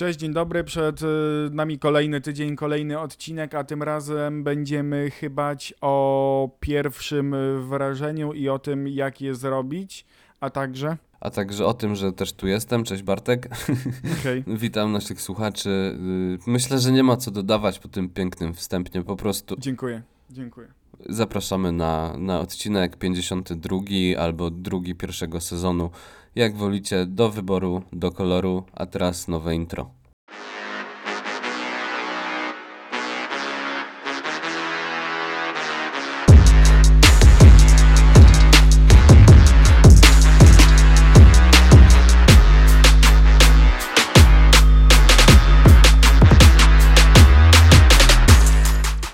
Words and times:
Cześć, 0.00 0.18
dzień 0.18 0.32
dobry. 0.32 0.64
Przed 0.64 1.02
y, 1.02 1.06
nami 1.52 1.78
kolejny 1.78 2.20
tydzień, 2.20 2.56
kolejny 2.56 2.98
odcinek, 2.98 3.54
a 3.54 3.64
tym 3.64 3.82
razem 3.82 4.44
będziemy 4.44 5.10
chybać 5.10 5.74
o 5.80 6.50
pierwszym 6.60 7.34
wrażeniu 7.68 8.32
i 8.32 8.48
o 8.48 8.58
tym, 8.58 8.88
jak 8.88 9.20
je 9.20 9.34
zrobić, 9.34 10.06
a 10.40 10.50
także. 10.50 10.96
A 11.20 11.30
także 11.30 11.66
o 11.66 11.74
tym, 11.74 11.94
że 11.94 12.12
też 12.12 12.32
tu 12.32 12.46
jestem. 12.46 12.84
Cześć 12.84 13.02
Bartek. 13.02 13.48
Okej. 14.20 14.44
Witam 14.46 14.92
naszych 14.92 15.20
słuchaczy. 15.20 15.98
Y, 16.46 16.50
Myślę, 16.50 16.78
że 16.78 16.92
nie 16.92 17.02
ma 17.02 17.16
co 17.16 17.30
dodawać 17.30 17.78
po 17.78 17.88
tym 17.88 18.08
pięknym 18.08 18.54
wstępnie. 18.54 19.02
Po 19.02 19.16
prostu 19.16 19.56
Dziękuję, 19.58 20.02
dziękuję. 20.30 20.68
zapraszamy 21.08 21.72
na, 21.72 22.16
na 22.18 22.40
odcinek 22.40 22.96
52 22.96 23.78
albo 24.18 24.50
drugi 24.50 24.94
pierwszego 24.94 25.40
sezonu. 25.40 25.90
Jak 26.34 26.56
wolicie, 26.56 27.06
do 27.06 27.30
wyboru, 27.30 27.82
do 27.92 28.12
koloru, 28.12 28.64
a 28.74 28.86
teraz 28.86 29.28
nowe 29.28 29.54
intro. 29.54 29.90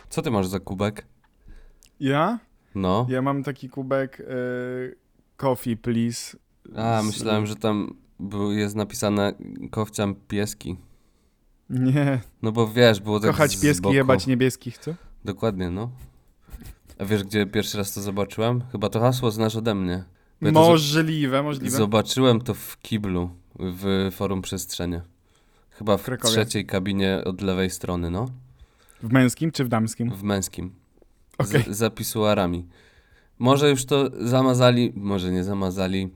Co 0.08 0.22
ty 0.22 0.30
masz 0.30 0.46
za 0.46 0.60
kubek? 0.60 1.06
Ja? 2.00 2.38
No. 2.74 3.06
Ja 3.08 3.22
mam 3.22 3.42
taki 3.42 3.68
kubek 3.68 4.20
y, 4.20 4.96
coffee, 5.36 5.76
please. 5.76 6.36
A, 6.76 7.02
myślałem, 7.02 7.46
że 7.46 7.56
tam 7.56 7.94
jest 8.50 8.74
napisane 8.76 9.32
kowciam 9.70 10.14
pieski. 10.28 10.76
Nie, 11.70 12.20
No 12.42 12.52
bo 12.52 12.68
wiesz, 12.68 13.00
było 13.00 13.20
tak 13.20 13.30
kochać 13.30 13.56
pieski, 13.60 13.82
boku. 13.82 13.94
jebać 13.94 14.26
niebieskich, 14.26 14.78
co? 14.78 14.94
Dokładnie, 15.24 15.70
no. 15.70 15.90
A 16.98 17.04
wiesz, 17.04 17.24
gdzie 17.24 17.46
pierwszy 17.46 17.78
raz 17.78 17.94
to 17.94 18.00
zobaczyłem? 18.00 18.62
Chyba 18.72 18.88
to 18.88 19.00
hasło 19.00 19.30
znasz 19.30 19.56
ode 19.56 19.74
mnie. 19.74 20.04
Ja 20.40 20.52
Możliwe, 20.52 21.42
możliwe. 21.42 21.76
Zobaczyłem 21.76 22.40
to 22.40 22.54
w 22.54 22.78
kiblu, 22.80 23.30
w 23.58 24.08
Forum 24.12 24.42
Przestrzenie. 24.42 25.02
Chyba 25.70 25.96
w 25.96 26.02
Krakowie. 26.02 26.32
trzeciej 26.34 26.66
kabinie 26.66 27.22
od 27.24 27.40
lewej 27.40 27.70
strony, 27.70 28.10
no. 28.10 28.26
W 29.02 29.12
męskim 29.12 29.50
czy 29.52 29.64
w 29.64 29.68
damskim? 29.68 30.10
W 30.10 30.22
męskim. 30.22 30.74
Okej. 31.38 31.62
Z, 31.62 31.76
za 31.76 31.90
pisuarami. 31.90 32.66
Może 33.38 33.70
już 33.70 33.84
to 33.84 34.10
zamazali, 34.26 34.92
może 34.96 35.32
nie 35.32 35.44
zamazali. 35.44 36.08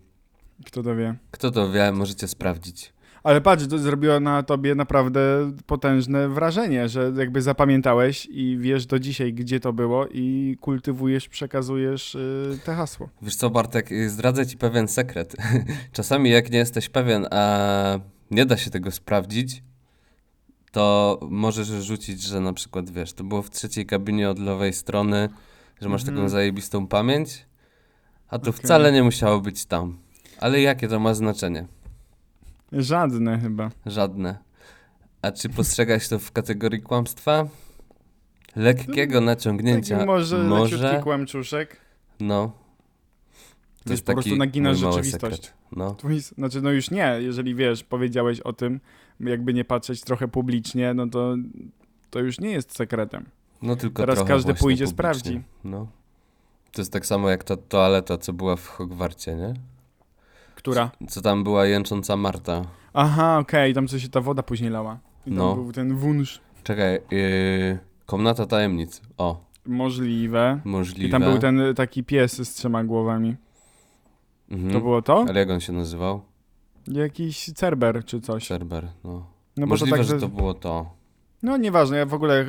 Kto 0.66 0.82
to 0.82 0.96
wie? 0.96 1.14
Kto 1.30 1.50
to 1.50 1.72
wie, 1.72 1.92
możecie 1.92 2.28
sprawdzić. 2.28 2.92
Ale 3.22 3.40
patrz, 3.40 3.66
to 3.66 3.78
zrobiło 3.78 4.20
na 4.20 4.42
tobie 4.42 4.74
naprawdę 4.74 5.52
potężne 5.66 6.28
wrażenie, 6.28 6.88
że 6.88 7.12
jakby 7.16 7.42
zapamiętałeś 7.42 8.26
i 8.30 8.58
wiesz 8.60 8.86
do 8.86 8.98
dzisiaj, 8.98 9.34
gdzie 9.34 9.60
to 9.60 9.72
było 9.72 10.06
i 10.06 10.56
kultywujesz, 10.60 11.28
przekazujesz 11.28 12.14
y, 12.14 12.58
te 12.64 12.74
hasło. 12.74 13.08
Wiesz 13.22 13.36
co, 13.36 13.50
Bartek, 13.50 13.92
y, 13.92 14.10
zdradzę 14.10 14.46
ci 14.46 14.56
pewien 14.56 14.88
sekret. 14.88 15.36
Czasami 15.92 16.30
jak 16.30 16.50
nie 16.50 16.58
jesteś 16.58 16.88
pewien, 16.88 17.26
a 17.30 17.98
nie 18.30 18.46
da 18.46 18.56
się 18.56 18.70
tego 18.70 18.90
sprawdzić, 18.90 19.62
to 20.72 21.18
możesz 21.30 21.66
rzucić, 21.68 22.22
że 22.22 22.40
na 22.40 22.52
przykład, 22.52 22.90
wiesz, 22.90 23.12
to 23.12 23.24
było 23.24 23.42
w 23.42 23.50
trzeciej 23.50 23.86
kabinie 23.86 24.30
od 24.30 24.38
lewej 24.38 24.72
strony, 24.72 25.28
że 25.80 25.88
masz 25.88 26.00
Mhm. 26.02 26.16
taką 26.18 26.28
zajebistą 26.28 26.86
pamięć, 26.86 27.46
a 28.28 28.38
to 28.38 28.50
Okej. 28.50 28.52
wcale 28.64 28.92
nie 28.92 29.02
musiało 29.02 29.40
być 29.40 29.66
tam. 29.66 29.98
Ale 30.40 30.60
jakie 30.60 30.88
to 30.88 31.00
ma 31.00 31.14
znaczenie? 31.14 31.66
Żadne 32.72 33.38
chyba. 33.40 33.70
Żadne. 33.86 34.38
A 35.22 35.32
czy 35.32 35.48
postrzegać 35.48 36.08
to 36.08 36.18
w 36.18 36.32
kategorii 36.32 36.82
kłamstwa? 36.82 37.48
Lekkiego 38.56 39.20
naciągnięcia. 39.20 39.94
Taki 39.96 40.06
może, 40.06 40.38
może 40.38 40.76
leciutki 40.76 41.02
kłamczuszek. 41.02 41.76
no. 42.20 42.52
To 43.84 43.84
Wiesz, 43.86 43.90
jest 43.90 44.04
po 44.06 44.12
prostu 44.12 44.36
naginasz 44.36 44.78
rzeczywistość. 44.78 45.36
sekret. 45.42 45.54
No. 45.72 45.94
Twój, 45.94 46.20
znaczy, 46.20 46.62
no 46.62 46.70
już 46.70 46.90
nie, 46.90 47.16
jeżeli 47.20 47.54
wiesz, 47.54 47.84
powiedziałeś 47.84 48.40
o 48.40 48.52
tym, 48.52 48.80
jakby 49.20 49.54
nie 49.54 49.64
patrzeć 49.64 50.00
trochę 50.00 50.28
publicznie, 50.28 50.94
no 50.94 51.06
to, 51.06 51.34
to 52.10 52.18
już 52.20 52.40
nie 52.40 52.50
jest 52.50 52.76
sekretem. 52.76 53.24
No 53.62 53.76
tylko 53.76 54.02
Teraz 54.02 54.24
każdy 54.24 54.54
pójdzie, 54.54 54.58
publicznie. 54.60 54.86
sprawdzi. 54.86 55.42
No. 55.64 55.86
To 56.72 56.80
jest 56.80 56.92
tak 56.92 57.06
samo 57.06 57.30
jak 57.30 57.44
ta 57.44 57.56
toaleta, 57.56 58.18
co 58.18 58.32
była 58.32 58.56
w 58.56 58.66
Hogwarcie, 58.66 59.34
nie? 59.34 59.54
Która? 60.62 60.90
Co 61.08 61.20
tam 61.22 61.44
była 61.44 61.66
jęcząca 61.66 62.16
Marta. 62.16 62.62
Aha, 62.94 63.38
okej, 63.38 63.74
tam 63.74 63.88
co 63.88 63.98
się 63.98 64.08
ta 64.08 64.20
woda 64.20 64.42
później 64.42 64.70
lała. 64.70 64.98
I 65.26 65.30
tam 65.30 65.38
No. 65.38 65.54
był 65.54 65.72
ten 65.72 65.96
wunsz. 65.96 66.40
Czekaj, 66.64 66.94
yy, 67.10 67.78
komnata 68.06 68.46
tajemnic. 68.46 69.02
O, 69.18 69.44
Możliwe. 69.66 70.60
możliwe. 70.64 71.08
I 71.08 71.10
tam 71.10 71.22
był 71.22 71.38
ten 71.38 71.60
y, 71.60 71.74
taki 71.74 72.04
pies 72.04 72.48
z 72.48 72.54
trzema 72.54 72.84
głowami. 72.84 73.36
Mhm. 74.50 74.72
To 74.72 74.80
było 74.80 75.02
to? 75.02 75.24
Ale 75.28 75.40
jak 75.40 75.50
on 75.50 75.60
się 75.60 75.72
nazywał? 75.72 76.20
Jakiś 76.88 77.44
cerber 77.52 78.04
czy 78.04 78.20
coś. 78.20 78.46
Serber, 78.46 78.88
no. 79.04 79.26
No 79.56 79.66
możliwe, 79.66 79.96
to 79.96 80.02
tak, 80.02 80.06
że 80.06 80.20
to 80.20 80.28
było 80.28 80.54
to. 80.54 80.90
No 81.42 81.56
nieważne, 81.56 81.96
ja 81.96 82.06
w 82.06 82.14
ogóle 82.14 82.40
e, 82.40 82.46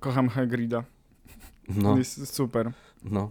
kocham 0.00 0.28
Hagrida. 0.28 0.84
No, 1.68 1.98
Jest 1.98 2.34
super. 2.34 2.72
no. 3.04 3.30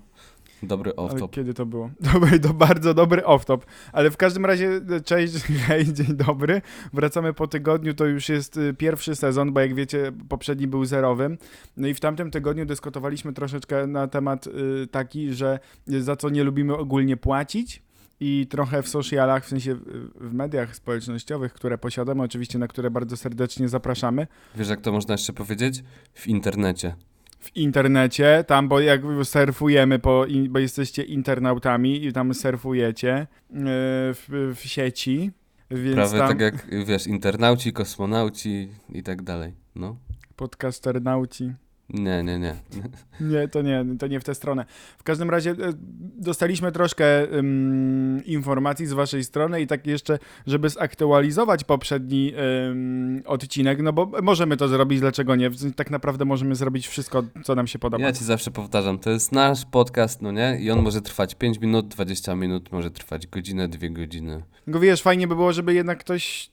Dobry 0.68 0.92
off-top. 0.92 1.30
kiedy 1.30 1.54
to 1.54 1.66
było? 1.66 1.90
Dobry, 2.14 2.40
to 2.40 2.54
bardzo 2.54 2.94
dobry 2.94 3.22
off-top. 3.22 3.60
Ale 3.92 4.12
w 4.12 4.18
każdym 4.18 4.46
razie, 4.46 4.82
e, 4.90 5.02
cześć, 5.02 5.34
hej, 5.68 5.94
dzień 5.94 6.16
dobry. 6.16 6.62
Wracamy 6.94 7.34
po 7.34 7.48
tygodniu, 7.48 7.94
to 7.94 8.06
już 8.06 8.30
jest 8.30 8.58
y, 8.58 8.74
pierwszy 8.74 9.16
sezon, 9.16 9.54
bo 9.54 9.60
jak 9.60 9.76
wiecie, 9.76 10.12
poprzedni 10.30 10.68
był 10.68 10.86
zerowym. 10.86 11.38
No 11.78 11.88
i 11.88 11.94
w 11.94 12.00
tamtym 12.00 12.32
tygodniu 12.32 12.66
dyskutowaliśmy 12.66 13.34
troszeczkę 13.34 13.88
na 13.88 14.08
temat 14.08 14.48
y, 14.48 14.88
taki, 14.88 15.34
że 15.34 15.60
za 15.88 16.16
co 16.16 16.30
nie 16.30 16.44
lubimy 16.44 16.78
ogólnie 16.78 17.18
płacić. 17.18 17.82
I 18.20 18.48
trochę 18.50 18.84
w 18.84 18.90
socialach, 18.90 19.46
w 19.46 19.48
sensie 19.48 19.72
y, 19.72 19.78
w 20.16 20.34
mediach 20.34 20.76
społecznościowych, 20.76 21.54
które 21.54 21.78
posiadamy, 21.78 22.24
oczywiście 22.24 22.60
na 22.60 22.68
które 22.68 22.92
bardzo 22.92 23.18
serdecznie 23.18 23.70
zapraszamy. 23.70 24.28
Wiesz, 24.56 24.70
jak 24.70 24.82
to 24.82 24.92
można 24.92 25.14
jeszcze 25.14 25.34
powiedzieć? 25.34 25.84
W 26.14 26.28
internecie. 26.28 26.96
W 27.44 27.56
internecie, 27.56 28.44
tam, 28.48 28.68
bo 28.68 28.80
jak 28.80 29.02
surfujemy, 29.24 30.00
po, 30.00 30.26
bo 30.50 30.60
jesteście 30.60 31.04
internautami 31.04 32.06
i 32.06 32.14
tam 32.14 32.34
surfujecie 32.34 33.28
yy, 33.50 33.58
w, 34.14 34.54
w 34.56 34.60
sieci, 34.60 35.32
więc 35.72 35.96
Prawie 35.96 36.18
tam 36.18 36.28
tak 36.28 36.40
jak, 36.40 36.86
wiesz, 36.86 37.08
internauci, 37.08 37.74
kosmonauci 37.74 38.70
i 38.90 39.04
tak 39.04 39.22
dalej. 39.22 39.54
No. 39.76 39.98
podcasternauci. 40.36 41.54
Nie, 41.90 42.24
nie, 42.24 42.40
nie. 42.40 42.56
Nie, 43.22 43.48
to 43.48 43.62
nie, 43.62 43.86
to 44.00 44.08
nie 44.08 44.20
w 44.20 44.24
tę 44.24 44.36
stronę. 44.36 44.66
W 44.98 45.04
każdym 45.04 45.30
razie 45.30 45.52
e, 45.52 45.56
dostaliśmy 46.18 46.72
troszkę 46.72 47.34
ym, 47.34 48.22
informacji 48.26 48.86
z 48.86 48.94
waszej 48.94 49.24
strony 49.24 49.62
i 49.62 49.68
tak 49.68 49.88
jeszcze, 49.88 50.20
żeby 50.48 50.70
zaktualizować 50.70 51.64
poprzedni 51.64 52.34
ym, 52.70 53.24
odcinek, 53.26 53.82
no 53.82 53.94
bo 53.94 54.12
możemy 54.22 54.58
to 54.58 54.68
zrobić, 54.68 55.00
dlaczego 55.00 55.36
nie? 55.36 55.50
Tak 55.76 55.92
naprawdę 55.92 56.26
możemy 56.26 56.56
zrobić 56.56 56.88
wszystko, 56.88 57.24
co 57.44 57.56
nam 57.56 57.68
się 57.68 57.80
podoba. 57.80 58.04
Ja 58.04 58.14
ci 58.14 58.24
zawsze 58.24 58.52
powtarzam, 58.52 59.00
to 59.00 59.10
jest 59.10 59.32
nasz 59.32 59.66
podcast, 59.66 60.22
no 60.22 60.32
nie? 60.32 60.58
I 60.62 60.72
on 60.72 60.82
może 60.82 61.02
trwać 61.02 61.36
5 61.36 61.60
minut, 61.60 61.88
20 61.88 62.36
minut, 62.36 62.72
może 62.72 62.92
trwać 62.92 63.28
godzinę, 63.28 63.68
2 63.68 63.90
godziny. 63.90 64.44
Tylko 64.66 64.80
wiesz, 64.80 65.02
fajnie 65.02 65.28
by 65.28 65.36
było, 65.36 65.54
żeby 65.54 65.74
jednak 65.74 66.00
ktoś, 66.00 66.50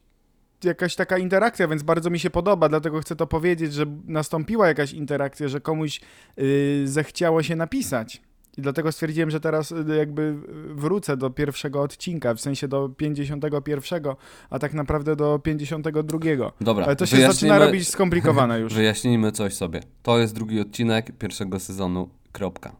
jakaś 0.64 0.96
taka 0.96 1.18
interakcja, 1.18 1.68
więc 1.68 1.82
bardzo 1.82 2.10
mi 2.10 2.18
się 2.18 2.30
podoba, 2.30 2.68
dlatego 2.68 3.00
chcę 3.00 3.16
to 3.16 3.26
powiedzieć, 3.26 3.74
że 3.74 3.86
nastąpiła 4.06 4.68
jakaś 4.68 4.92
interakcja, 4.92 5.48
że 5.48 5.60
komuś 5.60 6.00
yy, 6.36 6.88
zechciało 6.88 7.42
się 7.42 7.56
napisać. 7.56 8.22
I 8.58 8.62
dlatego 8.62 8.92
stwierdziłem, 8.92 9.30
że 9.30 9.40
teraz 9.40 9.72
y, 9.72 9.96
jakby 9.98 10.34
wrócę 10.74 11.16
do 11.16 11.30
pierwszego 11.30 11.82
odcinka, 11.82 12.34
w 12.34 12.40
sensie 12.40 12.68
do 12.68 12.88
51, 12.88 14.02
a 14.50 14.58
tak 14.58 14.74
naprawdę 14.74 15.16
do 15.16 15.38
52. 15.38 16.18
Dobra, 16.60 16.86
Ale 16.86 16.96
to 16.96 17.06
się 17.06 17.16
zaczyna 17.16 17.58
robić 17.58 17.88
skomplikowane 17.88 18.60
już. 18.60 18.74
Wyjaśnijmy 18.74 19.32
coś 19.32 19.54
sobie. 19.54 19.80
To 20.02 20.18
jest 20.18 20.34
drugi 20.34 20.60
odcinek 20.60 21.18
pierwszego 21.18 21.60
sezonu, 21.60 22.08
kropka. 22.32 22.76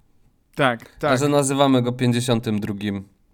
Tak, 0.55 0.83
A 0.83 1.00
tak. 1.00 1.19
że 1.19 1.29
nazywamy 1.29 1.83
go 1.83 1.93
52, 1.93 2.75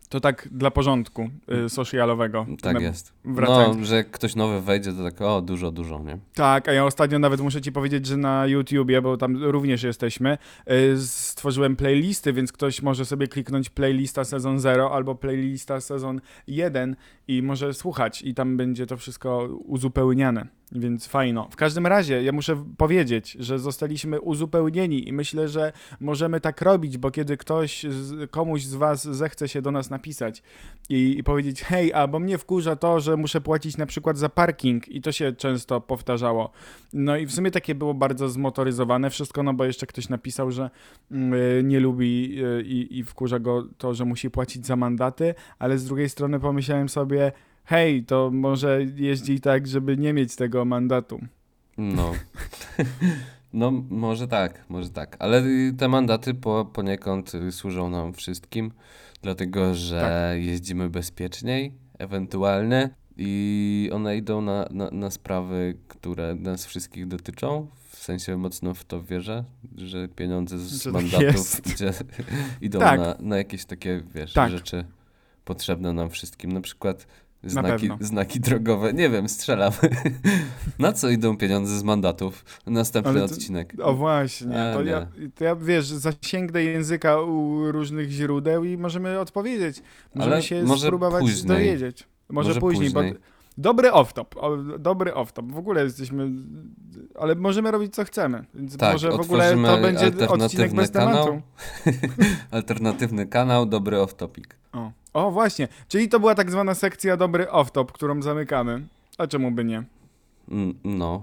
To 0.08 0.20
tak 0.20 0.48
dla 0.50 0.70
porządku 0.70 1.28
y, 1.66 1.68
socialowego. 1.68 2.46
tak 2.62 2.80
jest. 2.80 3.12
Wracając. 3.24 3.78
No, 3.78 3.84
że 3.84 3.96
jak 3.96 4.10
ktoś 4.10 4.34
nowy 4.34 4.60
wejdzie, 4.60 4.92
to 4.92 5.02
tak, 5.02 5.20
o, 5.20 5.42
dużo, 5.42 5.70
dużo, 5.70 6.02
nie? 6.02 6.18
Tak, 6.34 6.68
a 6.68 6.72
ja 6.72 6.84
ostatnio 6.84 7.18
nawet 7.18 7.40
muszę 7.40 7.60
ci 7.60 7.72
powiedzieć, 7.72 8.06
że 8.06 8.16
na 8.16 8.46
YouTubie, 8.46 9.02
bo 9.02 9.16
tam 9.16 9.44
również 9.44 9.82
jesteśmy, 9.82 10.38
y, 10.70 10.98
stworzyłem 11.06 11.76
playlisty, 11.76 12.32
więc 12.32 12.52
ktoś 12.52 12.82
może 12.82 13.04
sobie 13.04 13.28
kliknąć 13.28 13.70
playlista 13.70 14.24
sezon 14.24 14.60
0 14.60 14.92
albo 14.92 15.14
playlista 15.14 15.80
sezon 15.80 16.20
1 16.46 16.96
i 17.28 17.42
może 17.42 17.74
słuchać 17.74 18.22
i 18.22 18.34
tam 18.34 18.56
będzie 18.56 18.86
to 18.86 18.96
wszystko 18.96 19.48
uzupełniane. 19.64 20.46
Więc 20.72 21.06
fajno. 21.06 21.48
W 21.50 21.56
każdym 21.56 21.86
razie, 21.86 22.22
ja 22.22 22.32
muszę 22.32 22.64
powiedzieć, 22.76 23.36
że 23.40 23.58
zostaliśmy 23.58 24.20
uzupełnieni 24.20 25.08
i 25.08 25.12
myślę, 25.12 25.48
że 25.48 25.72
możemy 26.00 26.40
tak 26.40 26.62
robić, 26.62 26.98
bo 26.98 27.10
kiedy 27.10 27.36
ktoś, 27.36 27.82
z, 27.82 28.30
komuś 28.30 28.62
z 28.62 28.74
was 28.74 29.04
zechce 29.04 29.48
się 29.48 29.62
do 29.62 29.70
nas 29.70 29.90
napisać 29.90 30.42
i, 30.88 31.18
i 31.18 31.24
powiedzieć, 31.24 31.62
hej, 31.62 31.92
albo 31.92 32.18
mnie 32.18 32.38
wkurza 32.38 32.76
to, 32.76 33.00
że 33.00 33.16
muszę 33.16 33.40
płacić 33.40 33.76
na 33.76 33.86
przykład 33.86 34.18
za 34.18 34.28
parking 34.28 34.88
i 34.88 35.00
to 35.00 35.12
się 35.12 35.32
często 35.32 35.80
powtarzało. 35.80 36.50
No 36.92 37.16
i 37.16 37.26
w 37.26 37.32
sumie 37.32 37.50
takie 37.50 37.74
było 37.74 37.94
bardzo 37.94 38.28
zmotoryzowane 38.28 39.10
wszystko, 39.10 39.42
no 39.42 39.54
bo 39.54 39.64
jeszcze 39.64 39.86
ktoś 39.86 40.08
napisał, 40.08 40.50
że 40.50 40.70
mm, 41.10 41.34
y, 41.34 41.62
nie 41.64 41.80
lubi 41.80 42.42
y, 42.44 42.62
i, 42.62 42.98
i 42.98 43.04
wkurza 43.04 43.38
go 43.38 43.64
to, 43.78 43.94
że 43.94 44.04
musi 44.04 44.30
płacić 44.30 44.66
za 44.66 44.76
mandaty, 44.76 45.34
ale 45.58 45.78
z 45.78 45.84
drugiej 45.84 46.08
strony 46.08 46.40
pomyślałem 46.40 46.88
sobie, 46.88 47.32
hej, 47.66 48.04
to 48.04 48.30
może 48.30 48.82
jeździ 48.96 49.40
tak, 49.40 49.66
żeby 49.66 49.96
nie 49.96 50.12
mieć 50.12 50.36
tego 50.36 50.64
mandatu. 50.64 51.20
No. 51.78 52.12
No, 53.52 53.70
może 53.90 54.28
tak, 54.28 54.64
może 54.68 54.90
tak. 54.90 55.16
Ale 55.18 55.42
y, 55.42 55.72
te 55.78 55.88
mandaty 55.88 56.34
po, 56.34 56.64
poniekąd 56.64 57.34
y, 57.34 57.52
służą 57.52 57.90
nam 57.90 58.12
wszystkim, 58.12 58.72
dlatego 59.22 59.74
że 59.74 60.00
Tak. 60.00 60.44
jeździmy 60.44 60.90
bezpieczniej, 60.90 61.72
ewentualnie, 61.98 62.90
i 63.16 63.90
one 63.92 64.16
idą 64.16 64.40
na, 64.40 64.68
na, 64.70 64.90
na 64.90 65.10
sprawy, 65.10 65.74
które 65.88 66.34
nas 66.34 66.66
wszystkich 66.66 67.06
dotyczą. 67.08 67.66
W 67.90 67.96
sensie 67.98 68.36
mocno 68.36 68.74
w 68.74 68.84
to 68.84 69.02
wierzę, 69.02 69.44
że 69.76 70.08
pieniądze 70.08 70.58
z 70.58 70.82
Że 70.82 70.92
tak 70.92 71.02
mandatów 71.02 71.60
idzie, 71.74 71.92
idą 72.60 72.78
Tak. 72.78 73.00
na, 73.00 73.16
na 73.20 73.36
jakieś 73.36 73.64
takie, 73.64 74.02
wiesz, 74.14 74.32
Tak. 74.32 74.50
rzeczy 74.50 74.84
potrzebne 75.44 75.92
nam 75.92 76.10
wszystkim. 76.10 76.52
Na 76.52 76.60
przykład 76.60 77.06
znaki, 77.50 77.90
znaki 78.00 78.40
drogowe. 78.40 78.92
Nie 78.92 79.10
wiem, 79.10 79.28
strzelam. 79.28 79.72
na 80.78 80.92
co 80.92 81.08
idą 81.08 81.36
pieniądze 81.36 81.78
z 81.78 81.82
mandatów? 81.82 82.44
Następny 82.66 83.14
to- 83.14 83.24
odcinek. 83.24 83.72
O 83.82 83.94
właśnie, 83.94 84.70
A, 84.70 84.74
to, 84.74 84.82
nie. 84.82 84.90
ja, 84.90 85.06
to 85.34 85.44
ja 85.44 85.56
wiesz, 85.56 85.86
zasięgnę 85.86 86.64
języka 86.64 87.20
u 87.20 87.62
różnych 87.72 88.10
źródeł 88.10 88.64
i 88.64 88.76
możemy 88.76 89.20
odpowiedzieć. 89.20 89.82
Możemy 90.14 90.34
Ale 90.34 90.42
się 90.42 90.62
może 90.62 90.86
spróbować 90.86 91.20
później. 91.22 91.46
dowiedzieć. 91.46 92.04
Może, 92.28 92.48
Może 92.48 92.60
później, 92.60 92.90
później. 92.90 93.12
bo 93.12 93.18
dobry 93.58 93.90
off-top, 93.90 94.78
dobry 94.78 95.12
off-top. 95.12 95.52
W 95.52 95.58
ogóle 95.58 95.84
jesteśmy, 95.84 96.30
ale 97.18 97.34
możemy 97.34 97.70
robić 97.70 97.94
co 97.94 98.04
chcemy. 98.04 98.44
Więc 98.54 98.76
Tak, 98.76 98.92
może 98.92 99.10
w 99.10 99.20
ogóle 99.20 99.56
to 99.66 99.78
będzie 99.82 100.28
odcinek 100.28 100.74
bez 100.74 100.90
kanał. 100.90 101.24
tematu. 101.24 101.42
Alternatywny 102.50 103.26
kanał, 103.26 103.66
dobry 103.66 103.96
off-topic. 103.96 104.44
O. 104.72 104.92
o, 105.16 105.30
właśnie. 105.30 105.68
Czyli 105.88 106.08
to 106.08 106.20
była 106.20 106.34
tak 106.34 106.50
zwana 106.50 106.74
sekcja 106.74 107.16
dobry 107.16 107.44
off-top, 107.44 107.86
którą 107.92 108.22
zamykamy. 108.22 108.86
A 109.18 109.26
czemu 109.26 109.50
by 109.50 109.64
nie? 109.64 109.82
Mm, 110.50 110.74
No. 110.84 111.22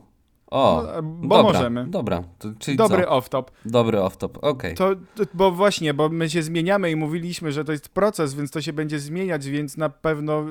O, 0.54 0.84
No, 0.96 1.02
bo 1.04 1.38
dobra, 1.38 1.54
możemy. 1.54 1.86
Dobra, 1.88 2.24
to, 2.40 2.50
czyli 2.60 2.78
Dobry 2.78 3.04
off-top. 3.04 3.44
Dobry 3.66 3.98
off-top, 3.98 4.30
okej. 4.42 4.76
To, 4.76 4.96
to, 5.16 5.24
bo 5.34 5.52
właśnie, 5.52 5.94
bo 5.94 6.10
my 6.10 6.30
się 6.30 6.44
zmieniamy 6.44 6.92
i 6.92 6.96
mówiliśmy, 6.96 7.52
że 7.52 7.66
to 7.66 7.72
jest 7.72 7.90
proces, 7.90 8.34
więc 8.34 8.52
to 8.52 8.62
się 8.62 8.74
będzie 8.74 9.00
zmieniać, 9.00 9.46
więc 9.46 9.78
na 9.78 9.90
pewno 9.90 10.46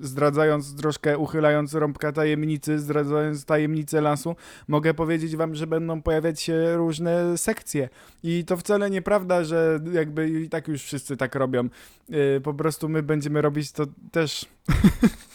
zdradzając 0.00 0.76
troszkę, 0.76 1.18
uchylając 1.18 1.74
rąbka 1.74 2.12
tajemnicy, 2.12 2.78
zdradzając 2.78 3.44
tajemnicę 3.44 4.00
lasu, 4.00 4.36
mogę 4.68 4.94
powiedzieć 4.94 5.36
wam, 5.36 5.54
że 5.54 5.66
będą 5.66 6.02
pojawiać 6.02 6.40
się 6.40 6.76
różne 6.76 7.38
sekcje. 7.38 7.88
I 8.22 8.44
to 8.44 8.56
wcale 8.56 8.90
nieprawda, 8.90 9.44
że 9.44 9.80
jakby 9.92 10.28
i 10.28 10.48
tak 10.48 10.68
już 10.68 10.82
wszyscy 10.82 11.16
tak 11.16 11.34
robią. 11.34 11.68
Yy, 12.08 12.40
po 12.44 12.54
prostu 12.54 12.88
my 12.88 13.02
będziemy 13.02 13.42
robić 13.42 13.72
to 13.72 13.84
też. 14.12 14.46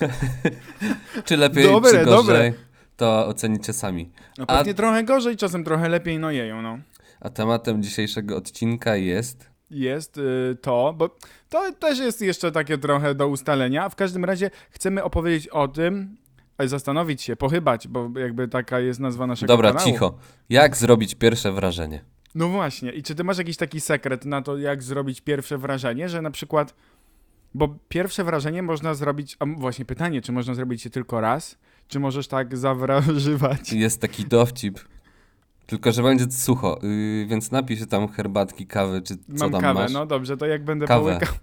Czy 1.26 1.38
lepiej, 1.38 1.64
Dobre, 1.64 1.92
czy 1.92 1.98
gorzej, 1.98 2.06
dobre. 2.06 2.54
To 2.98 3.28
ocenicie 3.28 3.74
sami. 3.74 4.10
No 4.38 4.46
A- 4.48 4.58
pewnie 4.58 4.74
trochę 4.74 5.04
gorzej, 5.04 5.38
czasem 5.38 5.64
trochę 5.64 5.90
lepiej, 5.90 6.20
no 6.20 6.32
jeją, 6.32 6.62
no. 6.62 6.78
A 7.22 7.30
tematem 7.30 7.84
dzisiejszego 7.84 8.38
odcinka 8.38 8.96
jest... 8.96 9.50
jest 9.70 10.18
y, 10.18 10.58
to, 10.62 10.94
bo 10.98 11.10
to 11.50 11.72
też 11.72 12.00
jest 12.00 12.22
jeszcze 12.22 12.52
takie 12.52 12.78
trochę 12.78 13.16
do 13.16 13.28
ustalenia. 13.28 13.90
W 13.90 13.96
każdym 13.96 14.26
razie 14.26 14.52
chcemy 14.70 15.04
opowiedzieć 15.04 15.48
o 15.48 15.68
tym, 15.68 16.18
ale 16.58 16.68
zastanowić 16.68 17.22
się, 17.22 17.36
pochybać, 17.36 17.88
bo 17.88 18.10
jakby 18.20 18.48
taka 18.48 18.80
jest 18.80 19.00
nazwa 19.00 19.28
naszego 19.28 19.48
Dobra, 19.54 19.72
kanału. 19.72 19.92
cicho. 19.92 20.18
Jak 20.50 20.78
zrobić 20.78 21.16
pierwsze 21.16 21.52
wrażenie? 21.52 22.04
No 22.36 22.50
właśnie. 22.50 22.92
I 22.92 23.04
czy 23.04 23.16
ty 23.16 23.24
masz 23.24 23.38
jakiś 23.38 23.58
taki 23.58 23.82
sekret 23.82 24.26
na 24.26 24.42
to, 24.42 24.58
jak 24.58 24.84
zrobić 24.84 25.22
pierwsze 25.22 25.58
wrażenie, 25.58 26.10
że 26.10 26.22
na 26.22 26.32
przykład, 26.32 26.76
bo 27.54 27.76
pierwsze 27.90 28.24
wrażenie 28.24 28.64
można 28.64 28.94
zrobić, 28.94 29.38
a 29.40 29.46
właśnie 29.46 29.86
pytanie, 29.86 30.22
czy 30.22 30.32
można 30.32 30.54
zrobić 30.54 30.86
je 30.86 30.92
tylko 30.92 31.22
raz, 31.22 31.58
czy 31.88 32.00
możesz 32.00 32.28
tak 32.28 32.58
zawrażywać? 32.58 33.74
Jest 33.74 34.02
taki 34.02 34.26
dowcip. 34.26 34.80
Tylko, 35.66 35.92
że 35.92 36.04
będzie 36.04 36.32
sucho, 36.32 36.80
yy, 36.84 37.26
więc 37.26 37.52
napij 37.52 37.78
się 37.78 37.86
tam 37.86 38.08
herbatki, 38.08 38.68
kawy, 38.68 39.02
czy 39.02 39.16
co 39.16 39.22
Mam 39.28 39.52
tam 39.52 39.62
kawę, 39.62 39.80
masz. 39.82 39.92
no 39.92 40.06
dobrze, 40.06 40.38
to 40.38 40.46
jak 40.46 40.64
będę 40.66 40.88
Kawę. 40.88 41.10
połykał. 41.18 41.34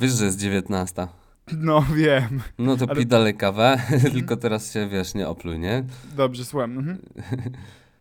Wiesz, 0.00 0.12
że 0.12 0.24
jest 0.24 0.40
19. 0.40 1.08
No 1.52 1.82
wiem. 1.96 2.40
No 2.58 2.76
to 2.76 2.84
Ale- 2.88 2.96
pij 2.96 3.06
dalej 3.06 3.34
kawę, 3.36 3.80
tylko 4.12 4.36
teraz 4.36 4.72
się, 4.72 4.88
wiesz, 4.88 5.14
nie 5.14 5.28
opluj, 5.28 5.58
nie? 5.58 5.84
Dobrze, 6.16 6.44
słucham. 6.44 6.78
Mhm. 6.78 6.98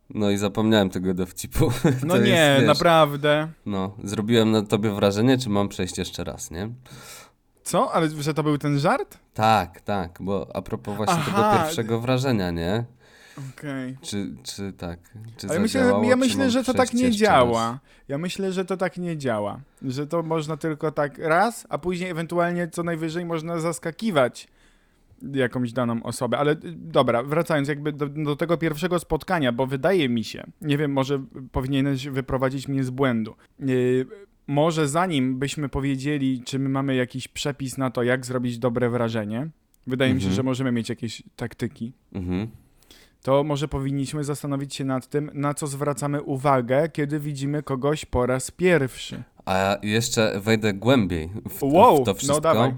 No 0.09 0.29
i 0.31 0.37
zapomniałem 0.37 0.89
tego 0.89 1.13
dowcipu. 1.13 1.71
No 2.05 2.13
To 2.15 2.21
nie, 2.21 2.29
jest, 2.29 2.59
wiesz, 2.59 2.67
naprawdę. 2.67 3.47
No, 3.65 3.95
zrobiłem 4.03 4.51
na 4.51 4.61
tobie 4.61 4.91
wrażenie, 4.91 5.37
czy 5.37 5.49
mam 5.49 5.69
przejść 5.69 5.97
jeszcze 5.97 6.23
raz, 6.23 6.51
nie? 6.51 6.69
Co? 7.65 7.91
Ale 7.93 8.09
że 8.09 8.33
to 8.33 8.43
był 8.43 8.57
ten 8.57 8.79
żart? 8.79 9.17
Tak, 9.33 9.81
tak, 9.81 10.17
bo 10.19 10.47
a 10.53 10.61
propos 10.61 10.95
właśnie 10.97 11.23
tego 11.23 11.37
Aha. 11.37 11.57
pierwszego 11.57 11.99
wrażenia, 11.99 12.51
nie? 12.51 12.83
Okej. 13.49 13.97
Czy, 14.01 14.35
czy 14.43 14.73
tak? 14.73 14.99
Czy 15.37 15.47
Ale 15.49 15.59
myślę, 15.59 15.81
zadziałało, 15.83 16.09
ja 16.09 16.15
myślę, 16.15 16.39
mam 16.43 16.49
że 16.49 16.63
to 16.63 16.73
tak 16.73 16.93
nie 16.93 17.11
działa. 17.11 17.71
raz? 17.71 17.79
Ja 18.07 18.17
myślę, 18.17 18.51
że 18.51 18.65
to 18.65 18.77
tak 18.77 18.97
nie 18.97 19.17
działa. 19.17 19.59
Że 19.81 20.07
to 20.07 20.23
można 20.23 20.57
tylko 20.57 20.91
tak 20.91 21.17
raz, 21.17 21.67
a 21.69 21.77
później 21.77 22.09
ewentualnie 22.09 22.67
co 22.67 22.83
najwyżej 22.83 23.25
można 23.25 23.59
zaskakiwać 23.59 24.47
jakąś 25.33 25.73
daną 25.73 26.03
osobę. 26.03 26.37
Ale 26.37 26.51
y, 26.51 26.57
dobra, 26.75 27.23
wracając 27.23 27.67
jakby 27.67 27.91
do, 27.91 28.09
do 28.09 28.35
tego 28.35 28.57
pierwszego 28.57 28.99
spotkania, 28.99 29.51
bo 29.51 29.67
wydaje 29.67 30.09
mi 30.09 30.23
się, 30.23 30.43
nie 30.61 30.77
wiem, 30.77 30.91
może 30.91 31.23
powinieneś 31.51 32.07
wyprowadzić 32.07 32.67
mnie 32.67 32.83
z 32.83 32.89
błędu. 32.89 33.35
Yy, 33.59 34.05
może 34.47 34.87
zanim 34.87 35.39
byśmy 35.39 35.69
powiedzieli, 35.69 36.41
czy 36.45 36.59
my 36.59 36.69
mamy 36.69 36.95
jakiś 36.95 37.27
przepis 37.27 37.77
na 37.77 37.91
to, 37.91 38.03
jak 38.03 38.25
zrobić 38.25 38.57
dobre 38.59 38.89
wrażenie, 38.89 39.49
wydaje 39.87 40.13
mi 40.13 40.21
się, 40.21 40.25
Mhm. 40.27 40.35
że 40.35 40.43
możemy 40.43 40.71
mieć 40.71 40.89
jakieś 40.89 41.23
taktyki 41.35 41.93
Mhm. 42.13 42.47
to 43.23 43.43
może 43.43 43.67
powinniśmy 43.67 44.23
zastanowić 44.23 44.75
się 44.75 44.85
nad 44.85 45.07
tym, 45.09 45.31
na 45.33 45.53
co 45.53 45.67
zwracamy 45.67 46.21
uwagę, 46.21 46.89
kiedy 46.89 47.19
widzimy 47.19 47.63
kogoś 47.63 48.05
po 48.05 48.25
raz 48.25 48.51
pierwszy. 48.51 49.23
A 49.45 49.77
jeszcze 49.83 50.39
wejdę 50.43 50.73
głębiej 50.73 51.29
w, 51.49 51.63
Wow, 51.63 51.95
w 51.95 52.05
to 52.05 52.11
no 52.11 52.15
wszystko. 52.15 52.41
dawaj. 52.41 52.73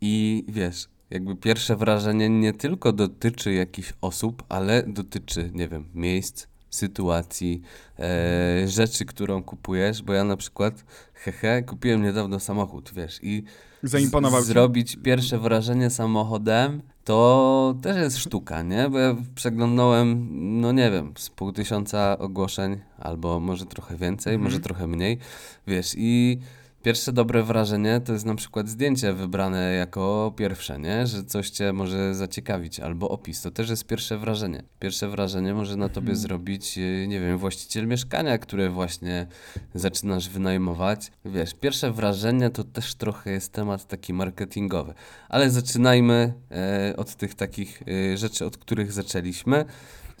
I 0.00 0.44
wiesz, 0.48 0.88
jakby 1.10 1.36
pierwsze 1.36 1.76
wrażenie 1.76 2.28
nie 2.28 2.52
tylko 2.52 2.92
dotyczy 2.92 3.52
jakichś 3.52 3.92
osób, 4.00 4.42
ale 4.48 4.82
dotyczy, 4.82 5.50
nie 5.54 5.68
wiem, 5.68 5.84
miejsc, 5.94 6.46
sytuacji, 6.70 7.62
e, 7.98 8.68
rzeczy, 8.68 9.04
którą 9.04 9.42
kupujesz, 9.42 10.02
bo 10.02 10.12
ja 10.12 10.24
na 10.24 10.36
przykład, 10.36 10.84
hehe, 11.24 11.62
kupiłem 11.62 12.02
niedawno 12.02 12.40
samochód, 12.40 12.92
wiesz, 12.96 13.18
i 13.22 13.44
Zaimponował 13.82 14.42
zrobić 14.42 14.96
pierwsze 15.02 15.38
wrażenie 15.38 15.90
samochodem, 15.90 16.82
to 17.04 17.74
też 17.82 17.96
jest 17.96 18.18
sztuka, 18.18 18.62
nie? 18.62 18.88
Bo 18.90 18.98
ja 18.98 19.16
przeglądnąłem, 19.34 20.28
no 20.60 20.72
nie 20.72 20.90
wiem, 20.90 21.12
z 21.18 21.30
pół 21.30 21.52
tysiąca 21.52 22.18
ogłoszeń, 22.18 22.80
albo 22.98 23.40
może 23.40 23.66
trochę 23.66 23.96
więcej, 23.96 24.34
Mhm. 24.34 24.44
może 24.52 24.60
trochę 24.60 24.86
mniej, 24.86 25.18
wiesz, 25.66 25.94
i 25.96 26.38
pierwsze 26.82 27.12
dobre 27.12 27.42
wrażenie 27.42 28.00
to 28.04 28.12
jest 28.12 28.24
na 28.24 28.34
przykład 28.34 28.68
zdjęcie 28.68 29.12
wybrane 29.12 29.72
jako 29.72 30.32
pierwsze, 30.36 30.78
nie? 30.78 31.06
Że 31.06 31.24
coś 31.24 31.50
cię 31.50 31.72
może 31.72 32.14
zaciekawić, 32.14 32.80
albo 32.80 33.08
opis, 33.08 33.42
to 33.42 33.50
też 33.50 33.70
jest 33.70 33.86
pierwsze 33.86 34.18
wrażenie. 34.18 34.62
Pierwsze 34.78 35.08
wrażenie 35.08 35.54
może 35.54 35.76
na 35.76 35.88
tobie 35.88 36.10
Mhm. 36.10 36.16
zrobić, 36.16 36.76
yy, 36.76 37.06
nie 37.08 37.20
wiem, 37.20 37.38
właściciel 37.38 37.86
mieszkania, 37.86 38.38
które 38.38 38.70
właśnie 38.70 39.26
zaczynasz 39.74 40.28
wynajmować. 40.28 41.10
Wiesz, 41.24 41.54
pierwsze 41.54 41.92
wrażenie 41.92 42.50
to 42.50 42.64
też 42.64 42.94
trochę 42.94 43.30
jest 43.30 43.52
temat 43.52 43.86
taki 43.86 44.12
marketingowy. 44.12 44.94
Ale 45.28 45.50
zaczynajmy 45.50 46.32
e, 46.50 46.94
od 46.96 47.14
tych 47.14 47.34
takich 47.34 47.82
e, 48.12 48.16
rzeczy, 48.16 48.46
od 48.46 48.56
których 48.56 48.92
zaczęliśmy. 48.92 49.64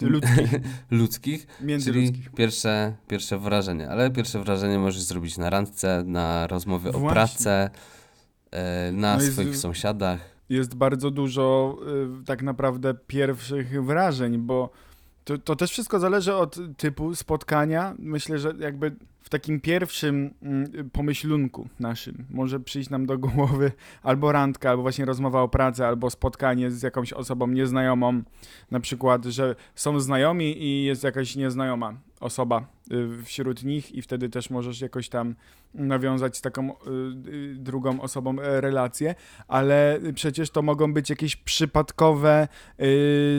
Ludzkich, 0.02 0.50
Ludzkich, 0.90 1.46
czyli 1.84 2.12
pierwsze, 2.36 2.94
pierwsze 3.08 3.38
wrażenie. 3.38 3.90
Ale 3.90 4.10
pierwsze 4.10 4.44
wrażenie 4.44 4.78
możesz 4.78 5.02
zrobić 5.02 5.38
na 5.38 5.50
randce, 5.50 6.02
na 6.06 6.46
rozmowie 6.46 6.88
o 6.90 6.92
Właśnie. 6.98 7.10
pracy, 7.14 7.50
e, 8.50 8.92
na 8.92 9.16
No 9.16 9.22
jest- 9.22 9.32
swoich 9.32 9.56
sąsiadach. 9.56 10.20
Jest 10.48 10.74
bardzo 10.74 11.10
dużo 11.10 11.76
y, 12.20 12.24
tak 12.24 12.42
naprawdę 12.42 12.94
pierwszych 13.06 13.84
wrażeń, 13.84 14.38
bo 14.38 14.70
To, 15.24 15.38
to 15.38 15.56
też 15.56 15.70
wszystko 15.70 15.98
zależy 15.98 16.34
od 16.34 16.56
typu 16.76 17.14
spotkania. 17.14 17.94
Myślę, 17.98 18.38
że 18.38 18.52
jakby 18.58 18.96
w 19.28 19.30
takim 19.30 19.60
pierwszym 19.60 20.34
mm, 20.42 20.90
pomyślunku 20.90 21.68
naszym 21.80 22.26
może 22.30 22.60
przyjść 22.60 22.90
nam 22.90 23.06
do 23.06 23.18
głowy 23.18 23.72
albo 24.02 24.32
randka, 24.32 24.70
albo 24.70 24.82
właśnie 24.82 25.04
rozmowa 25.04 25.42
o 25.42 25.48
pracy, 25.48 25.86
albo 25.86 26.10
spotkanie 26.10 26.70
z 26.70 26.82
jakąś 26.82 27.12
osobą 27.12 27.46
nieznajomą. 27.46 28.22
Na 28.70 28.80
przykład, 28.80 29.24
że 29.24 29.54
są 29.74 30.00
znajomi 30.00 30.62
i 30.62 30.84
jest 30.84 31.04
jakaś 31.04 31.36
nieznajoma 31.36 31.94
osoba 32.20 32.66
y, 32.92 33.24
wśród 33.24 33.64
nich 33.64 33.92
i 33.92 34.02
wtedy 34.02 34.28
też 34.28 34.50
możesz 34.50 34.80
jakoś 34.80 35.08
tam 35.08 35.34
nawiązać 35.74 36.36
z 36.36 36.40
taką 36.40 36.70
y, 36.70 36.74
y, 37.28 37.54
drugą 37.54 38.00
osobą 38.00 38.36
relację, 38.40 39.14
ale 39.48 40.00
przecież 40.14 40.50
to 40.50 40.62
mogą 40.62 40.92
być 40.92 41.10
jakieś 41.10 41.36
przypadkowe 41.36 42.48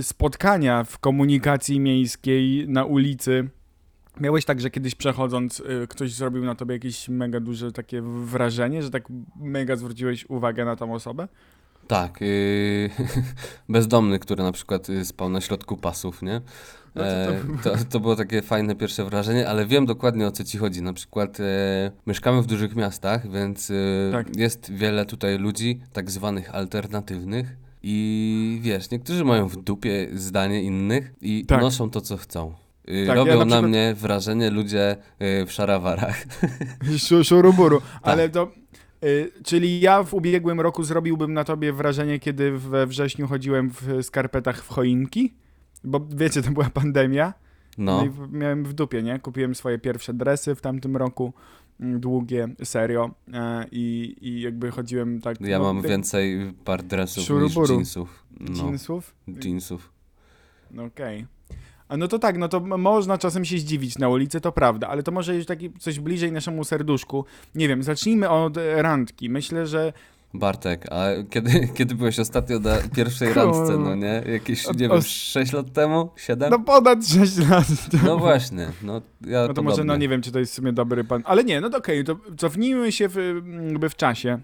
spotkania 0.02 0.84
w 0.84 1.00
komunikacji 1.00 1.80
miejskiej 1.80 2.68
na 2.68 2.86
ulicy. 2.86 3.50
Miałeś 4.20 4.46
tak, 4.46 4.62
że 4.62 4.70
kiedyś 4.70 4.96
przechodząc 4.96 5.60
y, 5.60 5.88
ktoś 5.90 6.14
zrobił 6.14 6.46
na 6.46 6.56
tobie 6.56 6.74
jakieś 6.76 7.10
mega 7.10 7.40
duże 7.40 7.72
takie 7.72 8.02
wrażenie, 8.02 8.84
że 8.84 8.90
tak 8.92 9.04
mega 9.36 9.76
zwróciłeś 9.76 10.26
uwagę 10.30 10.66
na 10.66 10.76
tą 10.76 10.94
osobę? 10.94 11.28
Tak, 11.88 12.22
yy, 12.22 12.90
bezdomny, 13.70 14.20
który 14.20 14.44
na 14.44 14.52
przykład 14.52 14.90
y, 14.90 15.06
spał 15.06 15.30
na 15.30 15.42
środku 15.42 15.78
pasów, 15.78 16.22
nie? 16.22 16.42
No 16.96 17.02
to- 17.04 17.08
E, 17.10 17.42
to, 17.64 17.72
to 17.90 18.00
było 18.00 18.16
takie 18.16 18.42
fajne 18.42 18.76
pierwsze 18.76 19.06
wrażenie, 19.06 19.50
ale 19.50 19.66
wiem 19.66 19.86
dokładnie 19.86 20.28
o 20.28 20.32
co 20.32 20.44
ci 20.44 20.58
chodzi. 20.58 20.82
Na 20.82 20.94
przykład 20.94 21.40
e, 21.40 21.92
mieszkamy 22.08 22.42
w 22.42 22.46
dużych 22.46 22.76
miastach, 22.76 23.32
więc 23.32 23.72
e, 23.72 23.74
Tak. 24.12 24.36
jest 24.38 24.72
wiele 24.74 25.06
tutaj 25.06 25.38
ludzi 25.38 25.80
tak 25.94 26.12
zwanych 26.12 26.56
alternatywnych 26.56 27.58
i 27.84 28.60
wiesz, 28.62 28.92
niektórzy 28.92 29.26
mają 29.26 29.48
w 29.48 29.56
dupie 29.64 30.08
zdanie 30.14 30.62
innych 30.64 31.14
i 31.22 31.46
Tak. 31.46 31.62
noszą 31.62 31.90
to, 31.90 32.02
co 32.02 32.18
chcą. 32.18 32.54
Y, 32.90 33.08
Tak, 33.08 33.08
ja 33.08 33.14
Robią 33.16 33.32
na 33.34 33.38
na, 33.40 33.46
przykład- 33.46 33.64
mnie 33.70 33.94
wrażenie 33.98 34.50
ludzie 34.50 34.98
y, 35.42 35.46
w 35.46 35.52
szarawarach. 35.52 36.24
Szu- 36.98 37.24
Szuruburu. 37.24 37.82
Tak. 37.82 37.90
Ale 38.02 38.30
to. 38.30 38.52
Y, 39.04 39.32
czyli 39.44 39.80
ja 39.82 40.04
w 40.04 40.14
ubiegłym 40.14 40.62
roku 40.62 40.84
zrobiłbym 40.84 41.34
na 41.34 41.44
tobie 41.44 41.74
wrażenie, 41.74 42.20
kiedy 42.20 42.52
we 42.58 42.88
wrześniu 42.88 43.28
chodziłem 43.28 43.70
w 43.70 43.98
skarpetach 44.02 44.64
w 44.64 44.68
choinki? 44.68 45.34
Bo 45.84 46.08
wiecie, 46.16 46.42
to 46.42 46.52
była 46.52 46.70
pandemia. 46.70 47.34
No, 47.78 48.06
No, 48.06 48.28
miałem 48.32 48.64
w 48.66 48.74
dupie, 48.74 49.04
nie? 49.04 49.20
Kupiłem 49.20 49.56
swoje 49.56 49.80
pierwsze 49.80 50.14
dresy 50.14 50.56
w 50.56 50.62
tamtym 50.62 50.98
roku. 50.98 51.34
mm, 51.80 52.00
Długie, 52.00 52.48
serio. 52.64 53.12
E, 53.34 53.66
I, 53.72 54.16
I 54.22 54.42
jakby 54.42 54.72
chodziłem 54.72 55.22
tak. 55.22 55.42
ja 55.42 55.60
no, 55.60 55.64
mam 55.74 55.82
ty- 55.82 55.88
więcej 55.88 56.54
par 56.66 56.84
dresów 56.84 57.18
niż 57.18 57.28
Szuruburu. 57.28 57.74
jeansów. 57.74 58.26
No, 58.40 58.64
Jeansów? 58.64 59.16
jeansów. 59.44 59.92
No 60.72 60.84
Okej. 60.84 61.26
A 61.90 61.98
no 61.98 62.08
to 62.08 62.20
tak, 62.20 62.38
no 62.38 62.48
to 62.48 62.60
można 62.60 63.18
czasem 63.18 63.46
się 63.46 63.58
zdziwić 63.58 63.98
na 63.98 64.10
ulicy, 64.10 64.42
to 64.42 64.52
prawda, 64.52 64.88
ale 64.88 65.04
to 65.04 65.12
może 65.12 65.36
już 65.36 65.46
taki 65.46 65.72
coś 65.80 66.00
bliżej 66.00 66.32
naszemu 66.32 66.64
serduszku. 66.64 67.26
Nie 67.56 67.68
wiem, 67.68 67.84
zacznijmy 67.84 68.30
od 68.30 68.58
e, 68.58 68.82
randki. 68.82 69.30
Myślę, 69.30 69.68
że 69.68 69.94
Bartek, 70.34 70.86
a 70.92 71.06
kiedy, 71.30 71.68
kiedy 71.78 71.96
byłeś 71.96 72.20
ostatnio 72.20 72.60
na 72.60 72.78
pierwszej 72.96 73.34
randce, 73.34 73.78
no 73.78 73.96
nie? 73.96 74.24
Jakieś, 74.32 74.68
nie 74.68 74.74
wiem, 74.74 74.92
os- 74.92 75.08
6 75.08 75.54
lat 75.54 75.74
temu? 75.74 76.10
7? 76.16 76.50
no 76.52 76.60
ponad 76.60 77.08
6 77.08 77.38
lat. 77.50 77.68
No 78.06 78.18
właśnie, 78.18 78.68
no 78.84 79.02
ja 79.28 79.48
No 79.48 79.54
to 79.54 79.62
może, 79.62 79.78
no 79.78 79.84
podobnie. 79.84 79.98
nie 79.98 80.10
wiem, 80.10 80.22
czy 80.22 80.32
to 80.32 80.40
jest 80.40 80.52
w 80.52 80.56
sumie 80.56 80.74
dobry 80.74 81.04
pan. 81.04 81.22
Ale 81.26 81.44
nie, 81.44 81.62
no 81.62 81.70
to 81.70 81.78
okej, 81.78 82.04
to 82.04 82.16
cofnijmy 82.38 82.92
się 82.92 83.08
w, 83.10 83.16
jakby 83.70 83.90
w 83.90 83.96
czasie. 83.96 84.40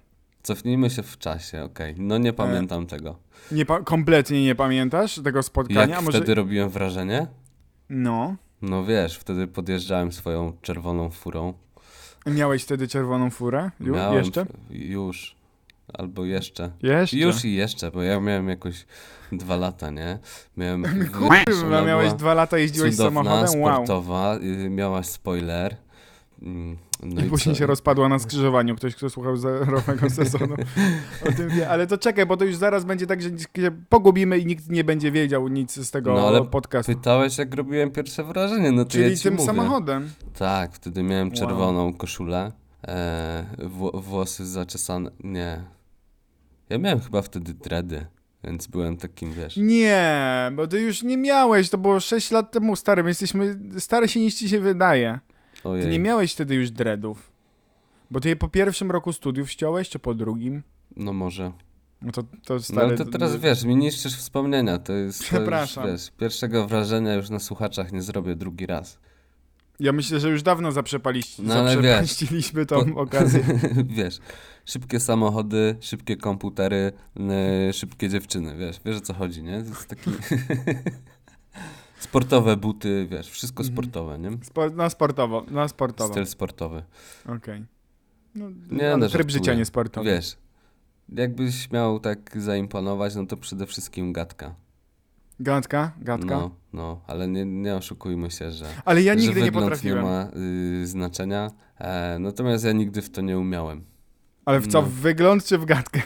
Cofnijmy 0.45 0.89
się 0.89 1.03
w 1.03 1.17
czasie, 1.17 1.63
okej. 1.63 1.95
No 1.97 2.17
nie 2.17 2.33
pamiętam 2.33 2.87
tego. 2.87 3.15
Nie 3.51 3.65
pa- 3.65 3.79
kompletnie 3.81 4.43
nie 4.43 4.55
pamiętasz 4.55 5.19
tego 5.23 5.43
spotkania? 5.43 5.81
Jak 5.81 5.99
A 5.99 6.01
może... 6.01 6.17
wtedy 6.17 6.35
robiłem 6.35 6.69
wrażenie? 6.69 7.27
No. 7.89 8.35
No 8.61 8.85
wiesz, 8.85 9.17
wtedy 9.17 9.47
podjeżdżałem 9.47 10.11
swoją 10.11 10.53
czerwoną 10.61 11.09
furą. 11.09 11.53
Miałeś 12.25 12.63
wtedy 12.63 12.87
czerwoną 12.87 13.29
furę? 13.29 13.71
Ju- 13.81 13.93
Miałem 13.93 14.17
Jeszcze? 14.17 14.45
Już. 14.69 15.35
Albo 15.93 16.25
jeszcze. 16.25 16.71
Jeszcze? 16.81 17.17
Już 17.17 17.45
i 17.45 17.55
jeszcze, 17.55 17.91
bo 17.91 18.01
ja 18.03 18.19
miałem 18.19 18.49
jakoś 18.49 18.85
dwa 19.31 19.55
lata, 19.55 19.89
nie? 19.89 20.19
Miałem... 20.57 20.85
Kurwa, 21.45 21.81
miałeś 21.81 22.13
dwa 22.13 22.33
lata, 22.33 22.57
jeździłeś 22.57 22.95
cudowna, 22.95 23.23
samochodem? 23.23 23.61
Wow. 23.61 23.73
sportowa, 23.73 24.35
y, 24.35 24.69
miała 24.69 25.03
spoiler. 25.03 25.75
Mm, 26.41 26.77
No 27.03 27.21
I 27.25 27.29
później 27.29 27.55
co? 27.55 27.59
się 27.59 27.65
rozpadła 27.65 28.09
na 28.09 28.19
skrzyżowaniu. 28.19 28.75
Ktoś, 28.75 28.95
kto 28.95 29.09
słuchał 29.09 29.37
zerowego 29.37 30.09
sezonu 30.19 30.55
o 31.29 31.31
tym 31.31 31.49
wie. 31.49 31.69
Ale 31.69 31.87
to 31.87 31.97
czekaj, 31.97 32.25
bo 32.25 32.37
to 32.37 32.45
już 32.45 32.55
zaraz 32.55 32.85
będzie 32.85 33.07
tak, 33.07 33.21
że 33.21 33.29
się 33.29 33.71
pogubimy 33.89 34.39
i 34.39 34.45
nikt 34.45 34.69
nie 34.69 34.83
będzie 34.83 35.11
wiedział 35.11 35.47
nic 35.47 35.73
z 35.75 35.91
tego 35.91 36.13
No, 36.13 36.27
ale 36.27 36.45
podcastu. 36.45 36.91
Pytałeś, 36.95 37.37
jak 37.37 37.55
robiłem 37.55 37.91
pierwsze 37.91 38.23
wrażenie, 38.23 38.71
no 38.71 38.85
to 38.85 38.91
Czyli 38.91 39.11
ja 39.11 39.17
tym 39.23 39.33
mówię. 39.33 39.45
samochodem. 39.45 40.09
Tak, 40.37 40.73
wtedy 40.73 41.03
miałem 41.03 41.27
Wow. 41.27 41.37
czerwoną 41.37 41.93
koszulę, 41.93 42.51
e, 42.87 43.45
wło- 43.57 44.01
włosy 44.01 44.45
zaczesane, 44.45 45.11
nie. 45.23 45.61
Ja 46.69 46.77
miałem 46.77 46.99
chyba 46.99 47.21
wtedy 47.21 47.53
dready, 47.53 48.05
więc 48.43 48.67
byłem 48.67 48.97
takim, 48.97 49.33
wiesz... 49.33 49.57
Nie, 49.57 50.51
bo 50.55 50.67
ty 50.67 50.79
już 50.81 51.03
nie 51.03 51.17
miałeś, 51.17 51.69
to 51.69 51.77
było 51.77 51.99
6 51.99 52.31
lat 52.31 52.51
temu, 52.51 52.75
stary. 52.75 53.03
My 53.03 53.09
jesteśmy 53.09 53.59
stary 53.79 54.07
się 54.07 54.19
niż 54.19 54.35
ci 54.35 54.49
się 54.49 54.59
wydaje. 54.59 55.19
Ty 55.65 55.69
Ojej. 55.71 55.87
nie 55.91 55.99
miałeś 55.99 56.33
wtedy 56.33 56.55
już 56.55 56.71
dreadów. 56.71 57.31
Bo 58.11 58.19
ty 58.19 58.29
je 58.29 58.35
po 58.35 58.47
pierwszym 58.47 58.91
roku 58.91 59.13
studiów 59.13 59.51
ściąłeś, 59.51 59.89
czy 59.89 59.99
po 59.99 60.13
drugim? 60.13 60.63
No 60.95 61.13
może. 61.13 61.51
No 62.01 62.11
to, 62.11 62.23
to 62.23 62.53
No 62.53 62.59
stary... 62.59 62.81
ale 62.87 62.97
to 62.97 63.05
teraz 63.05 63.35
wiesz, 63.35 63.63
mi 63.63 63.75
niszczysz 63.75 64.15
wspomnienia, 64.17 64.77
to 64.77 64.93
jest... 64.93 65.19
To 65.19 65.23
już, 65.25 65.29
Przepraszam. 65.31 65.87
wiesz, 65.87 66.11
pierwszego 66.17 66.67
wrażenia 66.67 67.13
już 67.13 67.29
na 67.29 67.39
słuchaczach 67.39 67.91
nie 67.91 68.01
zrobię 68.01 68.35
drugi 68.35 68.65
raz. 68.65 68.99
Ja 69.79 69.93
myślę, 69.93 70.19
że 70.19 70.29
już 70.29 70.43
dawno 70.43 70.71
zaprzepaliście, 70.71 71.43
No 71.43 71.53
ale 71.53 71.75
wiesz, 71.77 71.83
zaprzepaściliśmy 71.85 72.65
tą 72.65 72.93
po- 72.93 73.01
okazję. 73.01 73.43
wiesz, 73.97 74.19
szybkie 74.65 74.99
samochody, 74.99 75.75
szybkie 75.81 76.17
komputery, 76.17 76.91
szybkie 77.73 78.09
dziewczyny, 78.09 78.55
wiesz, 78.57 78.77
wiesz 78.85 78.97
o 78.97 79.01
co 79.01 79.13
chodzi, 79.13 79.43
nie? 79.43 79.61
To 79.63 79.69
jest 79.69 79.87
taki... 79.87 80.11
Sportowe 82.09 82.57
buty, 82.57 83.07
wiesz, 83.11 83.29
wszystko 83.29 83.63
Mhm. 83.63 83.75
sportowe, 83.75 84.19
nie? 84.19 84.31
Spo, 84.43 84.69
na 84.69 84.89
sportowo, 84.89 85.45
na 85.51 85.67
sportowo. 85.67 86.13
Styl 86.13 86.25
sportowy. 86.25 86.83
Okej. 87.37 87.65
No, 88.35 88.45
Nie, 88.71 88.97
no, 88.97 89.07
tryb 89.09 89.31
życia 89.31 89.53
nie 89.53 89.65
sportowy. 89.65 90.09
Wiesz, 90.09 90.37
jakbyś 91.15 91.71
miał 91.71 91.99
tak 91.99 92.41
zaimponować, 92.41 93.15
no 93.15 93.25
to 93.25 93.37
przede 93.37 93.65
wszystkim 93.65 94.13
gadka. 94.13 94.55
Gadka, 95.39 95.91
gadka. 96.01 96.25
No, 96.35 96.51
no, 96.73 97.01
ale 97.07 97.27
nie, 97.27 97.45
nie 97.45 97.75
oszukujmy 97.75 98.31
się, 98.31 98.51
że, 98.51 98.65
Ale 98.85 99.01
ja 99.03 99.13
nigdy 99.13 99.41
nie 99.41 99.51
potrafiłem. 99.51 99.97
nie 99.97 100.03
ma 100.03 100.27
y, 100.83 100.87
znaczenia. 100.87 101.51
E, 101.79 102.17
natomiast 102.19 102.65
ja 102.65 102.71
nigdy 102.71 103.01
w 103.01 103.09
to 103.09 103.21
nie 103.21 103.37
umiałem. 103.39 103.83
Ale 104.45 104.59
w 104.59 104.67
co, 104.67 104.81
no. 104.81 104.87
w 104.87 104.91
wygląd 104.91 105.45
czy 105.45 105.57
w 105.57 105.65
gadkę? 105.65 106.01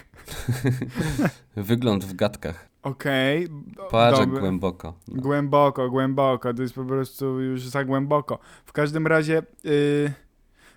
Wygląd 1.56 2.06
w 2.06 2.14
gadkach. 2.16 2.69
Okej. 2.84 3.48
Patrz 3.92 4.20
dobra. 4.20 4.40
głęboko. 4.40 4.94
No. 5.08 5.22
Głęboko, 5.22 5.90
głęboko. 5.90 6.54
To 6.54 6.62
jest 6.62 6.76
po 6.76 6.86
prostu 6.86 7.40
już 7.40 7.68
za 7.68 7.86
głęboko. 7.86 8.40
W 8.66 8.72
każdym 8.72 9.08
razie. 9.08 9.44
Yy... 9.64 10.12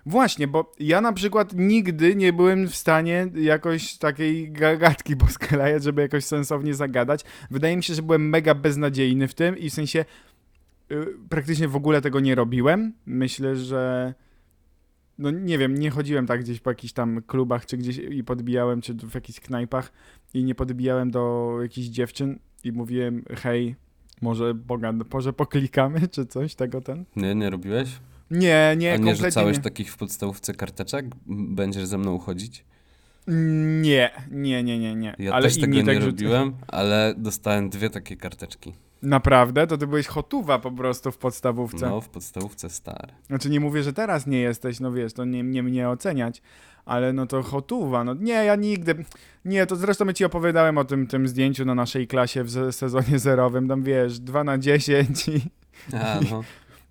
Właśnie, 0.05 0.47
bo 0.47 0.71
ja 0.79 1.01
na 1.01 1.13
przykład 1.13 1.53
nigdy 1.53 2.15
nie 2.15 2.33
byłem 2.33 2.67
w 2.67 2.75
stanie 2.75 3.27
jakoś 3.35 3.97
takiej 3.97 4.53
ga- 4.53 4.77
gadki 4.77 5.17
posklejać, 5.25 5.83
żeby 5.83 6.01
jakoś 6.01 6.25
sensownie 6.25 6.73
zagadać. 6.73 7.25
Wydaje 7.51 7.77
mi 7.77 7.83
się, 7.83 7.93
że 7.93 8.01
byłem 8.01 8.29
mega 8.29 8.55
beznadziejny 8.55 9.27
w 9.27 9.33
tym 9.33 9.57
i 9.57 9.69
w 9.69 9.73
sensie 9.73 10.05
yy, 10.89 11.17
praktycznie 11.29 11.67
w 11.67 11.75
ogóle 11.75 12.01
tego 12.01 12.19
nie 12.19 12.35
robiłem. 12.35 12.93
Myślę, 13.05 13.55
że 13.55 14.13
no 15.17 15.31
nie 15.31 15.57
wiem, 15.57 15.77
nie 15.77 15.89
chodziłem 15.89 16.27
tak 16.27 16.41
gdzieś 16.41 16.59
po 16.59 16.71
jakichś 16.71 16.93
tam 16.93 17.21
klubach 17.27 17.65
czy 17.65 17.77
gdzieś 17.77 17.97
i 17.97 18.23
podbijałem, 18.23 18.81
czy 18.81 18.93
w 18.93 19.15
jakichś 19.15 19.39
knajpach 19.39 19.91
i 20.33 20.43
nie 20.43 20.55
podbijałem 20.55 21.11
do 21.11 21.53
jakichś 21.61 21.87
dziewczyn 21.87 22.39
i 22.63 22.71
mówiłem 22.71 23.23
hej, 23.37 23.75
może, 24.21 24.53
pogad- 24.55 25.13
może 25.13 25.33
poklikamy, 25.33 26.07
czy 26.07 26.25
coś 26.25 26.55
tego 26.55 26.81
ten? 26.81 27.05
Nie, 27.15 27.35
nie 27.35 27.49
robiłeś? 27.49 27.89
Nie, 28.31 28.75
nie, 28.77 28.93
A 28.93 28.97
nie 28.97 29.15
rzucałeś 29.15 29.57
nie. 29.57 29.63
takich 29.63 29.91
w 29.91 29.97
podstawówce 29.97 30.53
karteczek? 30.53 31.05
Będziesz 31.27 31.85
ze 31.85 31.97
mną 31.97 32.19
chodzić? 32.19 32.65
Nie, 33.81 34.11
nie, 34.31 34.63
nie, 34.63 34.79
nie, 34.79 34.95
nie. 34.95 35.15
Ja 35.19 35.33
ale 35.33 35.43
też 35.43 35.55
tego 35.55 35.65
inni 35.67 35.77
nie 35.77 35.85
tak 35.93 36.03
robiłem, 36.03 36.53
ale 36.67 37.13
dostałem 37.17 37.69
dwie 37.69 37.89
takie 37.89 38.17
karteczki. 38.17 38.73
Naprawdę? 39.03 39.67
To 39.67 39.77
ty 39.77 39.87
byłeś 39.87 40.07
hotuwa 40.07 40.59
po 40.59 40.71
prostu 40.71 41.11
w 41.11 41.17
podstawówce. 41.17 41.89
No, 41.89 42.01
w 42.01 42.09
podstawówce 42.09 42.69
stary. 42.69 43.13
Znaczy 43.27 43.49
nie 43.49 43.59
mówię, 43.59 43.83
że 43.83 43.93
teraz 43.93 44.27
nie 44.27 44.39
jesteś, 44.39 44.79
no 44.79 44.91
wiesz, 44.91 45.13
to 45.13 45.25
nie, 45.25 45.43
nie 45.43 45.63
mnie 45.63 45.89
oceniać, 45.89 46.41
ale 46.85 47.13
no 47.13 47.25
to 47.25 47.43
hotuwa, 47.43 48.03
no 48.03 48.13
nie, 48.13 48.33
ja 48.33 48.55
nigdy, 48.55 49.05
nie, 49.45 49.65
to 49.65 49.75
zresztą 49.75 50.05
my 50.05 50.13
ci 50.13 50.25
opowiadałem 50.25 50.77
o 50.77 50.85
tym, 50.85 51.07
tym 51.07 51.27
zdjęciu 51.27 51.65
na 51.65 51.75
naszej 51.75 52.07
klasie 52.07 52.43
w 52.43 52.71
sezonie 52.71 53.19
zerowym, 53.19 53.67
tam 53.67 53.83
wiesz, 53.83 54.19
2 54.19 54.43
na 54.43 54.57
10 54.57 55.27
i, 55.27 55.41
A, 55.93 56.19
no. 56.31 56.43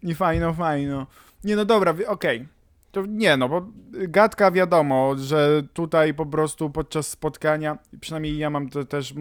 i 0.02 0.14
fajno, 0.14 0.52
fajno. 0.52 1.06
Nie, 1.44 1.56
no 1.56 1.64
dobra, 1.64 1.94
okej. 2.06 2.48
To 2.90 3.06
nie, 3.06 3.36
no 3.36 3.48
bo 3.48 3.66
gadka 3.92 4.50
wiadomo, 4.50 5.14
że 5.16 5.62
tutaj 5.72 6.14
po 6.14 6.26
prostu 6.26 6.70
podczas 6.70 7.08
spotkania, 7.08 7.78
przynajmniej 8.00 8.38
ja 8.38 8.50
mam 8.50 8.68
to 8.68 8.84
też 8.84 9.14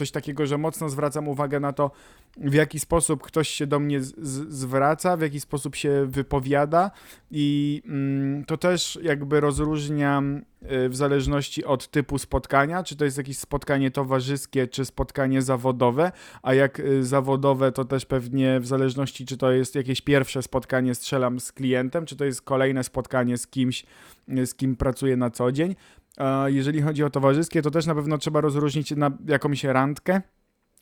coś 0.00 0.10
takiego, 0.10 0.46
że 0.46 0.58
mocno 0.58 0.88
zwracam 0.88 1.28
uwagę 1.28 1.60
na 1.60 1.72
to, 1.72 1.90
w 2.36 2.54
jaki 2.54 2.80
sposób 2.80 3.22
ktoś 3.22 3.48
się 3.48 3.66
do 3.66 3.80
mnie 3.80 4.00
zwraca, 4.48 5.16
w 5.16 5.20
jaki 5.20 5.40
sposób 5.40 5.76
się 5.76 6.06
wypowiada 6.08 6.90
i 7.30 7.82
mm, 7.86 8.44
to 8.44 8.56
też 8.56 8.98
jakby 9.02 9.40
rozróżniam 9.40 10.36
y, 10.62 10.88
w 10.88 10.96
zależności 10.96 11.64
od 11.64 11.88
typu 11.88 12.18
spotkania, 12.18 12.82
czy 12.82 12.96
to 12.96 13.04
jest 13.04 13.18
jakieś 13.18 13.38
spotkanie 13.38 13.90
towarzyskie, 13.90 14.68
czy 14.68 14.84
spotkanie 14.84 15.42
zawodowe, 15.42 16.12
a 16.42 16.54
jak 16.54 16.80
y, 16.80 17.04
zawodowe, 17.04 17.72
to 17.72 17.84
też 17.84 18.06
pewnie 18.06 18.60
w 18.60 18.66
zależności, 18.66 19.26
czy 19.26 19.36
to 19.36 19.52
jest 19.52 19.74
jakieś 19.74 20.00
pierwsze 20.00 20.42
spotkanie 20.42 20.94
strzelam 20.94 21.40
z 21.40 21.52
klientem, 21.52 22.06
czy 22.06 22.16
to 22.16 22.24
jest 22.24 22.42
kolejne 22.42 22.84
spotkanie 22.84 23.38
z 23.38 23.46
kimś, 23.46 23.84
y, 24.28 24.46
z 24.46 24.54
kim 24.54 24.76
pracuję 24.76 25.16
na 25.16 25.30
co 25.30 25.52
dzień. 25.52 25.74
Jeżeli 26.46 26.82
chodzi 26.82 27.04
o 27.04 27.10
towarzyskie, 27.10 27.62
to 27.62 27.70
też 27.70 27.86
na 27.86 27.94
pewno 27.94 28.18
trzeba 28.18 28.40
rozróżnić 28.40 28.90
na 28.90 29.10
jakąś 29.26 29.64
randkę, 29.64 30.22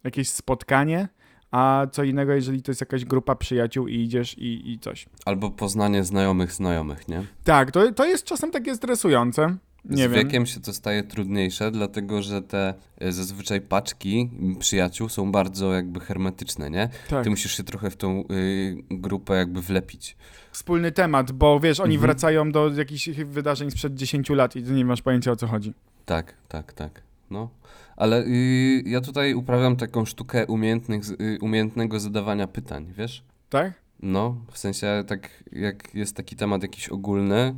jakieś 0.05 0.31
spotkanie, 0.31 1.09
a 1.51 1.87
co 1.93 2.05
innego, 2.05 2.33
jeżeli 2.33 2.63
to 2.63 2.71
jest 2.71 2.81
jakaś 2.81 3.05
grupa 3.05 3.35
przyjaciół 3.35 3.89
i 3.89 3.95
idziesz 3.95 4.39
i, 4.39 4.73
i 4.73 4.79
coś. 4.79 5.07
Albo 5.25 5.51
poznanie 5.51 6.05
znajomych 6.05 6.53
znajomych, 6.53 7.09
nie? 7.09 7.25
Tak, 7.45 7.71
to, 7.71 7.93
to 7.93 8.05
jest 8.05 8.25
czasem 8.25 8.51
takie 8.51 8.75
stresujące. 8.75 9.57
Nie 9.89 9.97
z 10.09 10.13
wiem. 10.13 10.25
wiekiem 10.25 10.47
się 10.47 10.61
to 10.61 10.73
staje 10.73 11.03
trudniejsze, 11.03 11.71
dlatego 11.71 12.23
że 12.23 12.43
te 12.43 12.75
e, 12.99 13.13
zazwyczaj 13.13 13.61
paczki 13.61 14.31
przyjaciół 14.59 15.09
są 15.09 15.33
bardzo 15.33 15.73
jakby 15.73 16.01
hermetyczne, 16.01 16.71
nie? 16.71 16.89
Tak. 17.11 17.25
Ty 17.25 17.31
musisz 17.31 17.57
się 17.57 17.65
trochę 17.65 17.91
w 17.91 17.97
tą 17.97 18.21
y, 18.31 18.77
grupę 18.91 19.35
jakby 19.35 19.63
wlepić. 19.63 20.17
Wspólny 20.53 20.93
temat, 20.93 21.33
bo 21.33 21.61
wiesz, 21.61 21.81
oni 21.81 21.95
Mhm. 21.95 22.01
wracają 22.07 22.53
do 22.53 22.69
jakichś 22.69 23.09
wydarzeń 23.09 23.71
sprzed 23.71 23.95
10 23.95 24.31
lat 24.31 24.57
i 24.57 24.63
ty 24.63 24.73
nie 24.73 24.85
masz 24.85 25.03
pojęcia 25.03 25.33
o 25.33 25.37
co 25.37 25.47
chodzi. 25.47 25.75
Tak, 26.05 26.35
tak, 26.49 26.73
tak. 26.73 27.03
No. 27.31 27.51
Ale 27.97 28.25
y, 28.25 28.83
ja 28.87 29.01
tutaj 29.01 29.35
uprawiam 29.35 29.77
taką 29.77 30.05
sztukę 30.05 30.47
umiejętnych, 30.47 31.03
y, 31.21 31.39
umiejętnego 31.41 32.01
zadawania 32.01 32.47
pytań, 32.47 32.93
wiesz? 32.99 33.23
Tak? 33.51 33.73
No, 34.03 34.37
w 34.53 34.59
sensie 34.59 35.05
tak 35.07 35.45
jak 35.53 35.95
jest 35.95 36.17
taki 36.17 36.37
temat 36.37 36.63
jakiś 36.63 36.89
ogólny, 36.89 37.55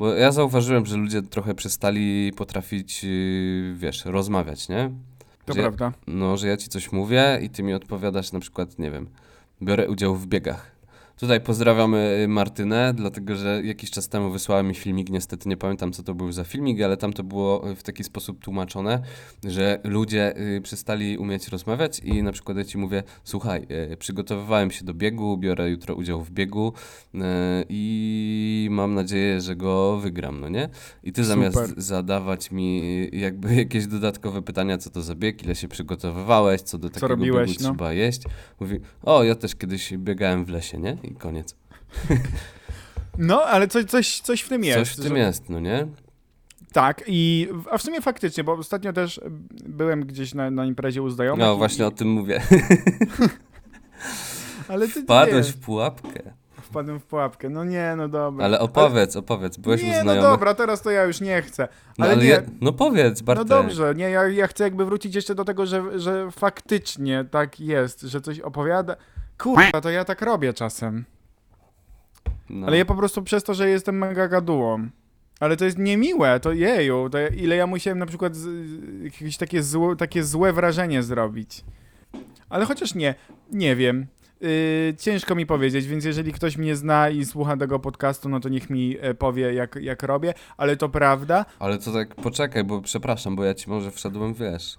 bo 0.00 0.14
ja 0.14 0.32
zauważyłem, 0.32 0.86
że 0.86 0.96
ludzie 0.96 1.22
trochę 1.22 1.54
przestali 1.54 2.32
potrafić, 2.36 3.04
y, 3.04 3.74
wiesz, 3.76 4.04
rozmawiać, 4.04 4.68
nie? 4.68 4.90
To 5.44 5.52
Że- 5.52 5.60
prawda. 5.60 5.92
No, 6.06 6.36
że 6.36 6.48
ja 6.48 6.56
ci 6.56 6.68
coś 6.68 6.92
mówię 6.92 7.38
i 7.42 7.50
ty 7.50 7.62
mi 7.62 7.74
odpowiadasz 7.74 8.32
na 8.32 8.40
przykład, 8.40 8.78
nie 8.78 8.90
wiem, 8.90 9.08
biorę 9.62 9.88
udział 9.88 10.16
w 10.16 10.26
biegach. 10.26 10.70
Tutaj 11.20 11.40
pozdrawiamy 11.40 12.20
y, 12.24 12.28
Martynę, 12.28 12.94
dlatego 12.94 13.36
że 13.36 13.62
jakiś 13.64 13.90
czas 13.90 14.08
temu 14.08 14.30
wysłała 14.30 14.62
mi 14.62 14.74
filmik, 14.74 15.10
niestety 15.10 15.48
nie 15.48 15.56
pamiętam 15.56 15.92
co 15.92 16.02
to 16.02 16.14
był 16.14 16.32
za 16.32 16.44
filmik, 16.44 16.82
ale 16.82 16.96
tam 16.96 17.12
to 17.12 17.24
było 17.24 17.70
y, 17.70 17.74
w 17.74 17.82
taki 17.82 18.04
sposób 18.04 18.38
tłumaczone, 18.38 19.02
że 19.44 19.80
ludzie 19.84 20.40
y, 20.56 20.60
przestali 20.60 21.18
umieć 21.18 21.48
rozmawiać 21.48 21.98
i 21.98 22.22
na 22.22 22.32
przykład 22.32 22.58
ja 22.58 22.64
ci 22.64 22.78
mówię, 22.78 23.02
słuchaj, 23.24 23.66
przygotowywałem 23.98 24.70
się 24.70 24.84
do 24.84 24.94
biegu, 24.94 25.36
biorę 25.36 25.70
jutro 25.70 25.94
udział 25.94 26.24
w 26.24 26.30
biegu 26.30 26.72
i 27.68 28.68
mam 28.70 28.94
nadzieję, 28.94 29.40
że 29.40 29.56
go 29.56 29.96
wygram, 29.96 30.40
no 30.40 30.48
nie? 30.48 30.68
I 31.02 31.12
ty 31.12 31.24
zamiast 31.24 31.56
Super. 31.56 31.82
zadawać 31.82 32.50
mi 32.50 32.82
jakby 33.12 33.54
jakieś 33.64 33.86
dodatkowe 33.86 34.42
pytania, 34.42 34.78
co 34.78 34.90
to 34.90 35.02
za 35.02 35.14
bieg, 35.14 35.42
ile 35.44 35.54
się 35.54 35.68
przygotowywałeś, 35.68 36.60
co 36.60 36.78
do 36.78 36.88
takiego 36.88 37.08
robiłeś, 37.08 37.50
biegu 37.50 37.62
no. 37.62 37.68
trzeba 37.68 37.92
jeść, 37.92 38.22
mówi, 38.60 38.80
o, 39.02 39.24
ja 39.24 39.34
też 39.34 39.54
kiedyś 39.54 39.92
biegałem 39.96 40.44
w 40.44 40.48
lesie, 40.48 40.78
nie? 40.78 40.96
I 41.10 41.14
koniec. 41.14 41.56
No, 43.18 43.42
ale 43.42 43.68
coś, 43.68 43.84
coś, 43.84 44.20
coś 44.20 44.40
w 44.40 44.48
tym 44.48 44.64
jest. 44.64 44.78
Coś 44.78 44.88
w 44.90 45.02
tym 45.08 45.16
jest, 45.16 45.48
no 45.48 45.60
nie? 45.60 45.86
Tak, 46.72 47.02
i 47.06 47.48
a 47.70 47.78
w 47.78 47.82
sumie 47.82 48.00
faktycznie, 48.00 48.44
bo 48.44 48.52
ostatnio 48.52 48.92
też 48.92 49.20
byłem 49.66 50.06
gdzieś 50.06 50.34
na, 50.34 50.50
na 50.50 50.64
imprezie 50.64 51.02
u 51.02 51.10
znajomych. 51.10 51.46
No 51.46 51.54
i- 51.54 51.58
właśnie 51.58 51.86
o 51.86 51.90
tym 51.90 52.08
mówię. 52.08 52.40
Ale 54.68 54.88
ty 54.88 55.02
Wpadłeś 55.02 55.46
nie, 55.46 55.52
w 55.52 55.56
pułapkę. 55.60 56.32
wpadłem 56.62 57.00
w 57.00 57.04
pułapkę. 57.04 57.48
No 57.48 57.64
nie, 57.64 57.94
no 57.96 58.08
dobra. 58.08 58.44
Ale 58.44 58.60
opowiedz, 58.60 59.16
opowiedz, 59.16 59.56
byłeś 59.56 59.82
u 59.82 59.86
nie, 59.86 60.02
no 60.04 60.14
dobra, 60.22 60.54
teraz 60.54 60.82
to 60.82 60.90
ja 60.90 61.04
już 61.04 61.20
nie 61.20 61.42
chcę. 61.42 61.68
No, 61.98 62.04
ale 62.04 62.14
ale 62.14 62.22
nie. 62.22 62.28
ja, 62.30 62.42
no 62.60 62.72
powiedz, 62.72 63.20
No 63.20 63.24
Bartek. 63.26 63.46
dobrze, 63.48 63.94
nie, 63.96 64.10
ja, 64.10 64.28
ja 64.28 64.46
chcę 64.46 64.64
jakby 64.64 64.84
wrócić 64.84 65.14
jeszcze 65.14 65.34
do 65.34 65.44
tego, 65.44 65.66
że, 65.66 66.00
że 66.00 66.30
faktycznie 66.30 67.24
tak 67.30 67.60
jest, 67.60 68.00
że 68.00 68.20
coś 68.20 68.40
opowiada. 68.40 68.96
Kurwa, 69.40 69.80
to 69.80 69.90
ja 69.90 70.04
tak 70.04 70.22
robię 70.22 70.52
czasem. 70.52 71.04
No. 72.50 72.66
Ale 72.66 72.78
ja 72.78 72.84
po 72.84 72.94
prostu 72.94 73.22
przez 73.22 73.44
to, 73.44 73.54
że 73.54 73.68
jestem 73.68 73.98
mega 73.98 74.28
gadułą. 74.28 74.88
Ale 75.40 75.56
to 75.56 75.64
jest 75.64 75.78
niemiłe, 75.78 76.40
to 76.40 76.52
jeju, 76.52 77.08
to 77.10 77.18
ile 77.28 77.56
ja 77.56 77.66
musiałem 77.66 77.98
na 77.98 78.06
przykład 78.06 78.36
z, 78.36 78.48
jakieś 79.04 79.36
takie, 79.36 79.62
zło, 79.62 79.96
takie 79.96 80.24
złe 80.24 80.52
wrażenie 80.52 81.02
zrobić. 81.02 81.64
Ale 82.48 82.64
chociaż 82.64 82.94
nie, 82.94 83.14
nie 83.52 83.76
wiem. 83.76 84.06
Yy, 84.40 84.94
ciężko 84.98 85.34
mi 85.34 85.46
powiedzieć, 85.46 85.86
więc 85.86 86.04
jeżeli 86.04 86.32
ktoś 86.32 86.56
mnie 86.56 86.76
zna 86.76 87.10
i 87.10 87.24
słucha 87.24 87.56
tego 87.56 87.78
podcastu, 87.78 88.28
no 88.28 88.40
to 88.40 88.48
niech 88.48 88.70
mi 88.70 88.96
e, 89.00 89.14
powie, 89.14 89.54
jak, 89.54 89.76
jak 89.80 90.02
robię, 90.02 90.34
ale 90.56 90.76
to 90.76 90.88
prawda. 90.88 91.44
Ale 91.58 91.78
to 91.78 91.92
tak, 91.92 92.14
poczekaj, 92.14 92.64
bo 92.64 92.80
przepraszam, 92.80 93.36
bo 93.36 93.44
ja 93.44 93.54
ci 93.54 93.70
może 93.70 93.90
wszedłem, 93.90 94.34
wiesz, 94.34 94.78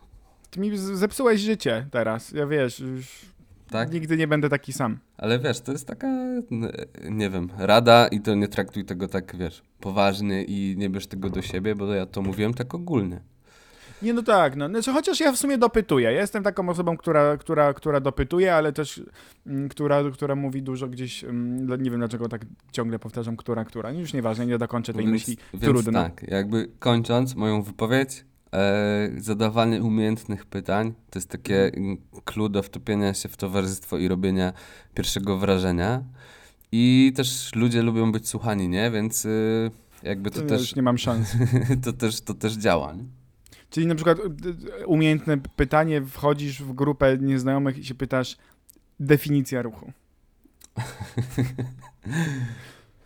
Ty 0.52 0.60
mi 0.60 0.78
zepsułeś 0.78 1.42
życie 1.42 1.88
teraz. 1.92 2.32
Ja 2.32 2.48
wiesz, 2.48 2.80
już 2.80 3.26
tak? 3.72 3.94
nigdy 3.94 4.18
nie 4.18 4.28
będę 4.28 4.50
taki 4.50 4.74
sam. 4.74 4.98
Ale 5.18 5.40
wiesz, 5.40 5.60
to 5.62 5.72
jest 5.72 5.88
taka, 5.88 6.08
nie 7.10 7.30
wiem, 7.30 7.50
rada 7.58 8.08
i 8.08 8.20
to 8.22 8.36
nie 8.36 8.48
traktuj 8.48 8.86
tego 8.86 9.08
tak, 9.08 9.36
wiesz, 9.36 9.62
poważnie 9.80 10.44
i 10.44 10.76
nie 10.78 10.90
bierz 10.90 11.08
tego 11.08 11.30
do 11.30 11.42
siebie, 11.42 11.76
bo 11.76 11.94
ja 11.94 12.06
to 12.06 12.22
mówiłem 12.22 12.54
tak 12.54 12.76
ogólnie. 12.76 13.22
Nie, 14.02 14.14
no 14.14 14.24
tak, 14.24 14.56
no. 14.56 14.70
Znaczy, 14.70 14.92
chociaż 14.92 15.20
ja 15.20 15.32
w 15.32 15.38
sumie 15.38 15.58
dopytuję. 15.58 16.12
Ja 16.12 16.22
jestem 16.22 16.44
taką 16.44 16.70
osobą, 16.70 16.98
która, 16.98 17.38
która, 17.38 17.74
która 17.74 18.00
dopytuje, 18.00 18.56
ale 18.56 18.74
też 18.74 19.02
mm, 19.48 19.70
która, 19.70 20.02
która 20.14 20.36
mówi 20.36 20.62
dużo 20.64 20.88
gdzieś, 20.88 21.24
mm, 21.24 21.66
dla- 21.66 21.76
nie 21.76 21.92
wiem 21.92 22.00
dlaczego 22.00 22.30
tak 22.30 22.46
ciągle 22.72 23.00
powtarzam, 23.00 23.38
która, 23.38 23.66
która. 23.66 23.92
Już 23.92 24.14
nieważne, 24.14 24.46
nie 24.46 24.58
dokończę 24.58 24.94
tej 24.94 25.02
więc, 25.06 25.12
myśli. 25.14 25.38
więc 25.54 25.66
Trudno. 25.66 26.04
tak, 26.04 26.24
jakby 26.28 26.70
kończąc 26.80 27.36
moją 27.36 27.62
wypowiedź, 27.62 28.26
zadawanie 29.18 29.84
umiejętnych 29.84 30.46
pytań 30.46 30.94
to 31.10 31.20
jest 31.20 31.30
takie 31.30 31.64
Mhm. 31.66 31.98
clue 32.26 32.50
do 32.50 32.64
wtopienia 32.64 33.14
się 33.14 33.30
w 33.30 33.38
towarzystwo 33.38 33.98
i 33.98 34.08
robienia 34.08 34.54
pierwszego 34.94 35.38
wrażenia. 35.38 36.04
I 36.72 37.14
też 37.16 37.52
ludzie 37.56 37.82
lubią 37.82 38.12
być 38.12 38.28
słuchani, 38.30 38.70
nie? 38.70 38.92
Więc 38.92 39.26
y, 39.26 39.72
jakby 40.04 40.32
to, 40.32 40.42
To 40.42 40.48
też, 40.48 40.76
nie 40.76 40.82
mam 40.82 40.98
szans. 40.98 41.36
to, 41.84 41.94
też, 41.94 42.22
to 42.22 42.34
też 42.34 42.54
działa. 42.54 42.94
Nie? 42.94 43.04
Czyli 43.70 43.88
na 43.88 43.96
przykład 43.96 44.18
y, 44.82 44.88
umiejętne 44.88 45.38
pytanie, 45.38 46.02
wchodzisz 46.02 46.64
w 46.64 46.74
grupę 46.74 47.18
nieznajomych 47.18 47.78
i 47.78 47.86
się 47.86 47.96
pytasz 47.96 48.38
definicja 49.00 49.62
ruchu. 49.62 49.92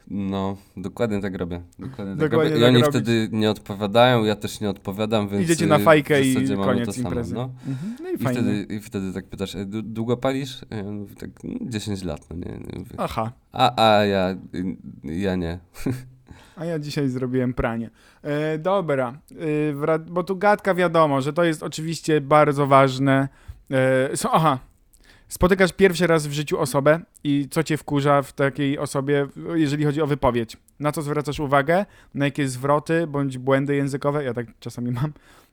No, 0.08 0.58
dokładnie 0.78 1.22
tak 1.22 1.36
robię. 1.36 1.62
Dokładnie, 1.80 2.16
tak 2.18 2.30
Dokładnie 2.30 2.50
robię. 2.54 2.58
I 2.58 2.62
tak 2.62 2.70
oni 2.70 2.82
robisz. 2.82 2.90
wtedy 3.02 3.30
nie 3.32 3.50
odpowiadają, 3.52 4.24
ja 4.24 4.36
też 4.36 4.60
nie 4.62 4.70
odpowiadam, 4.70 5.30
więc 5.30 5.44
Idziecie 5.44 5.68
na 5.68 5.78
y, 5.78 5.84
fajkę 5.84 6.22
w 6.22 6.26
i 6.26 6.56
koniec 6.56 6.86
to 6.86 6.94
samo, 6.94 7.08
imprezy. 7.10 7.36
No. 7.36 7.50
Mhm. 7.68 7.96
No 8.04 8.10
i 8.10 8.14
I, 8.16 8.18
fajnie. 8.18 8.42
wtedy, 8.42 8.74
I 8.76 8.80
wtedy 8.80 9.14
tak 9.14 9.26
pytasz, 9.26 9.56
"E, 9.56 9.66
dłu- 9.66 9.82
długo 9.84 10.18
palisz? 10.18 10.62
Ja 10.72 10.84
mówię 10.84 11.16
tak, 11.16 11.30
"Mm, 11.46 11.58
10 11.72 12.04
lat, 12.04 12.28
no 12.30 12.36
nie. 12.36 12.52
nie 12.52 12.80
mówię, 12.80 12.96
Aha. 12.98 13.32
a, 13.52 13.84
a 13.98 14.06
ja, 14.06 14.30
y, 14.56 14.76
ja 15.04 15.36
nie. 15.36 15.60
A 16.56 16.66
ja 16.66 16.80
dzisiaj 16.80 17.10
zrobiłem 17.10 17.54
pranie. 17.54 17.90
E, 18.22 18.58
dobra, 18.58 19.18
e, 19.86 19.98
bo 20.12 20.24
tu 20.24 20.36
gadka 20.38 20.74
wiadomo, 20.76 21.22
że 21.22 21.34
to 21.34 21.44
jest 21.44 21.64
oczywiście 21.64 22.22
bardzo 22.22 22.68
ważne. 22.68 23.28
E, 23.72 24.18
so, 24.18 24.32
aha, 24.34 24.60
spotykasz 25.28 25.74
pierwszy 25.74 26.08
raz 26.08 26.28
w 26.28 26.32
życiu 26.32 26.60
osobę 26.60 27.00
i 27.24 27.48
co 27.52 27.64
cię 27.64 27.78
wkurza 27.78 28.22
w 28.22 28.34
takiej 28.34 28.80
osobie, 28.80 29.28
jeżeli 29.56 29.86
chodzi 29.86 30.02
o 30.02 30.08
wypowiedź? 30.08 30.58
Na 30.80 30.92
co 30.92 31.02
zwracasz 31.02 31.40
uwagę? 31.40 31.86
Na 32.14 32.26
jakie 32.26 32.48
zwroty 32.48 33.08
bądź 33.08 33.38
błędy 33.38 33.76
językowe? 33.76 34.24
Ja 34.24 34.34
tak 34.34 34.48
czasami 34.60 34.92
mam. 34.92 35.06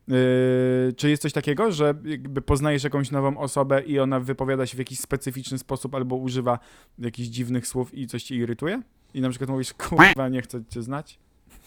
E, 0.09 0.93
czy 0.97 1.11
jest 1.11 1.23
coś 1.23 1.33
takiego, 1.33 1.73
że 1.73 1.95
jakby 2.05 2.43
poznajesz 2.43 2.85
jakąś 2.85 3.11
nową 3.11 3.39
osobę 3.39 3.83
i 3.83 3.99
ona 3.99 4.21
wypowiada 4.21 4.67
się 4.67 4.77
w 4.77 4.79
jakiś 4.79 5.01
specyficzny 5.01 5.59
sposób 5.59 5.95
albo 5.95 6.17
używa 6.17 6.59
jakichś 6.99 7.29
dziwnych 7.29 7.67
słów 7.67 7.95
i 7.95 8.07
coś 8.07 8.23
cię 8.23 8.37
irytuje? 8.37 8.83
I 9.15 9.21
na 9.21 9.31
przykład 9.31 9.51
mówisz, 9.51 9.75
kurwa, 9.75 10.29
nie 10.29 10.43
chcę 10.43 10.63
cię 10.69 10.83
znać. 10.83 11.19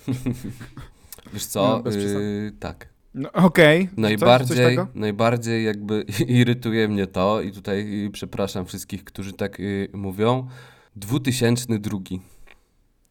Wiesz 1.34 1.44
No, 1.56 1.78
co, 1.78 1.80
bez 1.84 1.98
przesady. 1.98 2.24
y, 2.24 2.52
tak. 2.60 2.95
No 3.15 3.32
okej. 3.32 3.82
Coś, 3.82 3.95
coś 3.95 4.01
Najbardziej, 4.01 4.78
najbardziej 4.95 5.65
jakby 5.65 6.06
irytuje 6.41 6.88
mnie 6.88 7.08
to 7.08 7.41
i 7.41 7.51
tutaj 7.51 8.10
przepraszam 8.13 8.65
wszystkich, 8.65 9.04
którzy 9.04 9.34
tak 9.34 9.60
y, 9.60 9.89
mówią. 9.93 10.47
2002. 10.95 11.99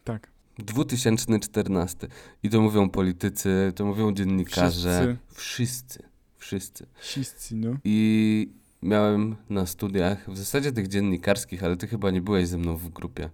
Tak. 0.04 0.30
2014. 0.58 2.08
I 2.42 2.50
to 2.50 2.60
mówią 2.60 2.90
politycy, 2.90 3.72
to 3.74 3.84
mówią 3.84 4.14
dziennikarze. 4.14 5.16
Wszyscy. 5.28 6.02
Wszyscy. 6.38 6.86
Wszyscy, 6.98 7.56
no. 7.56 7.76
I 7.84 8.48
miałem 8.85 9.37
na 9.51 9.66
studiach, 9.66 10.31
w 10.31 10.38
zasadzie 10.38 10.73
tych 10.73 10.88
dziennikarskich, 10.88 11.64
ale 11.64 11.77
ty 11.77 11.87
chyba 11.87 12.11
nie 12.11 12.23
byłeś 12.23 12.49
ze 12.49 12.59
mną 12.59 12.77
w 12.77 12.88
grupie. 12.88 13.31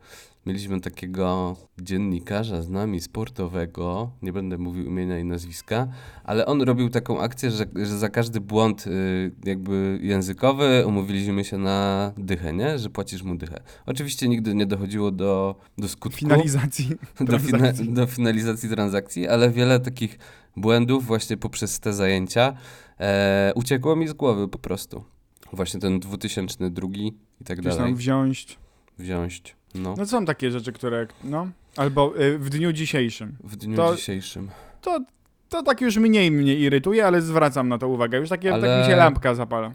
Mieliśmy 0.46 0.80
takiego 0.80 1.56
dziennikarza 1.80 2.62
z 2.62 2.68
nami 2.68 3.00
sportowego, 3.00 4.10
nie 4.22 4.32
będę 4.32 4.58
mówił 4.58 4.86
imienia 4.86 5.18
i 5.18 5.24
nazwiska, 5.24 5.88
ale 6.24 6.46
on 6.46 6.62
robił 6.62 6.88
taką 6.88 7.20
akcję, 7.20 7.50
że, 7.50 7.66
że 7.76 7.98
za 7.98 8.08
każdy 8.08 8.40
błąd 8.40 8.86
y, 8.86 9.32
jakby 9.44 9.98
językowy 10.02 10.84
umówiliśmy 10.86 11.44
się 11.44 11.58
na 11.58 12.12
dychę, 12.18 12.52
nie? 12.52 12.78
Że 12.78 12.90
płacisz 12.90 13.22
mu 13.22 13.34
dychę. 13.36 13.60
Oczywiście 13.86 14.28
nigdy 14.28 14.54
nie 14.54 14.66
dochodziło 14.66 15.10
do, 15.10 15.56
do 15.78 15.88
skutku 15.88 16.18
Finalizacji 16.18 16.88
do, 17.20 17.38
fina 17.38 17.72
do 17.88 18.06
finalizacji 18.06 18.68
transakcji, 18.68 19.28
ale 19.28 19.50
wiele 19.50 19.80
takich 19.80 20.18
błędów 20.56 21.06
właśnie 21.06 21.36
poprzez 21.36 21.80
te 21.80 21.92
zajęcia 21.92 22.52
e, 23.00 23.52
uciekło 23.54 23.96
mi 23.96 24.08
z 24.08 24.12
głowy 24.12 24.48
po 24.48 24.58
prostu. 24.58 25.04
Właśnie 25.52 25.80
ten 25.80 26.00
2002 26.00 26.88
i 26.94 27.12
tak 27.44 27.58
Gdzieś 27.58 27.70
tam 27.72 27.78
dalej. 27.78 27.94
wziąć. 27.94 28.58
Wziąć. 28.98 29.42
No. 29.74 29.94
No 29.98 30.06
są 30.06 30.24
takie 30.24 30.50
rzeczy, 30.50 30.72
które, 30.72 31.06
no, 31.24 31.48
albo 31.76 32.20
y, 32.20 32.38
w 32.38 32.50
dniu 32.50 32.72
dzisiejszym. 32.72 33.36
W 33.44 33.56
dniu 33.56 33.76
to- 33.76 33.96
dzisiejszym. 33.96 34.50
To, 34.80 35.00
to 35.48 35.62
tak 35.62 35.80
już 35.80 35.96
mniej 35.96 36.30
mnie 36.30 36.54
irytuje, 36.54 37.06
ale 37.06 37.22
zwracam 37.22 37.68
na 37.68 37.78
to 37.78 37.88
uwagę. 37.88 38.18
Już 38.18 38.28
takie, 38.28 38.52
Ale- 38.54 38.68
tak 38.68 38.84
mi 38.86 38.90
się 38.92 38.96
lampka 38.96 39.34
zapala. 39.34 39.72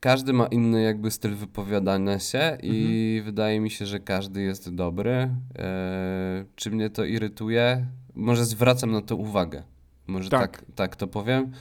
Każdy 0.00 0.32
ma 0.32 0.46
inny 0.46 0.82
jakby 0.82 1.10
styl 1.10 1.34
wypowiadania 1.34 2.18
się 2.18 2.58
i 2.62 2.68
Mhm. 3.14 3.24
wydaje 3.24 3.60
mi 3.60 3.70
się, 3.70 3.86
że 3.86 4.00
każdy 4.00 4.42
jest 4.42 4.74
dobry. 4.74 5.30
E, 5.58 6.44
czy 6.56 6.70
mnie 6.70 6.90
to 6.90 7.04
irytuje? 7.04 7.86
Może 8.14 8.44
zwracam 8.44 8.90
na 8.92 9.00
to 9.02 9.16
uwagę. 9.16 9.62
Może 10.06 10.30
Tak. 10.30 10.40
tak, 10.40 10.64
tak, 10.74 10.96
to 10.96 11.06
powiem. 11.06 11.52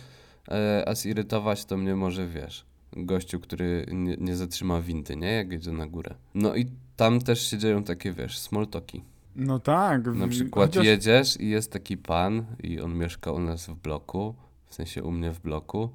E, 0.52 0.84
a 0.88 0.96
zirytować 0.96 1.66
to 1.66 1.78
mnie 1.78 1.96
może, 1.96 2.28
wiesz, 2.28 2.66
gościu, 2.98 3.40
który 3.40 3.86
nie, 3.92 4.16
nie 4.20 4.36
zatrzyma 4.36 4.82
windy, 4.82 5.16
nie? 5.16 5.32
Jak 5.32 5.52
jedzie 5.52 5.72
na 5.72 5.88
górę. 5.88 6.16
No 6.34 6.56
i 6.56 6.66
tam 6.96 7.20
też 7.20 7.50
się 7.50 7.58
dzieją 7.58 7.84
takie, 7.84 8.14
wiesz, 8.14 8.38
small 8.40 8.68
talki. 8.68 9.04
No 9.36 9.60
tak. 9.60 10.10
w- 10.10 10.16
Na 10.16 10.28
przykład 10.28 10.70
chociaż- 10.70 10.86
jedziesz 10.86 11.40
i 11.40 11.50
jest 11.50 11.72
taki 11.72 11.98
pan 11.98 12.46
i 12.64 12.82
on 12.82 12.98
mieszka 12.98 13.32
u 13.32 13.40
nas 13.40 13.68
w 13.68 13.76
bloku, 13.76 14.36
w 14.66 14.76
sensie 14.76 15.04
u 15.04 15.12
mnie 15.12 15.32
w 15.32 15.40
bloku 15.40 15.90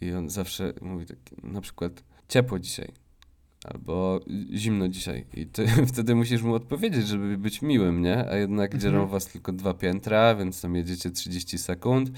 i 0.00 0.12
on 0.12 0.30
zawsze 0.30 0.72
mówi 0.82 1.06
tak, 1.06 1.18
na 1.42 1.60
przykład 1.60 2.02
ciepło 2.28 2.58
dzisiaj 2.58 2.92
albo 3.64 4.20
zimno 4.54 4.88
dzisiaj 4.88 5.26
i 5.34 5.46
ty 5.46 5.66
wtedy 5.92 6.14
musisz 6.14 6.42
mu 6.42 6.54
odpowiedzieć, 6.54 7.08
żeby 7.08 7.38
być 7.38 7.62
miłym, 7.62 8.02
nie? 8.02 8.28
A 8.28 8.36
jednak 8.36 8.74
Mhm. 8.74 8.80
dzielą 8.82 9.06
was 9.06 9.26
tylko 9.26 9.52
dwa 9.52 9.74
piętra, 9.74 10.34
więc 10.34 10.60
tam 10.62 10.74
jedziecie 10.76 11.10
30 11.10 11.58
sekund 11.58 12.10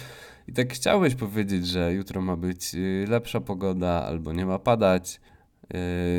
i 0.49 0.53
tak 0.53 0.73
chciałeś 0.73 1.15
powiedzieć, 1.15 1.67
że 1.67 1.93
jutro 1.93 2.21
ma 2.21 2.37
być 2.37 2.75
y, 2.75 3.07
lepsza 3.09 3.41
pogoda 3.41 4.05
albo 4.07 4.33
nie 4.33 4.47
ma 4.47 4.59
padać, 4.59 5.21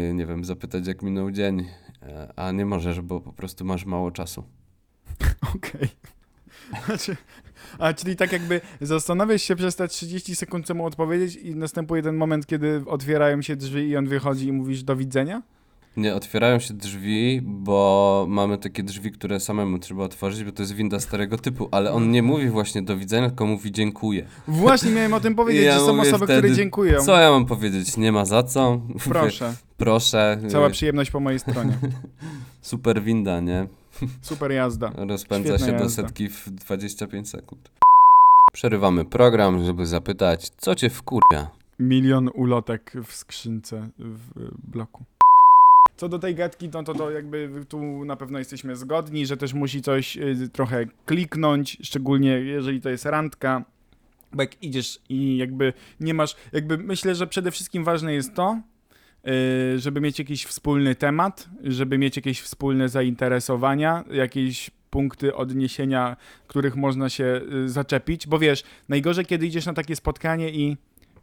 yy, 0.08 0.14
nie 0.14 0.26
wiem, 0.26 0.46
zapytać 0.46 0.88
jak 0.88 1.02
minął 1.02 1.32
dzień, 1.32 1.66
e, 2.02 2.34
a 2.36 2.52
nie 2.52 2.66
możesz, 2.66 3.02
bo 3.02 3.22
po 3.22 3.34
prostu 3.34 3.66
masz 3.66 3.86
mało 3.86 4.12
czasu. 4.12 4.44
Okej. 5.56 5.90
Znaczy, 6.86 7.18
a 7.80 7.94
czyli 7.94 8.16
tak 8.16 8.32
jakby 8.32 8.62
zastanawiasz 8.82 9.42
się 9.42 9.56
przez 9.56 9.76
te 9.76 9.88
30 9.88 10.36
sekund, 10.36 10.66
co 10.66 10.74
mu 10.74 10.86
odpowiedzieć 10.86 11.36
i 11.36 11.56
następuje 11.56 12.02
ten 12.04 12.16
moment, 12.16 12.46
kiedy 12.46 12.84
otwierają 12.86 13.42
się 13.42 13.56
drzwi 13.56 13.82
i 13.82 13.98
on 13.98 14.08
wychodzi 14.08 14.48
i 14.48 14.52
mówisz 14.52 14.84
do 14.84 14.96
widzenia? 14.96 15.42
Nie, 15.98 16.16
otwierają 16.16 16.60
się 16.60 16.74
drzwi, 16.74 17.42
bo 17.44 18.26
mamy 18.30 18.58
takie 18.58 18.84
drzwi, 18.84 19.12
które 19.12 19.40
samemu 19.40 19.80
trzeba 19.80 20.04
otworzyć, 20.04 20.44
bo 20.44 20.52
to 20.52 20.64
jest 20.64 20.74
winda 20.74 21.00
starego 21.00 21.38
typu, 21.38 21.70
ale 21.72 21.94
on 21.94 22.12
nie 22.12 22.24
mówi 22.24 22.50
właśnie 22.50 22.82
do 22.82 22.98
widzenia, 22.98 23.28
tylko 23.28 23.46
mówi 23.46 23.72
dziękuję. 23.72 24.26
Właśnie 24.48 24.92
miałem 24.92 25.14
o 25.14 25.20
tym 25.20 25.36
powiedzieć, 25.42 25.64
Ja 25.64 25.74
że 25.74 25.86
są 25.86 26.02
osoby, 26.02 26.26
wtedy, 26.26 26.42
które 26.42 26.56
dziękują. 26.56 27.02
Co 27.02 27.20
ja 27.20 27.32
mam 27.32 27.46
powiedzieć? 27.46 27.98
Nie 27.98 28.12
ma 28.12 28.26
za 28.26 28.44
co. 28.44 28.82
Mówię, 28.88 29.00
Proszę. 29.10 29.54
Proszę. 29.78 30.40
Cała 30.48 30.70
przyjemność 30.70 31.12
po 31.12 31.20
mojej 31.20 31.40
stronie. 31.40 31.78
Super 32.62 33.04
winda, 33.04 33.40
nie? 33.40 33.68
Super 34.22 34.52
jazda. 34.52 34.92
Rozpędza 34.96 35.50
Świetna 35.58 35.66
się 35.66 35.78
do 35.78 35.84
jazda. 35.84 36.04
setki 36.04 36.30
w 36.30 36.50
25 36.50 37.30
sekund. 37.30 37.72
Przerywamy 38.54 39.06
program, 39.06 39.66
żeby 39.66 39.86
zapytać, 39.86 40.50
co 40.50 40.76
cię 40.76 40.90
wkurwia? 40.90 41.50
Milion 41.80 42.30
ulotek 42.34 42.94
w 43.06 43.16
skrzynce 43.16 43.90
w 44.00 44.42
y, 44.42 44.52
bloku. 44.64 45.04
Co 45.98 46.10
do 46.10 46.20
tej 46.20 46.36
gadki, 46.36 46.70
no 46.74 46.84
to, 46.84 46.94
to 46.94 47.12
jakby 47.12 47.66
tu 47.70 48.06
na 48.06 48.16
pewno 48.16 48.40
jesteśmy 48.40 48.76
zgodni, 48.76 49.26
że 49.26 49.38
też 49.38 49.54
musi 49.54 49.82
coś 49.82 50.18
y, 50.18 50.50
trochę 50.54 50.86
kliknąć, 51.06 51.78
szczególnie 51.82 52.30
jeżeli 52.30 52.82
to 52.82 52.90
jest 52.90 53.06
randka, 53.06 53.64
bo 54.34 54.42
jak 54.42 54.64
idziesz 54.64 55.00
i 55.10 55.38
jakby 55.38 55.74
nie 56.00 56.14
masz, 56.14 56.36
jakby 56.54 56.78
myślę, 56.78 57.16
że 57.16 57.28
przede 57.28 57.52
wszystkim 57.52 57.84
ważne 57.84 58.14
jest 58.14 58.34
to, 58.34 58.62
żeby 59.78 60.02
mieć 60.02 60.20
jakiś 60.20 60.46
wspólny 60.46 60.96
temat, 60.96 61.50
żeby 61.64 61.98
mieć 61.98 62.16
jakieś 62.16 62.42
wspólne 62.42 62.90
zainteresowania, 62.90 64.04
jakieś 64.12 64.72
punkty 64.90 65.36
odniesienia, 65.36 66.18
których 66.48 66.76
można 66.76 67.10
się 67.10 67.42
y, 67.66 67.70
zaczepić, 67.70 68.28
bo 68.28 68.40
wiesz, 68.40 68.64
najgorzej 68.90 69.26
kiedy 69.26 69.48
idziesz 69.48 69.66
na 69.66 69.74
takie 69.74 69.96
spotkanie 69.96 70.50
i 70.50 70.78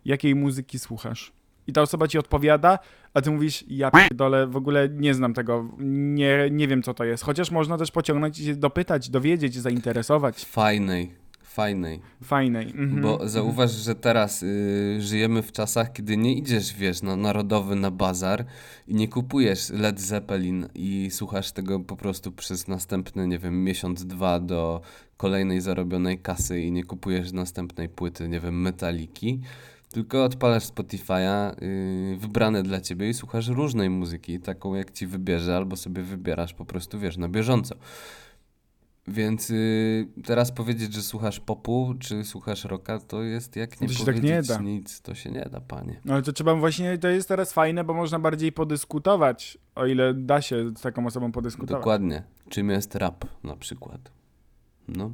jakiej 0.05 0.35
muzyki 0.35 0.79
słuchasz. 0.79 1.33
I 1.67 1.73
ta 1.73 1.83
osoba 1.83 2.09
ci 2.09 2.19
odpowiada, 2.19 2.79
a 3.15 3.21
ty 3.21 3.31
mówisz, 3.31 3.65
ja 3.69 3.91
dole 4.15 4.47
w 4.47 4.57
ogóle 4.57 4.89
nie 4.89 5.15
znam 5.15 5.35
tego, 5.35 5.69
nie, 5.79 6.49
nie 6.51 6.69
wiem 6.69 6.83
co 6.83 6.95
to 6.95 7.05
jest. 7.05 7.25
Chociaż 7.25 7.51
można 7.51 7.79
też 7.79 7.91
pociągnąć 7.91 8.41
i 8.41 8.45
się 8.45 8.57
dopytać, 8.57 9.11
dowiedzieć, 9.11 9.55
zainteresować. 9.55 10.45
Fajnej, 10.45 11.13
fajnej. 11.55 12.01
Fajnej. 12.23 12.67
Mhm. 12.67 13.03
Bo 13.03 13.29
zauważ, 13.29 13.71
że 13.71 13.95
teraz 13.95 14.43
y, 14.43 14.97
żyjemy 15.01 15.43
w 15.43 15.53
czasach, 15.53 15.93
kiedy 15.93 16.17
nie 16.17 16.35
idziesz, 16.35 16.75
wiesz, 16.75 17.03
na 17.03 17.17
narodowy, 17.17 17.77
na 17.77 17.91
bazar 17.91 18.45
i 18.89 18.95
nie 18.95 19.09
kupujesz 19.09 19.71
Led 19.71 20.01
Zeppelin 20.01 20.69
i 20.75 21.11
słuchasz 21.11 21.53
tego 21.53 21.81
po 21.81 21.97
prostu 21.97 22.33
przez 22.33 22.69
następny, 22.69 23.29
nie 23.29 23.39
wiem, 23.39 23.65
miesiąc, 23.65 24.07
dwa 24.07 24.41
do 24.41 24.81
kolejnej 25.17 25.61
zarobionej 25.61 26.19
kasy 26.19 26.61
i 26.61 26.73
nie 26.73 26.85
kupujesz 26.85 27.33
następnej 27.33 27.89
płyty, 27.89 28.29
nie 28.29 28.41
wiem, 28.41 28.61
metaliki, 28.61 29.41
tylko 29.93 30.25
odpalasz 30.25 30.65
Spotify'a 30.65 31.63
y, 31.63 32.17
wybrane 32.19 32.63
dla 32.63 32.81
ciebie 32.81 33.09
i 33.09 33.15
słuchasz 33.15 33.49
różnej 33.49 33.91
muzyki, 33.91 34.41
taką 34.41 34.75
jak 34.75 34.91
ci 34.91 35.07
wybierze, 35.07 35.57
albo 35.57 35.77
sobie 35.77 36.03
wybierasz 36.03 36.55
po 36.55 36.65
prostu, 36.65 36.99
wiesz, 36.99 37.17
na 37.17 37.29
bieżąco. 37.29 37.75
Więc 39.09 39.51
y, 39.51 40.07
teraz 40.25 40.53
powiedzieć, 40.53 40.95
że 40.95 41.03
słuchasz 41.03 41.41
popu, 41.41 41.95
czy 42.01 42.25
słuchasz 42.25 42.65
rocka, 42.65 42.99
to 42.99 43.23
jest 43.23 43.57
jak 43.57 43.81
nie 43.81 43.89
To 43.89 43.95
tak 43.95 44.05
powiedzieć 44.05 44.25
nie 44.31 44.43
da. 44.43 44.59
nic. 44.61 45.01
To 45.01 45.15
się 45.15 45.31
nie 45.31 45.49
da, 45.53 45.61
panie. 45.61 46.01
No 46.05 46.15
ale 46.15 46.23
to 46.23 46.33
trzeba 46.33 46.55
właśnie, 46.55 46.99
to 46.99 47.09
jest 47.09 47.29
teraz 47.29 47.53
fajne, 47.53 47.85
bo 47.85 47.95
można 47.95 48.19
bardziej 48.19 48.53
podyskutować, 48.53 49.59
o 49.75 49.87
ile 49.87 50.15
da 50.15 50.43
się 50.43 50.71
z 50.77 50.81
taką 50.81 51.07
osobą 51.07 51.33
podyskutować. 51.33 51.81
Dokładnie. 51.81 52.23
Czym 52.49 52.71
jest 52.71 52.95
rap 52.95 53.25
na 53.45 53.57
przykład? 53.57 54.11
No. 54.89 55.11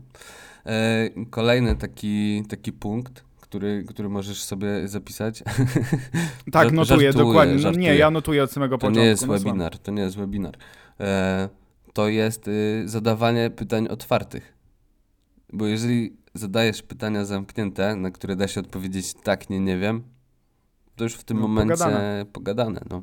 E, 0.66 1.08
kolejny 1.30 1.76
taki, 1.76 2.42
taki 2.48 2.72
punkt, 2.72 3.24
który, 3.40 3.84
który 3.88 4.08
możesz 4.08 4.42
sobie 4.42 4.88
zapisać. 4.88 5.42
Tak, 6.52 6.72
notuję, 6.72 6.84
żartuję, 6.84 7.12
dokładnie. 7.12 7.52
No, 7.54 7.58
nie, 7.58 7.62
żartuję. 7.62 7.96
ja 7.96 8.10
notuję 8.10 8.42
od 8.42 8.52
samego 8.52 8.74
To 8.74 8.78
początku. 8.78 9.00
nie 9.00 9.06
jest 9.06 9.26
no, 9.26 9.32
webinar, 9.38 9.78
to 9.78 9.92
nie 9.92 10.02
jest 10.02 10.16
webinar. 10.16 10.54
E, 11.00 11.48
to 12.00 12.08
jest 12.08 12.48
y, 12.48 12.82
zadawanie 12.86 13.50
pytań 13.50 13.88
otwartych. 13.88 14.54
Bo 15.52 15.66
jeżeli 15.66 16.16
zadajesz 16.34 16.82
pytania 16.82 17.24
zamknięte, 17.24 17.96
na 17.96 18.10
które 18.10 18.36
da 18.36 18.48
się 18.48 18.60
odpowiedzieć 18.60 19.14
tak, 19.14 19.50
nie, 19.50 19.60
nie 19.60 19.78
wiem, 19.78 20.02
to 20.96 21.04
już 21.04 21.14
w 21.14 21.24
tym 21.24 21.36
No, 21.40 21.48
momencie 21.48 21.74
pogadane. 21.74 22.26
pogadane, 22.32 22.80
no. 22.90 23.02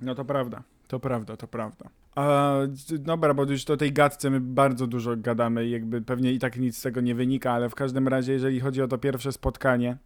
No 0.00 0.14
to 0.14 0.24
prawda, 0.24 0.62
to 0.88 1.00
prawda, 1.00 1.36
to 1.36 1.46
prawda. 1.48 1.88
A, 2.14 2.54
dobra, 2.98 3.34
bo 3.34 3.44
już 3.44 3.64
do 3.64 3.76
tej 3.76 3.92
gadce 3.92 4.30
my 4.30 4.40
bardzo 4.40 4.86
dużo 4.86 5.16
gadamy 5.16 5.68
jakby 5.68 6.02
pewnie 6.02 6.32
i 6.32 6.38
tak 6.38 6.56
nic 6.58 6.78
z 6.78 6.82
tego 6.82 7.00
nie 7.00 7.14
wynika, 7.14 7.52
ale 7.52 7.68
w 7.68 7.74
każdym 7.74 8.08
razie, 8.08 8.32
jeżeli 8.32 8.60
chodzi 8.60 8.82
o 8.82 8.88
to 8.88 8.98
pierwsze 8.98 9.32
spotkanie, 9.32 9.96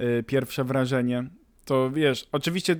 y, 0.00 0.22
pierwsze 0.22 0.64
wrażenie, 0.64 1.30
to 1.64 1.90
wiesz, 1.90 2.28
oczywiście 2.32 2.76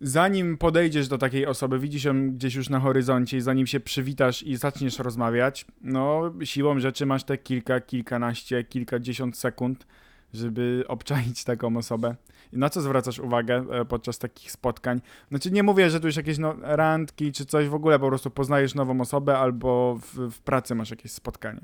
zanim 0.00 0.58
podejdziesz 0.58 1.08
do 1.08 1.18
takiej 1.18 1.46
osoby, 1.46 1.78
widzisz 1.78 2.04
ją 2.04 2.30
gdzieś 2.30 2.54
już 2.54 2.68
na 2.68 2.80
horyzoncie 2.80 3.42
zanim 3.42 3.66
się 3.66 3.80
przywitasz 3.80 4.42
i 4.42 4.56
zaczniesz 4.56 4.98
rozmawiać, 4.98 5.66
no 5.80 6.32
siłą 6.44 6.80
rzeczy 6.80 7.06
masz 7.06 7.24
te 7.24 7.38
kilka, 7.38 7.80
kilkanaście, 7.80 8.64
kilkadziesiąt 8.64 9.38
sekund, 9.38 9.86
żeby 10.34 10.84
obczaić 10.88 11.44
taką 11.44 11.76
osobę. 11.76 12.16
I 12.52 12.58
na 12.58 12.70
co 12.70 12.80
zwracasz 12.80 13.18
uwagę 13.18 13.64
e, 13.70 13.84
podczas 13.84 14.18
takich 14.18 14.52
spotkań? 14.52 15.00
Znaczy 15.28 15.50
nie 15.50 15.62
mówię, 15.62 15.90
że 15.90 16.00
tu 16.00 16.06
już 16.06 16.16
jakieś 16.16 16.38
no, 16.38 16.54
randki 16.62 17.32
czy 17.32 17.46
coś 17.46 17.68
w 17.68 17.74
ogóle, 17.74 17.98
po 17.98 18.08
prostu 18.08 18.30
poznajesz 18.30 18.74
nową 18.74 19.00
osobę 19.00 19.38
albo 19.38 19.98
w, 20.02 20.30
w 20.30 20.40
pracy 20.40 20.74
masz 20.74 20.90
jakieś 20.90 21.12
spotkanie. 21.12 21.60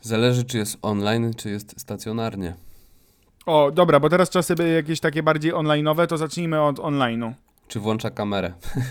Zależy, 0.00 0.44
czy 0.44 0.58
jest 0.58 0.78
online, 0.82 1.34
czy 1.34 1.50
jest 1.50 1.80
stacjonarnie. 1.80 2.54
O, 3.46 3.70
dobra, 3.70 4.00
bo 4.00 4.08
teraz 4.08 4.30
czasy 4.30 4.54
były 4.54 4.68
jakieś 4.68 5.00
takie 5.00 5.22
bardziej 5.22 5.52
online'owe, 5.52 6.06
to 6.06 6.18
zacznijmy 6.18 6.62
od 6.62 6.78
online'u. 6.78 7.32
Czy 7.68 7.80
włącza 7.80 8.10
kamerę. 8.10 8.52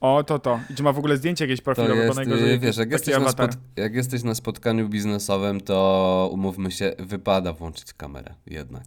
O, 0.00 0.24
to 0.24 0.38
to. 0.38 0.60
I 0.70 0.74
czy 0.74 0.82
ma 0.82 0.92
w 0.92 0.98
ogóle 0.98 1.16
zdjęcie 1.16 1.44
jakieś 1.44 1.60
To 1.60 1.64
profilowe? 1.64 1.94
jest, 1.96 2.08
bo 2.08 2.14
najgorzej 2.14 2.52
y, 2.54 2.58
wiesz, 2.58 2.76
jak 2.76 2.90
jesteś, 2.92 3.14
na 3.14 3.20
awatar. 3.20 3.50
jak 3.76 3.94
jesteś 3.94 4.22
na 4.22 4.34
spotkaniu 4.34 4.88
biznesowym, 4.88 5.60
to 5.60 6.28
umówmy 6.32 6.70
się, 6.70 6.92
wypada 6.98 7.52
włączyć 7.52 7.92
kamerę 7.94 8.34
jednak. 8.46 8.84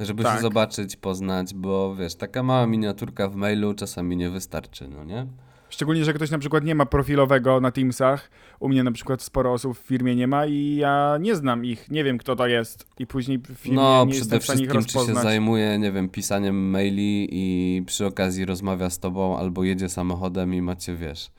Żeby 0.00 0.22
Tak. 0.22 0.36
się 0.36 0.42
zobaczyć, 0.42 0.96
poznać, 0.96 1.54
bo 1.54 1.94
wiesz, 1.94 2.14
taka 2.14 2.42
mała 2.42 2.66
miniaturka 2.66 3.28
w 3.28 3.34
mailu 3.36 3.74
czasami 3.74 4.16
nie 4.16 4.30
wystarczy, 4.30 4.88
no 4.88 5.04
nie? 5.04 5.26
Szczególnie, 5.72 6.04
że 6.04 6.12
ktoś 6.12 6.30
na 6.30 6.38
przykład 6.38 6.64
nie 6.64 6.74
ma 6.74 6.86
profilowego 6.86 7.60
na 7.60 7.70
Teamsach. 7.70 8.30
U 8.60 8.68
mnie 8.68 8.84
na 8.84 8.92
przykład 8.92 9.22
sporo 9.22 9.52
osób 9.52 9.78
w 9.78 9.80
firmie 9.80 10.16
nie 10.16 10.26
ma 10.26 10.46
i 10.46 10.76
ja 10.76 11.18
nie 11.20 11.36
znam 11.36 11.64
ich, 11.64 11.90
nie 11.90 12.04
wiem 12.04 12.18
kto 12.18 12.36
to 12.36 12.46
jest. 12.46 12.86
I 12.98 13.06
później 13.06 13.38
w 13.38 13.46
firmie 13.58 13.76
No, 13.76 14.04
nie 14.04 14.12
przede 14.12 14.36
jestem 14.36 14.40
w 14.40 14.44
stanie 14.44 14.62
ich 14.64 14.70
wszystkim, 14.70 14.86
czy 14.86 14.92
się 14.92 14.98
rozpoznać. 14.98 15.24
zajmuje, 15.24 15.78
nie 15.78 15.92
wiem, 15.92 16.08
pisaniem 16.08 16.70
maili 16.70 17.28
i 17.32 17.82
przy 17.86 18.06
okazji 18.06 18.44
rozmawia 18.44 18.90
z 18.90 18.98
tobą, 18.98 19.38
albo 19.38 19.64
jedzie 19.64 19.88
samochodem 19.88 20.54
i 20.54 20.62
macie, 20.62 20.96
wiesz, 20.96 21.30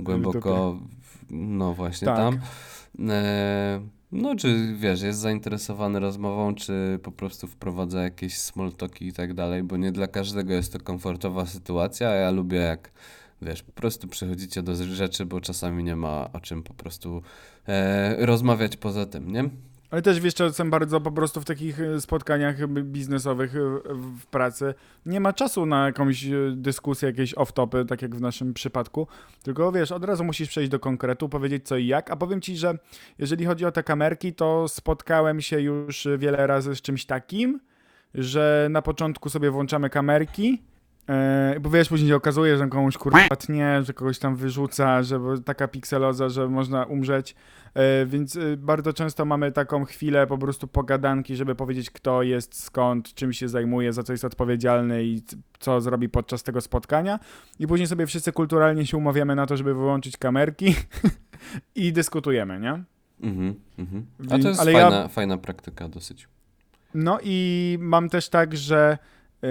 głęboko, 0.00 0.78
no 1.30 1.74
właśnie 1.74 2.06
Tak. 2.06 2.16
tam. 2.16 2.38
E, 3.10 3.80
no, 4.12 4.36
czy 4.36 4.74
wiesz, 4.76 5.02
jest 5.02 5.18
zainteresowany 5.18 6.00
rozmową, 6.00 6.54
czy 6.54 6.98
po 7.02 7.12
prostu 7.12 7.46
wprowadza 7.46 8.02
jakieś 8.02 8.38
small 8.38 8.72
talki 8.72 9.06
i 9.06 9.12
tak 9.12 9.34
dalej, 9.34 9.62
bo 9.62 9.76
nie 9.76 9.92
dla 9.92 10.06
każdego 10.06 10.52
jest 10.52 10.72
to 10.72 10.78
komfortowa 10.80 11.46
sytuacja, 11.46 12.08
ja 12.10 12.30
lubię 12.30 12.58
jak, 12.58 12.92
wiesz, 13.42 13.62
po 13.62 13.72
prostu 13.72 14.08
przechodzicie 14.08 14.62
do 14.62 14.74
rzeczy, 14.74 15.26
bo 15.26 15.40
czasami 15.40 15.84
nie 15.84 15.96
ma 15.96 16.32
o 16.32 16.40
czym 16.40 16.62
po 16.62 16.74
prostu 16.74 17.22
e, 17.68 18.26
rozmawiać 18.26 18.76
poza 18.76 19.06
tym, 19.06 19.32
nie? 19.32 19.44
Ale 19.90 20.02
też 20.02 20.20
wiesz, 20.20 20.34
czasem 20.34 20.70
bardzo 20.70 21.00
po 21.00 21.12
prostu 21.12 21.40
w 21.40 21.44
takich 21.44 21.80
e, 21.80 22.00
spotkaniach 22.00 22.68
biznesowych 22.68 23.56
e, 23.56 23.58
w- 23.94 24.18
w 24.20 24.26
pracy 24.26 24.74
nie 25.06 25.20
ma 25.20 25.32
czasu 25.32 25.66
na 25.66 25.86
jakąś 25.86 26.24
e, 26.24 26.30
dyskusję, 26.56 27.06
jakieś 27.08 27.34
off-topy, 27.34 27.86
tak 27.86 28.02
jak 28.02 28.16
w 28.16 28.20
naszym 28.20 28.54
przypadku. 28.54 29.06
Tylko 29.42 29.72
wiesz, 29.72 29.92
od 29.92 30.04
razu 30.04 30.24
musisz 30.24 30.48
przejść 30.48 30.70
do 30.70 30.80
konkretu, 30.80 31.28
powiedzieć 31.28 31.66
co 31.66 31.76
i 31.76 31.86
jak. 31.86 32.10
A 32.10 32.16
powiem 32.16 32.40
ci, 32.40 32.56
że 32.56 32.78
jeżeli 33.18 33.44
chodzi 33.44 33.64
o 33.64 33.72
te 33.72 33.82
kamerki, 33.82 34.32
to 34.32 34.68
spotkałem 34.68 35.40
się 35.40 35.60
już 35.60 36.08
wiele 36.18 36.46
razy 36.46 36.74
z 36.76 36.82
czymś 36.82 37.04
takim, 37.06 37.60
że 38.14 38.66
na 38.70 38.82
początku 38.82 39.28
sobie 39.30 39.50
włączamy 39.50 39.90
kamerki. 39.90 40.62
E, 41.08 41.56
Bo 41.60 41.70
wiesz, 41.70 41.88
później 41.88 42.08
się 42.10 42.16
okazuje, 42.16 42.58
że 42.58 42.68
komuś 42.68 42.96
kurwa 42.98 43.36
tnie, 43.38 43.82
że 43.82 43.92
kogoś 43.92 44.18
tam 44.18 44.36
wyrzuca, 44.36 45.02
że 45.02 45.20
taka 45.44 45.68
pikseloza, 45.68 46.28
że 46.28 46.48
można 46.48 46.84
umrzeć. 46.84 47.34
E, 47.74 48.06
Więc 48.06 48.36
e, 48.36 48.56
bardzo 48.56 48.92
często 48.92 49.24
mamy 49.24 49.52
taką 49.52 49.84
chwilę 49.84 50.26
po 50.26 50.38
prostu 50.38 50.66
pogadanki, 50.68 51.36
żeby 51.36 51.54
powiedzieć, 51.54 51.90
kto 51.90 52.22
jest, 52.22 52.62
skąd, 52.62 53.14
czym 53.14 53.32
się 53.32 53.48
zajmuje, 53.48 53.92
za 53.92 54.02
co 54.02 54.12
jest 54.12 54.24
odpowiedzialny 54.24 55.04
i 55.04 55.22
co 55.58 55.80
zrobi 55.80 56.08
podczas 56.08 56.42
tego 56.42 56.60
spotkania. 56.60 57.18
I 57.58 57.66
później 57.66 57.86
sobie 57.86 58.06
wszyscy 58.06 58.32
kulturalnie 58.32 58.86
się 58.86 58.96
umawiamy 58.96 59.34
na 59.34 59.46
to, 59.46 59.56
żeby 59.56 59.74
wyłączyć 59.74 60.16
kamerki 60.16 60.74
i 61.74 61.92
dyskutujemy, 61.92 62.60
nie? 62.60 62.82
Mhm, 63.22 63.54
mhm. 63.78 64.06
A 64.30 64.38
to 64.38 64.48
jest 64.48 64.60
ale 64.60 64.72
ja- 64.72 64.90
fajna, 64.90 65.08
fajna 65.08 65.38
praktyka 65.38 65.88
dosyć. 65.88 66.28
No 66.94 67.18
i 67.22 67.78
mam 67.80 68.08
też 68.08 68.28
tak, 68.28 68.56
że 68.56 68.98
yy, 69.42 69.48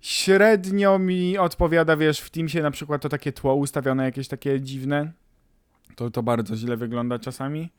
średnio 0.00 0.98
mi 0.98 1.38
odpowiada, 1.38 1.96
wiesz, 1.96 2.20
w 2.20 2.30
Teamsie 2.30 2.62
na 2.62 2.70
przykład 2.70 3.02
to 3.02 3.08
takie 3.08 3.32
tło 3.32 3.54
ustawione 3.54 4.04
jakieś 4.04 4.28
takie 4.28 4.60
dziwne. 4.60 5.12
To, 5.96 6.10
to 6.10 6.22
bardzo 6.22 6.56
źle 6.56 6.76
wygląda 6.76 7.18
czasami, 7.18 7.70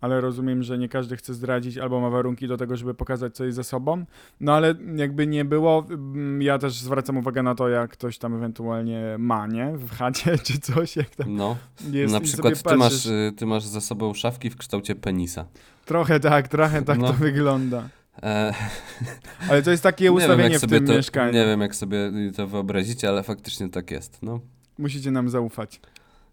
ale 0.00 0.20
rozumiem, 0.20 0.62
że 0.62 0.78
nie 0.78 0.88
każdy 0.88 1.16
chce 1.16 1.34
zdradzić 1.34 1.78
albo 1.78 2.00
ma 2.00 2.10
warunki 2.10 2.48
do 2.48 2.56
tego, 2.56 2.76
żeby 2.76 2.94
pokazać 2.94 3.34
coś 3.36 3.54
ze 3.54 3.64
sobą. 3.64 4.04
No 4.40 4.54
ale 4.54 4.74
jakby 4.96 5.26
nie 5.26 5.44
było, 5.44 5.86
mm, 5.90 6.42
ja 6.42 6.58
też 6.58 6.78
zwracam 6.78 7.16
uwagę 7.16 7.42
na 7.42 7.54
to, 7.54 7.68
jak 7.68 7.90
ktoś 7.90 8.18
tam 8.18 8.34
ewentualnie 8.34 9.16
ma, 9.18 9.46
nie? 9.46 9.72
W 9.76 9.90
chacie 9.90 10.38
czy 10.46 10.58
coś, 10.58 10.96
jak 10.96 11.10
tam 11.10 11.36
No, 11.36 11.56
jest 11.90 12.14
na 12.14 12.20
przykład 12.20 12.62
ty 12.62 12.76
masz, 12.76 13.06
y, 13.06 13.32
ty 13.36 13.46
masz 13.46 13.64
za 13.64 13.80
sobą 13.80 14.14
szafki 14.14 14.50
w 14.50 14.56
kształcie 14.56 14.94
penisa. 14.94 15.46
Trochę 15.84 16.20
tak, 16.20 16.48
trochę 16.48 16.82
tak 16.82 16.98
No. 16.98 17.06
to 17.06 17.12
wygląda. 17.12 17.88
E, 18.22 18.54
Ale 19.50 19.62
to 19.62 19.70
jest 19.70 19.82
takie 19.82 20.04
nie 20.04 20.10
wiem, 20.10 20.16
ustawienie 20.16 20.54
jak 20.54 20.62
w 20.62 20.68
tym 20.68 20.86
to, 20.86 20.92
mieszkaniu. 20.92 21.32
Nie 21.32 21.46
wiem, 21.46 21.60
jak 21.60 21.74
sobie 21.74 22.12
to 22.36 22.46
wyobrazicie, 22.46 23.08
ale 23.08 23.22
faktycznie 23.22 23.68
tak 23.68 23.90
jest. 23.90 24.22
No, 24.22 24.40
Musicie 24.78 25.10
nam 25.10 25.28
zaufać. 25.28 25.80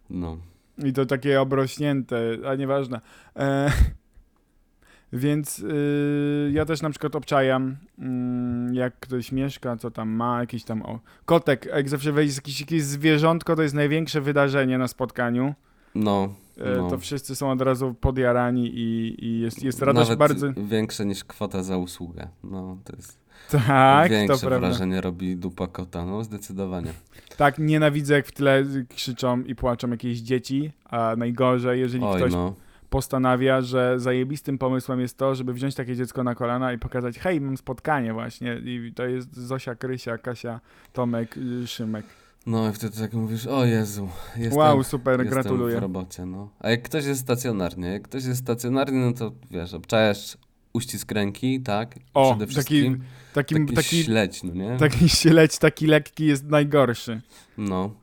no. 0.10 0.38
I 0.78 0.94
to 0.94 1.06
takie 1.06 1.42
obrośnięte, 1.42 2.18
a 2.48 2.56
nieważne. 2.56 3.02
E, 3.36 3.72
więc 5.14 5.60
y, 5.60 6.52
ja 6.54 6.66
też 6.66 6.82
na 6.82 6.90
przykład 6.90 7.16
obczajam, 7.16 7.78
mm, 8.00 8.76
jak 8.76 9.00
ktoś 9.00 9.32
mieszka, 9.32 9.78
co 9.78 9.92
tam 9.92 10.10
ma, 10.10 10.40
jakiś 10.40 10.64
tam 10.64 10.82
o, 10.82 11.00
kotek, 11.26 11.66
jak 11.66 11.90
zawsze 11.90 12.12
wejdzie 12.12 12.36
jakieś, 12.36 12.60
jakieś 12.60 12.84
zwierzątko, 12.84 13.56
to 13.56 13.62
jest 13.62 13.76
największe 13.76 14.22
wydarzenie 14.22 14.78
na 14.78 14.88
spotkaniu. 14.88 15.54
No, 15.96 16.34
E, 16.58 16.78
No. 16.78 16.90
To 16.90 16.98
wszyscy 16.98 17.36
są 17.36 17.52
od 17.52 17.62
razu 17.62 17.94
podjarani 17.94 18.68
i, 18.68 19.16
i 19.26 19.40
jest, 19.40 19.64
jest 19.64 19.82
radość 19.82 20.10
nawet 20.10 20.20
bardzo... 20.20 20.48
większe 20.58 21.06
niż 21.06 21.24
kwota 21.24 21.64
za 21.64 21.78
usługę. 21.78 22.28
No, 22.44 22.78
to 22.84 22.96
jest 22.96 23.20
Tak, 23.68 24.08
to 24.08 24.14
większe 24.14 24.48
prawda. 24.48 24.68
wrażenie 24.68 25.02
robi 25.02 25.36
dupa 25.36 25.68
kota, 25.68 26.06
no 26.06 26.24
zdecydowanie. 26.24 26.92
Tak, 27.38 27.60
nienawidzę 27.60 28.14
jak 28.14 28.28
w 28.28 28.32
tle 28.32 28.64
krzyczą 28.90 29.42
i 29.44 29.56
płaczą 29.56 29.90
jakieś 29.90 30.20
dzieci, 30.20 30.72
a 30.86 31.16
najgorzej, 31.18 31.80
jeżeli 31.80 32.04
Oj, 32.04 32.18
ktoś 32.22 32.34
no. 32.34 32.54
postanawia, 32.90 33.62
że 33.62 34.00
zajebistym 34.00 34.58
pomysłem 34.58 35.00
jest 35.00 35.18
to, 35.18 35.36
żeby 35.36 35.54
wziąć 35.54 35.76
takie 35.76 35.96
dziecko 35.96 36.24
na 36.24 36.36
kolana 36.36 36.74
i 36.74 36.78
pokazać, 36.78 37.20
hej, 37.20 37.42
mam 37.42 37.58
spotkanie 37.58 38.14
właśnie 38.14 38.56
i 38.66 38.94
to 38.96 39.06
jest 39.06 39.36
Zosia, 39.36 39.76
Krysia, 39.76 40.18
Kasia, 40.18 40.60
Tomek, 40.94 41.38
y, 41.38 41.68
Szymek. 41.68 42.06
No 42.46 42.70
i 42.70 42.74
wtedy 42.74 42.98
tak 42.98 43.14
mówisz, 43.14 43.48
o 43.48 43.66
Jezu, 43.66 44.10
jestem, 44.38 44.58
wow, 44.58 44.84
super, 44.84 45.20
jestem 45.20 45.34
gratuluję. 45.34 45.78
w 45.78 45.80
robocie, 45.82 46.26
no. 46.26 46.50
A 46.60 46.70
jak 46.70 46.82
ktoś 46.84 47.06
jest 47.06 47.22
stacjonarnie, 47.22 47.88
jak 47.88 48.02
ktoś 48.02 48.26
jest 48.26 48.40
stacjonarny, 48.42 49.00
no 49.06 49.14
to 49.14 49.32
wiesz, 49.52 49.74
obczajasz 49.74 50.38
uścisk 50.74 51.12
ręki, 51.12 51.62
tak? 51.62 51.96
O, 52.14 52.30
Przede 52.30 52.40
taki, 52.46 52.52
wszystkim 52.54 53.04
taki, 53.34 53.56
taki, 53.56 53.74
taki, 53.74 54.04
śledź, 54.04 54.44
no 54.44 54.54
nie? 54.54 54.78
taki 54.78 55.10
śledź, 55.20 55.58
taki 55.58 55.88
lekki 55.88 56.26
jest 56.26 56.46
najgorszy. 56.46 57.22
No. 57.58 57.94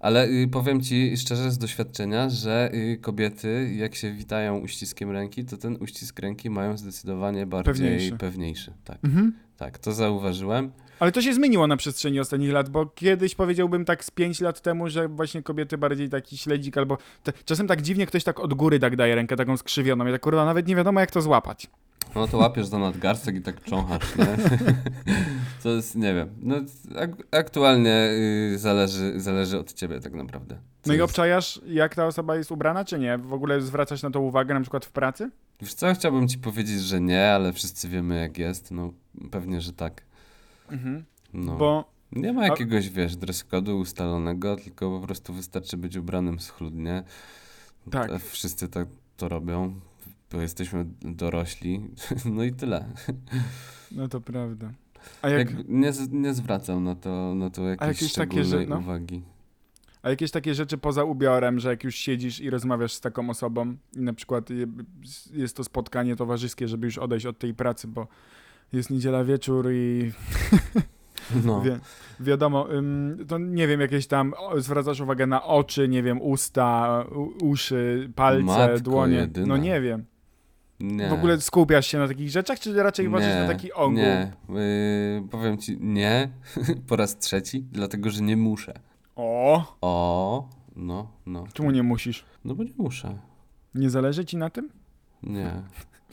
Ale 0.00 0.28
y, 0.28 0.48
powiem 0.52 0.80
ci 0.80 1.16
szczerze 1.16 1.50
z 1.50 1.58
doświadczenia, 1.58 2.30
że 2.30 2.70
y, 2.74 2.98
kobiety, 3.02 3.74
jak 3.76 3.94
się 3.94 4.12
witają 4.12 4.58
uściskiem 4.58 5.10
ręki, 5.10 5.44
to 5.44 5.56
ten 5.56 5.76
uścisk 5.80 6.18
ręki 6.18 6.50
mają 6.50 6.76
zdecydowanie 6.78 7.46
bardziej 7.46 7.74
Pewniejszy. 7.74 8.16
pewniejszy. 8.16 8.72
Tak, 8.84 8.98
Mhm. 9.04 9.32
tak, 9.56 9.78
to 9.78 9.92
zauważyłem. 9.92 10.70
Ale 11.00 11.12
to 11.12 11.22
się 11.22 11.34
zmieniło 11.34 11.66
na 11.66 11.76
przestrzeni 11.76 12.20
ostatnich 12.20 12.52
lat, 12.52 12.68
bo 12.68 12.86
kiedyś 12.86 13.34
powiedziałbym 13.34 13.84
tak 13.84 14.04
z 14.04 14.10
5 14.10 14.40
lat 14.40 14.60
temu, 14.60 14.88
że 14.90 15.08
właśnie 15.08 15.42
kobiety 15.42 15.78
bardziej 15.78 16.08
taki 16.08 16.38
śledzik 16.38 16.78
albo... 16.78 16.98
Te, 17.22 17.32
czasem 17.44 17.66
tak 17.66 17.82
dziwnie 17.82 18.06
ktoś 18.06 18.24
tak 18.24 18.40
od 18.40 18.54
góry 18.54 18.78
tak 18.78 18.96
daje 18.96 19.14
rękę 19.14 19.36
taką 19.36 19.56
skrzywioną. 19.56 20.06
Ja 20.06 20.12
tak 20.12 20.20
kurwa 20.20 20.44
nawet 20.44 20.68
nie 20.68 20.76
wiadomo 20.76 21.00
jak 21.00 21.10
to 21.10 21.22
złapać. 21.22 21.66
No 22.14 22.28
to 22.28 22.38
łapiesz 22.38 22.66
za 22.66 22.78
nadgarstek 22.78 23.36
i 23.36 23.42
tak 23.42 23.64
cząchasz, 23.64 24.16
nie? 24.16 24.26
To 25.62 25.70
jest, 25.70 25.96
nie 25.96 26.14
wiem, 26.14 26.28
no 26.42 26.56
ak- 26.96 27.38
aktualnie 27.38 28.10
y, 28.54 28.58
zależy, 28.58 29.20
zależy 29.20 29.58
od 29.58 29.72
ciebie 29.72 30.00
tak 30.00 30.12
naprawdę. 30.14 30.54
Co 30.54 30.90
No 30.90 30.94
i 30.94 31.00
obczajasz 31.00 31.60
jak 31.66 31.94
ta 31.94 32.06
osoba 32.06 32.36
jest 32.36 32.50
ubrana, 32.52 32.84
czy 32.84 32.98
nie? 32.98 33.18
W 33.18 33.32
ogóle 33.32 33.60
zwracasz 33.60 34.02
na 34.02 34.10
to 34.10 34.20
uwagę 34.20 34.54
na 34.54 34.60
przykład 34.60 34.84
w 34.84 34.92
pracy? 34.92 35.30
Wiesz 35.60 35.74
co, 35.74 35.94
chciałbym 35.94 36.28
ci 36.28 36.38
powiedzieć, 36.38 36.80
że 36.80 37.00
nie, 37.00 37.30
ale 37.32 37.52
wszyscy 37.52 37.88
wiemy 37.88 38.20
jak 38.20 38.38
jest, 38.38 38.70
no 38.70 38.92
pewnie, 39.30 39.60
że 39.60 39.72
tak. 39.72 40.02
Mhm. 40.70 41.04
No. 41.32 41.56
Bo 41.56 41.94
Nie 42.12 42.32
ma 42.32 42.46
jakiegoś, 42.46 42.88
wiesz, 42.90 43.16
dress 43.16 43.44
code'u 43.46 43.80
ustalonego, 43.80 44.56
tylko 44.56 45.00
po 45.00 45.06
prostu 45.06 45.32
wystarczy 45.32 45.76
być 45.76 45.96
ubranym 45.96 46.40
schludnie. 46.40 47.02
Tak. 47.90 48.10
A 48.12 48.18
Wszyscy 48.18 48.68
tak 48.68 48.88
to 49.16 49.28
robią, 49.28 49.80
bo 50.32 50.40
jesteśmy 50.40 50.86
dorośli, 51.00 51.80
no 52.34 52.44
i 52.44 52.52
tyle. 52.52 52.84
No 53.92 54.08
to 54.08 54.20
prawda. 54.20 54.72
A, 55.22 55.28
jak, 55.28 55.50
Jak... 55.50 55.68
nie, 55.68 55.92
nie 56.10 56.34
zwracam 56.34 56.84
na 56.84 56.94
to, 56.94 57.34
na 57.34 57.50
to 57.50 57.62
jakiejś 57.68 57.88
jakieś 57.88 58.12
takie, 58.12 58.44
szczególnej 58.44 58.66
że- 58.66 58.70
no? 58.70 58.78
uwagi. 58.78 59.22
a 60.02 60.10
jakieś 60.10 60.30
takie 60.30 60.54
rzeczy 60.54 60.78
poza 60.78 61.04
ubiorem, 61.04 61.60
że 61.60 61.68
jak 61.70 61.84
już 61.84 61.94
siedzisz 61.94 62.40
i 62.40 62.50
rozmawiasz 62.50 62.92
z 62.92 63.00
taką 63.00 63.30
osobą 63.30 63.76
i 63.96 64.00
na 64.00 64.12
przykład 64.12 64.50
je- 64.50 64.66
jest 65.32 65.56
to 65.56 65.64
spotkanie 65.64 66.16
towarzyskie, 66.16 66.68
żeby 66.68 66.86
już 66.86 66.98
odejść 66.98 67.26
od 67.26 67.38
tej 67.38 67.54
pracy, 67.54 67.88
bo 67.88 68.06
jest 68.72 68.90
niedziela 68.90 69.24
wieczór 69.24 69.68
i 69.72 70.12
No. 71.44 71.60
wie, 71.64 71.78
wiadomo, 72.20 72.66
to 73.28 73.38
nie 73.38 73.68
wiem, 73.68 73.80
jakieś 73.80 74.06
tam 74.06 74.34
zwracasz 74.56 75.00
uwagę 75.00 75.26
na 75.26 75.44
oczy, 75.44 75.88
nie 75.88 76.02
wiem, 76.02 76.22
usta, 76.22 77.04
u, 77.14 77.46
uszy, 77.50 78.10
palce, 78.14 78.42
Matko 78.44 78.80
dłonie. 78.80 79.16
jedyna. 79.16 79.46
No 79.46 79.56
nie 79.56 79.80
wiem. 79.80 80.04
Nie. 80.80 81.08
W 81.08 81.12
ogóle 81.12 81.40
skupiasz 81.40 81.86
się 81.86 81.98
na 81.98 82.08
takich 82.08 82.30
rzeczach, 82.30 82.60
czy 82.60 82.82
raczej 82.82 83.10
patrzysz 83.10 83.34
na 83.34 83.46
taki 83.48 83.72
ogół? 83.72 83.92
Nie, 83.96 84.32
yy, 84.48 85.28
powiem 85.30 85.58
ci 85.58 85.78
nie 85.80 86.28
po 86.88 86.96
raz 86.96 87.18
trzeci, 87.18 87.62
dlatego 87.72 88.10
że 88.10 88.22
nie 88.22 88.36
muszę. 88.36 88.74
O, 89.16 89.76
O, 89.80 90.48
no, 90.76 91.08
no. 91.26 91.44
czemu 91.52 91.70
nie 91.70 91.82
musisz? 91.82 92.24
No 92.44 92.54
bo 92.54 92.64
nie 92.64 92.72
muszę. 92.78 93.18
Nie 93.74 93.90
zależy 93.90 94.24
ci 94.24 94.36
na 94.36 94.50
tym? 94.50 94.68
Nie. 95.22 95.62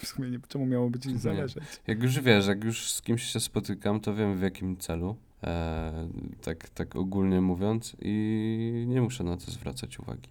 W 0.02 0.08
sumie 0.08 0.30
nie, 0.30 0.40
czemu 0.48 0.66
miało 0.66 0.90
być 0.90 1.06
Nie. 1.06 1.18
zależeć? 1.18 1.64
Jak 1.88 2.04
już 2.04 2.20
wiesz, 2.20 2.48
jak 2.48 2.64
już 2.64 2.92
z 2.92 3.02
kimś 3.02 3.24
się 3.24 3.40
spotykam, 3.40 4.00
to 4.00 4.16
wiem 4.16 4.38
w 4.38 4.42
jakim 4.42 4.78
celu. 4.78 5.16
E, 5.44 6.08
tak, 6.42 6.70
tak 6.70 6.96
ogólnie 6.96 7.42
mówiąc, 7.42 7.96
i 8.02 8.86
nie 8.88 9.02
muszę 9.02 9.24
na 9.24 9.38
to 9.38 9.52
zwracać 9.52 10.00
uwagi. 10.00 10.30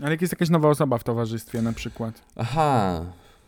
Ale 0.00 0.10
jak 0.10 0.20
jest 0.20 0.32
jakaś 0.32 0.50
nowa 0.50 0.68
osoba 0.68 0.98
w 0.98 1.04
towarzystwie 1.04 1.62
na 1.62 1.72
przykład. 1.72 2.22
Aha, 2.36 3.04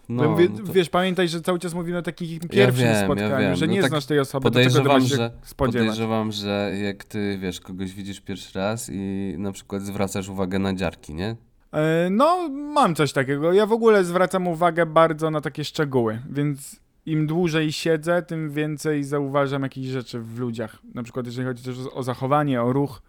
No, 0.08 0.22
no 0.22 0.36
to 0.66 0.72
Wiesz, 0.72 0.88
pamiętaj, 0.90 1.28
że 1.28 1.40
cały 1.40 1.58
czas 1.58 1.74
mówimy 1.74 1.98
o 1.98 2.02
takich 2.02 2.40
pierwszym 2.40 2.84
wiem, 2.84 2.94
ja 2.94 3.04
spotkaniu, 3.04 3.38
wiem. 3.38 3.56
że 3.56 3.66
No 3.66 3.72
nie 3.72 3.80
tak 3.80 3.90
znasz 3.90 4.06
tej 4.06 4.18
osoby, 4.20 4.50
do 4.50 4.50
czego 4.50 4.64
podejrzewam, 4.70 5.00
masz 5.02 5.10
się 5.10 5.16
że- 5.16 5.30
spodziewać. 5.42 5.86
podejrzewam, 5.86 6.32
że 6.32 6.72
jak 6.82 7.04
ty, 7.04 7.38
wiesz, 7.40 7.60
kogoś 7.60 7.92
widzisz 7.94 8.20
pierwszy 8.20 8.58
raz 8.58 8.90
i 8.92 9.34
na 9.38 9.52
przykład 9.52 9.82
zwracasz 9.82 10.28
uwagę 10.28 10.58
na 10.58 10.74
dziarki, 10.74 11.14
nie? 11.14 11.36
E, 11.72 12.08
No, 12.10 12.48
mam 12.48 12.94
coś 12.94 13.12
takiego. 13.12 13.52
Ja 13.52 13.66
w 13.66 13.72
ogóle 13.72 14.04
zwracam 14.04 14.48
uwagę 14.48 14.86
bardzo 14.86 15.30
na 15.30 15.40
takie 15.40 15.64
szczegóły, 15.64 16.22
więc 16.30 16.80
im 17.06 17.26
dłużej 17.26 17.72
siedzę, 17.72 18.22
tym 18.22 18.50
więcej 18.50 19.04
zauważam 19.04 19.62
jakichś 19.62 19.88
rzeczy 19.88 20.20
w 20.20 20.38
ludziach. 20.38 20.78
Na 20.94 21.02
przykład 21.02 21.26
jeżeli 21.26 21.46
chodzi 21.48 21.64
też 21.64 21.76
o 21.94 22.02
zachowanie, 22.02 22.62
o 22.62 22.72
ruch 22.72 23.02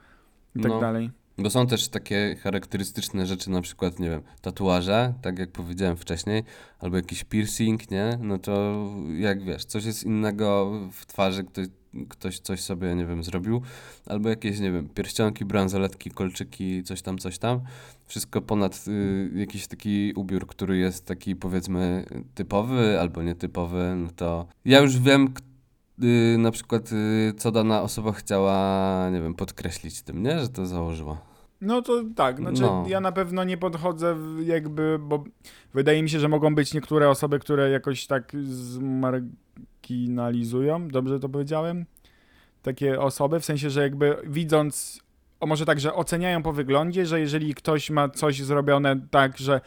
i 0.56 0.60
tak 0.62 0.72
No. 0.72 0.80
dalej. 0.80 1.10
Bo 1.38 1.50
są 1.50 1.68
też 1.68 1.88
takie 1.90 2.36
charakterystyczne 2.44 3.26
rzeczy, 3.26 3.50
na 3.52 3.62
przykład, 3.62 4.00
nie 4.00 4.10
wiem, 4.10 4.22
tatuaże, 4.42 5.14
tak 5.22 5.40
jak 5.40 5.52
powiedziałem 5.52 5.98
wcześniej, 5.98 6.44
albo 6.80 6.96
jakiś 6.96 7.24
piercing, 7.24 7.92
nie? 7.92 8.20
No 8.22 8.38
to 8.38 8.86
jak 9.18 9.44
wiesz, 9.44 9.66
coś 9.66 9.86
jest 9.86 10.04
innego 10.04 10.72
w 10.92 11.06
twarzy, 11.06 11.44
ktoś, 11.44 11.68
ktoś 12.10 12.40
coś 12.40 12.62
sobie, 12.62 12.96
nie 12.96 13.06
wiem, 13.06 13.24
zrobił, 13.24 13.62
albo 14.06 14.30
jakieś, 14.30 14.60
nie 14.60 14.72
wiem, 14.72 14.90
pierścionki, 14.90 15.46
bransoletki, 15.46 16.12
kolczyki, 16.12 16.84
coś 16.84 17.02
tam, 17.02 17.18
coś 17.18 17.38
tam. 17.38 17.60
Wszystko 18.08 18.42
ponad 18.42 18.86
y, 18.88 19.32
jakiś 19.36 19.68
taki 19.68 20.14
ubiór, 20.16 20.48
który 20.48 20.78
jest 20.78 21.06
taki, 21.06 21.36
powiedzmy, 21.36 22.06
typowy 22.36 23.00
albo 23.00 23.24
nietypowy, 23.24 23.94
no 23.98 24.10
to 24.16 24.48
ja 24.66 24.80
już 24.80 25.00
wiem, 25.00 25.34
y, 26.04 26.38
na 26.38 26.52
przykład, 26.52 26.92
y, 26.92 27.34
co 27.38 27.52
dana 27.52 27.82
osoba 27.82 28.12
chciała, 28.12 29.10
nie 29.10 29.22
wiem, 29.22 29.34
podkreślić 29.34 30.02
tym, 30.02 30.24
nie? 30.24 30.40
Że 30.40 30.50
to 30.50 30.66
założyła. 30.66 31.22
No 31.62 31.82
to 31.82 32.04
tak, 32.16 32.38
znaczy 32.38 32.62
No. 32.62 32.86
ja 32.88 33.00
na 33.00 33.12
pewno 33.12 33.44
nie 33.44 33.58
podchodzę 33.58 34.18
jakby, 34.44 35.00
bo 35.00 35.24
wydaje 35.74 36.04
mi 36.04 36.10
się, 36.10 36.20
że 36.20 36.28
mogą 36.28 36.56
być 36.56 36.74
niektóre 36.74 37.10
osoby, 37.10 37.40
które 37.40 37.70
jakoś 37.70 38.08
tak 38.08 38.32
zmarginalizują, 39.90 40.88
dobrze 40.88 41.20
to 41.20 41.30
powiedziałem? 41.30 41.86
Takie 42.62 43.00
osoby, 43.00 43.40
w 43.40 43.46
sensie, 43.46 43.70
że 43.70 43.82
jakby 43.82 44.18
widząc, 44.24 45.02
o 45.40 45.48
może 45.48 45.66
tak, 45.66 45.80
że 45.80 45.94
oceniają 45.94 46.44
po 46.44 46.54
wyglądzie, 46.54 47.06
że 47.06 47.20
jeżeli 47.20 47.56
ktoś 47.56 47.90
ma 47.90 48.10
coś 48.10 48.42
zrobione 48.42 49.00
tak, 49.12 49.38
że 49.38 49.62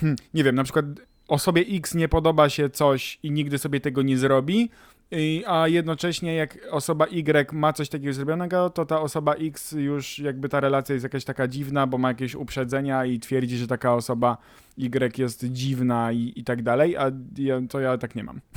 hmm, 0.00 0.16
nie 0.34 0.44
wiem, 0.44 0.54
na 0.54 0.64
przykład 0.64 0.84
osobie 1.28 1.62
X 1.68 1.94
nie 1.94 2.08
podoba 2.08 2.48
się 2.48 2.70
coś 2.70 3.18
i 3.22 3.30
nigdy 3.30 3.58
sobie 3.58 3.80
tego 3.80 4.02
nie 4.02 4.18
zrobi, 4.18 4.70
i, 5.12 5.44
a 5.46 5.68
jednocześnie 5.68 6.34
jak 6.34 6.58
osoba 6.70 7.06
Y 7.06 7.52
ma 7.52 7.72
coś 7.72 7.88
takiego 7.88 8.12
zrobionego, 8.12 8.70
to 8.70 8.86
ta 8.86 9.00
osoba 9.00 9.34
X 9.34 9.72
już 9.72 10.18
jakby 10.18 10.48
ta 10.48 10.60
relacja 10.60 10.92
jest 10.92 11.02
jakaś 11.02 11.24
taka 11.24 11.48
dziwna, 11.48 11.86
bo 11.86 11.98
ma 11.98 12.08
jakieś 12.08 12.34
uprzedzenia 12.34 13.04
i 13.04 13.18
twierdzi, 13.18 13.56
że 13.56 13.66
taka 13.66 13.94
osoba 13.94 14.36
Y 14.78 15.18
jest 15.18 15.44
dziwna 15.44 16.12
i, 16.12 16.32
i 16.36 16.44
tak 16.44 16.62
dalej, 16.62 16.96
a 16.96 17.10
ja, 17.38 17.60
to 17.68 17.80
ja 17.80 17.98
tak 17.98 18.14
nie 18.14 18.24
mam. 18.24 18.40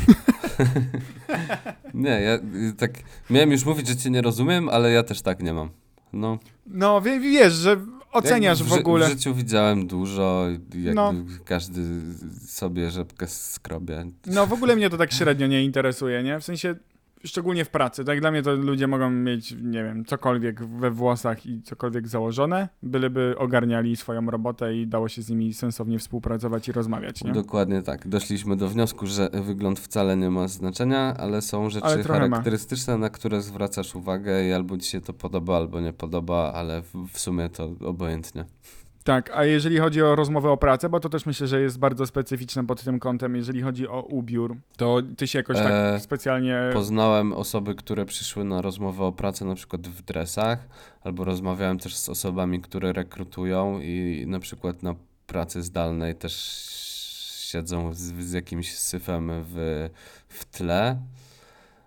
Nie, 1.94 2.22
ja 2.22 2.40
tak 2.78 2.92
miałem 3.30 3.52
już 3.52 3.66
mówić, 3.66 3.88
że 3.88 3.96
cię 3.96 4.10
nie 4.10 4.22
rozumiem, 4.22 4.70
ale 4.70 4.92
ja 4.92 5.04
też 5.04 5.22
tak 5.22 5.44
nie 5.44 5.54
mam. 5.54 5.70
No, 6.14 6.40
No 6.68 7.02
wie, 7.02 7.20
wiesz, 7.20 7.54
że 7.54 7.78
oceniasz 8.14 8.60
jak 8.60 8.70
w 8.70 8.74
ogóle. 8.74 9.08
W 9.08 9.10
życiu 9.10 9.36
widziałem 9.36 9.88
dużo, 9.88 10.46
jakby 10.76 10.94
No. 10.94 11.14
każdy 11.46 11.82
sobie 12.48 12.92
rzepkę 12.92 13.28
skrobie. 13.28 14.06
No 14.26 14.48
w 14.48 14.54
ogóle 14.54 14.76
mnie 14.76 14.90
to 14.90 14.98
tak 14.98 15.14
średnio 15.14 15.48
nie 15.48 15.64
interesuje, 15.64 16.24
nie? 16.24 16.40
W 16.40 16.44
sensie, 16.44 16.76
szczególnie 17.26 17.66
w 17.66 17.70
pracy. 17.70 18.04
Tak 18.04 18.20
dla 18.20 18.32
mnie 18.32 18.42
to 18.42 18.56
ludzie 18.56 18.88
mogą 18.88 19.10
mieć, 19.10 19.56
nie 19.62 19.84
wiem, 19.84 20.06
cokolwiek 20.06 20.66
we 20.66 20.92
włosach 20.92 21.46
i 21.46 21.62
cokolwiek 21.62 22.08
założone, 22.08 22.70
byleby 22.84 23.36
ogarniali 23.38 23.96
swoją 23.96 24.26
robotę 24.26 24.76
i 24.76 24.88
dało 24.88 25.10
się 25.10 25.22
z 25.22 25.30
nimi 25.30 25.54
sensownie 25.54 26.00
współpracować 26.00 26.68
i 26.68 26.72
rozmawiać, 26.72 27.24
nie? 27.24 27.32
Dokładnie 27.32 27.82
tak. 27.82 28.08
Doszliśmy 28.08 28.56
do 28.56 28.70
wniosku, 28.70 29.08
że 29.08 29.30
wygląd 29.34 29.80
wcale 29.80 30.18
nie 30.18 30.30
ma 30.30 30.48
znaczenia, 30.48 31.14
ale 31.18 31.42
są 31.42 31.70
rzeczy 31.70 31.86
Ale 31.86 32.04
trochę 32.04 32.20
ma. 32.20 32.30
charakterystyczne, 32.30 32.98
na 32.98 33.10
które 33.10 33.42
zwracasz 33.42 33.96
uwagę 33.96 34.48
i 34.48 34.54
albo 34.54 34.78
ci 34.78 34.90
się 34.90 35.02
to 35.02 35.14
podoba, 35.14 35.58
albo 35.58 35.82
nie 35.82 35.94
podoba, 35.94 36.54
ale 36.56 36.82
w 37.14 37.20
sumie 37.20 37.50
to 37.50 37.76
obojętnie. 37.86 38.46
Tak, 39.04 39.32
a 39.34 39.46
jeżeli 39.46 39.78
chodzi 39.78 40.02
o 40.02 40.16
rozmowę 40.16 40.52
o 40.52 40.58
pracę, 40.58 40.90
bo 40.90 41.00
to 41.00 41.10
też 41.10 41.26
myślę, 41.26 41.48
że 41.48 41.62
jest 41.62 41.80
bardzo 41.80 42.06
specyficzne 42.06 42.66
pod 42.66 42.84
tym 42.84 43.00
kątem, 43.00 43.36
jeżeli 43.36 43.62
chodzi 43.62 43.88
o 43.88 44.02
ubiór, 44.02 44.58
to 44.78 45.02
ty 45.18 45.28
się 45.28 45.40
jakoś 45.40 45.58
tak 45.58 45.72
E, 45.72 46.00
specjalnie... 46.00 46.60
Poznałem 46.74 47.34
osoby, 47.34 47.76
które 47.76 48.06
przyszły 48.06 48.44
na 48.44 48.62
rozmowę 48.62 49.04
o 49.04 49.12
pracę 49.12 49.46
na 49.46 49.56
przykład 49.56 49.88
w 49.88 50.02
dresach, 50.02 50.68
albo 51.02 51.24
rozmawiałem 51.24 51.80
też 51.80 51.96
z 51.96 52.10
osobami, 52.10 52.62
które 52.62 52.94
rekrutują 52.94 53.80
i 53.80 54.26
na 54.28 54.40
przykład 54.40 54.84
na 54.84 54.96
pracy 55.28 55.62
zdalnej 55.62 56.16
też 56.16 56.34
siedzą 57.40 57.94
z, 57.94 58.00
z 58.00 58.32
jakimś 58.32 58.78
syfem 58.78 59.32
w, 59.34 59.90
w 60.28 60.46
tle. 60.46 60.98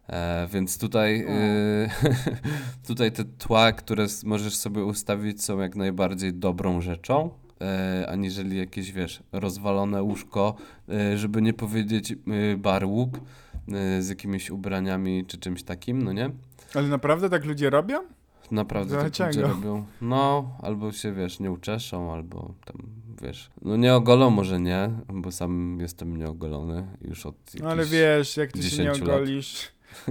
E, 0.08 0.48
więc 0.52 0.78
tutaj, 0.78 1.20
y, 1.20 1.90
tutaj 2.88 3.12
te 3.12 3.24
tła, 3.24 3.72
które 3.72 4.06
możesz 4.24 4.56
sobie 4.56 4.84
ustawić, 4.84 5.44
są 5.44 5.58
jak 5.58 5.76
najbardziej 5.76 6.34
dobrą 6.34 6.80
rzeczą. 6.80 7.30
E, 7.60 8.06
aniżeli 8.08 8.58
jakieś, 8.58 8.92
wiesz, 8.92 9.22
rozwalone 9.32 10.02
łóżko, 10.02 10.54
e, 10.88 11.18
żeby 11.18 11.42
nie 11.42 11.52
powiedzieć 11.52 12.12
y, 12.12 12.56
barłuk 12.56 13.16
y, 13.18 14.02
z 14.02 14.08
jakimiś 14.08 14.50
ubraniami 14.50 15.24
czy 15.26 15.38
czymś 15.38 15.62
takim, 15.62 16.02
no 16.02 16.12
nie? 16.12 16.30
Ale 16.74 16.88
naprawdę 16.88 17.30
tak 17.30 17.44
ludzie 17.44 17.70
robią? 17.70 18.04
Naprawdę 18.50 19.10
tak 19.10 19.26
ludzie 19.26 19.42
robią. 19.42 19.84
No, 20.00 20.50
albo 20.62 20.92
się, 20.92 21.12
wiesz, 21.12 21.40
nie 21.40 21.50
uczeszą, 21.50 22.12
albo 22.12 22.54
tam, 22.64 22.76
wiesz, 23.22 23.50
no 23.62 23.76
nie 23.76 23.94
ogolą 23.94 24.30
może 24.30 24.60
nie, 24.60 24.90
bo 25.08 25.32
sam 25.32 25.78
jestem 25.80 26.16
nieogolony 26.16 26.86
już 27.00 27.26
od 27.26 27.36
No 27.60 27.68
ale 27.68 27.76
jakichś- 27.82 27.92
wiesz, 27.92 28.36
jak 28.36 28.52
ty 28.52 28.62
się 28.62 28.84
nie 28.84 28.92
10 28.92 29.08
lat. 29.08 29.20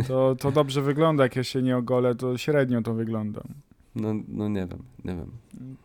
To, 0.08 0.36
to 0.36 0.52
dobrze 0.52 0.82
wygląda, 0.82 1.24
jak 1.24 1.36
ja 1.36 1.44
się 1.44 1.62
nie 1.62 1.78
ogolę, 1.78 2.16
to 2.16 2.38
średnio 2.38 2.82
to 2.82 2.94
wygląda. 2.94 3.42
No, 3.96 4.14
no 4.28 4.48
nie 4.50 4.68
wiem, 4.68 4.84
nie 5.06 5.16
wiem. 5.16 5.32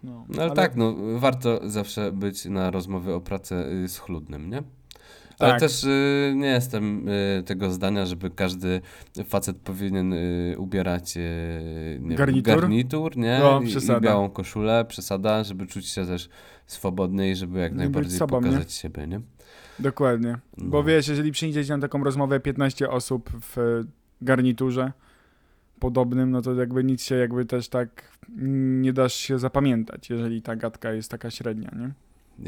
No, 0.02 0.24
No 0.28 0.42
ale, 0.42 0.50
tak, 0.52 0.76
no 0.76 0.94
warto 1.18 1.60
zawsze 1.70 2.12
być 2.12 2.44
na 2.44 2.70
rozmowie 2.70 3.14
o 3.14 3.20
pracę 3.20 3.68
y, 3.72 3.88
schludnym, 3.88 4.50
nie? 4.50 4.62
Ale 5.38 5.50
Tak. 5.50 5.60
też 5.60 5.84
y, 5.84 6.32
nie 6.36 6.46
jestem 6.46 7.08
y, 7.08 7.42
tego 7.46 7.70
zdania, 7.70 8.06
żeby 8.06 8.30
każdy 8.30 8.80
facet 9.24 9.56
powinien 9.56 10.12
y, 10.12 10.54
ubierać 10.58 11.16
y, 11.16 11.98
nie 12.02 12.16
Garnitur? 12.16 12.52
Wiem, 12.52 12.60
garnitur, 12.60 13.16
nie? 13.16 13.38
No, 13.42 13.60
I. 13.62 13.98
I 13.98 14.00
białą 14.00 14.30
koszulę, 14.30 14.84
przesada, 14.84 15.44
żeby 15.44 15.66
czuć 15.66 15.86
się 15.86 16.06
też 16.06 16.28
swobodny 16.66 17.30
i 17.30 17.34
żeby 17.36 17.58
jak 17.58 17.72
być 17.72 17.78
najbardziej 17.78 18.18
sobą, 18.18 18.40
nie? 18.40 18.46
pokazać 18.46 18.72
siebie, 18.72 19.06
nie? 19.06 19.20
Dokładnie. 19.80 20.38
Bo 20.58 20.78
No. 20.78 20.84
wiesz, 20.84 21.08
jeżeli 21.08 21.32
przyjdziecie 21.32 21.76
na 21.76 21.80
taką 21.82 22.04
rozmowę 22.04 22.40
15 22.40 22.90
osób 22.90 23.30
w 23.56 23.82
garniturze 24.22 24.92
podobnym, 25.80 26.30
no 26.30 26.42
to 26.42 26.54
jakby 26.54 26.84
nic 26.84 27.02
się 27.02 27.14
jakby 27.14 27.44
też 27.44 27.68
tak 27.68 28.18
nie 28.82 28.92
dasz 28.92 29.14
się 29.14 29.38
zapamiętać, 29.38 30.10
jeżeli 30.10 30.42
ta 30.42 30.56
gadka 30.56 30.92
jest 30.92 31.10
taka 31.10 31.30
średnia, 31.30 31.70
nie? 31.76 31.90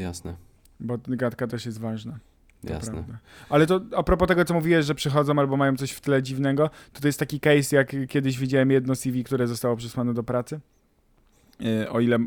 Jasne, 0.03 0.35
Bo 0.79 0.97
gadka 1.07 1.47
też 1.47 1.65
jest 1.65 1.79
ważna. 1.79 2.19
To 2.67 2.73
jasne. 2.73 2.91
prawda. 2.93 3.17
Ale 3.49 3.67
to 3.67 3.81
a 3.97 4.03
propos 4.03 4.27
tego, 4.27 4.45
co 4.45 4.53
mówiłeś, 4.53 4.85
że 4.85 4.95
przychodzą 4.95 5.39
albo 5.39 5.57
mają 5.57 5.75
coś 5.77 5.91
w 5.91 6.01
tle 6.01 6.23
dziwnego, 6.23 6.69
to 6.93 7.01
to 7.01 7.07
jest 7.07 7.19
taki 7.19 7.39
case, 7.39 7.75
jak 7.75 7.95
kiedyś 8.09 8.39
widziałem 8.39 8.71
jedno 8.71 8.95
CV, 8.95 9.23
które 9.23 9.47
zostało 9.47 9.75
przesłane 9.75 10.13
do 10.13 10.23
pracy. 10.23 10.59
E, 11.65 11.89
o 11.89 11.99
ile 11.99 12.17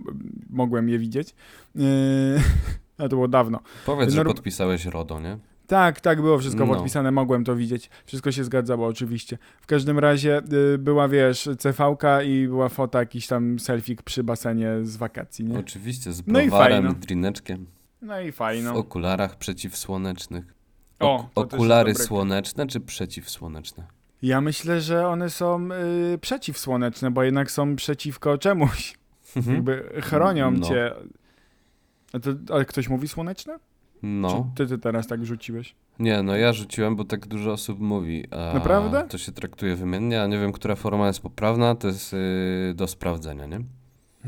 mogłem 0.51 0.89
je 0.89 0.99
widzieć. 0.99 1.35
E, 1.77 1.81
a 2.99 3.03
to 3.03 3.09
było 3.09 3.29
dawno. 3.29 3.61
Powiedz, 3.87 4.11
że 4.13 4.23
Norm- 4.23 4.27
podpisałeś 4.27 4.85
RODO, 4.85 5.21
nie? 5.21 5.39
Tak, 5.67 6.01
tak, 6.01 6.21
było 6.23 6.39
wszystko 6.39 6.67
No. 6.67 6.75
podpisane, 6.75 7.11
mogłem 7.11 7.45
to 7.45 7.57
widzieć. 7.57 7.91
Wszystko 8.07 8.33
się 8.33 8.45
zgadzało, 8.45 8.87
oczywiście. 8.87 9.39
W 9.61 9.67
każdym 9.67 9.99
razie 9.99 10.43
y, 10.75 10.79
była, 10.79 11.09
wiesz, 11.09 11.49
CV-ka 11.59 12.23
i 12.23 12.47
była 12.49 12.69
fota, 12.69 12.99
jakiś 12.99 13.27
tam 13.27 13.59
selfik 13.59 14.03
przy 14.03 14.25
basenie 14.25 14.71
z 14.83 14.97
wakacji, 14.97 15.45
nie? 15.45 15.59
Oczywiście, 15.59 16.13
z 16.13 16.27
No 16.27 16.41
i 16.41 16.49
browarem, 16.49 16.85
fajno. 16.85 16.99
drineczkiem, 17.01 17.67
No 18.03 18.21
i 18.21 18.33
w 18.33 18.35
fajno. 18.35 18.75
okularach 18.75 19.37
przeciwsłonecznych. 19.39 20.55
O, 21.01 21.29
okulary 21.35 21.95
słoneczne 21.95 22.67
czy 22.67 22.81
przeciwsłoneczne? 22.81 23.87
Ja 24.23 24.41
myślę, 24.41 24.81
że 24.81 25.09
one 25.09 25.31
są 25.31 25.69
y, 26.15 26.19
przeciwsłoneczne, 26.19 27.11
bo 27.11 27.23
jednak 27.23 27.51
są 27.51 27.77
przeciwko 27.77 28.39
czemuś. 28.39 28.95
Jakby 29.53 29.93
chronią 30.03 30.51
No. 30.51 30.67
cię. 30.69 30.93
A 32.17 32.21
to, 32.21 32.55
ale 32.55 32.65
ktoś 32.65 32.89
mówi 32.89 33.09
słoneczne? 33.09 33.59
No. 34.03 34.29
Czy 34.29 34.65
ty, 34.65 34.67
ty 34.67 34.79
teraz 34.79 35.07
tak 35.07 35.27
rzuciłeś? 35.27 35.75
Nie, 35.99 36.23
no 36.23 36.37
ja 36.37 36.53
rzuciłem, 36.53 36.97
bo 36.97 37.05
tak 37.05 37.27
dużo 37.27 37.53
osób 37.53 37.81
mówi. 37.81 38.25
A 38.31 38.55
Naprawdę? 38.55 39.05
To 39.09 39.19
się 39.19 39.33
traktuje 39.33 39.77
wymiennie, 39.77 40.23
a 40.23 40.27
nie 40.27 40.39
wiem, 40.39 40.53
która 40.53 40.75
forma 40.77 41.07
jest 41.07 41.21
poprawna, 41.21 41.75
to 41.75 41.89
jest 41.89 42.13
yy, 42.13 42.75
do 42.75 42.87
sprawdzenia, 42.87 43.47
nie? 43.47 43.61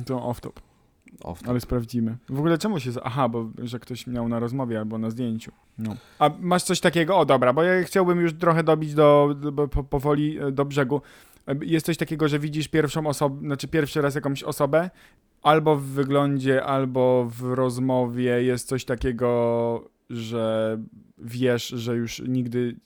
To 0.06 0.16
off-top. 0.18 0.52
Off 1.24 1.40
Ale 1.48 1.60
sprawdzimy. 1.60 2.16
W 2.28 2.38
ogóle 2.38 2.58
czemu 2.58 2.80
się... 2.80 2.90
Aha, 3.04 3.28
bo 3.28 3.48
że 3.62 3.78
ktoś 3.78 4.06
miał 4.06 4.28
na 4.28 4.38
rozmowie 4.38 4.78
albo 4.78 4.98
na 4.98 5.10
zdjęciu. 5.10 5.52
No. 5.78 5.96
A 6.18 6.30
masz 6.40 6.62
coś 6.62 6.80
takiego? 6.80 7.18
O, 7.18 7.24
dobra, 7.24 7.52
bo 7.52 7.62
ja 7.62 7.82
chciałbym 7.84 8.20
już 8.20 8.34
trochę 8.34 8.62
dobić 8.64 8.94
do, 8.94 9.34
do 9.52 9.68
po, 9.68 9.84
powoli 9.84 10.38
e, 10.38 10.52
do 10.52 10.64
brzegu. 10.64 11.02
E, 11.48 11.54
Jest 11.62 11.86
coś 11.86 11.96
takiego, 11.96 12.28
że 12.28 12.38
widzisz 12.38 12.68
pierwszą 12.68 13.06
osobę, 13.06 13.40
znaczy 13.40 13.68
pierwszy 13.68 14.00
raz 14.02 14.14
jakąś 14.14 14.42
osobę, 14.42 14.90
albo 15.42 15.76
w 15.76 15.82
wyglądzie, 15.82 16.64
albo 16.64 17.24
w 17.30 17.42
rozmowie 17.42 18.42
jest 18.42 18.68
coś 18.68 18.84
takiego, 18.84 19.90
że 20.10 20.78
wiesz, 21.18 21.68
że 21.68 21.96
już 21.96 22.22
nigdy 22.28 22.76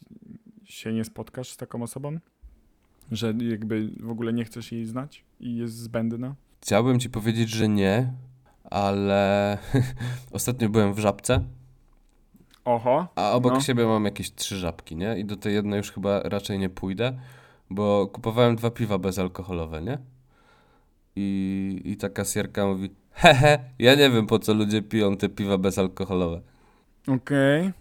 się 0.65 0.93
nie 0.93 1.05
spotkasz 1.05 1.51
z 1.51 1.57
taką 1.57 1.83
osobą? 1.83 2.19
Że 3.13 3.35
jakby 3.51 3.91
w 4.01 4.11
ogóle 4.11 4.33
nie 4.33 4.45
chcesz 4.45 4.73
jej 4.73 4.87
znać 4.87 5.25
i 5.41 5.57
jest 5.57 5.75
zbędna? 5.79 6.35
Chciałbym 6.61 7.01
ci 7.01 7.11
powiedzieć, 7.11 7.51
że 7.51 7.69
nie, 7.69 8.13
ale 8.65 9.59
ostatnio 10.33 10.69
byłem 10.69 10.95
w 10.95 10.99
żabce, 10.99 11.45
Oho. 12.65 13.09
a 13.17 13.33
obok 13.33 13.53
No. 13.53 13.61
siebie 13.61 13.87
mam 13.87 14.05
jakieś 14.05 14.35
trzy 14.35 14.57
żabki, 14.57 14.97
nie? 14.97 15.19
I 15.19 15.25
do 15.25 15.37
tej 15.37 15.55
jednej 15.55 15.79
już 15.79 15.93
chyba 15.93 16.21
raczej 16.23 16.59
nie 16.59 16.69
pójdę, 16.71 17.19
bo 17.71 18.07
kupowałem 18.07 18.57
dwa 18.57 18.71
piwa 18.71 18.99
bezalkoholowe, 18.99 19.83
nie? 19.83 19.99
I, 21.17 21.81
i 21.85 21.97
ta 21.97 22.09
kasjerka 22.09 22.67
mówi, 22.67 22.91
hehe, 23.13 23.59
ja 23.79 23.95
nie 23.95 24.11
wiem 24.11 24.27
po 24.27 24.39
co 24.39 24.55
ludzie 24.55 24.83
piją 24.83 25.17
te 25.17 25.29
piwa 25.29 25.59
bezalkoholowe. 25.59 26.41
Okej, 27.09 27.73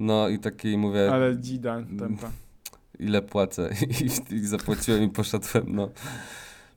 No 0.00 0.28
i 0.28 0.38
taki 0.38 0.78
mówię, 0.78 1.12
ale 1.12 1.38
dzida 1.38 1.82
tempa. 1.98 2.30
ile 2.98 3.22
płacę 3.22 3.70
I, 4.30 4.34
i 4.34 4.46
zapłaciłem 4.46 5.02
i 5.02 5.08
poszedłem, 5.08 5.64
no. 5.68 5.88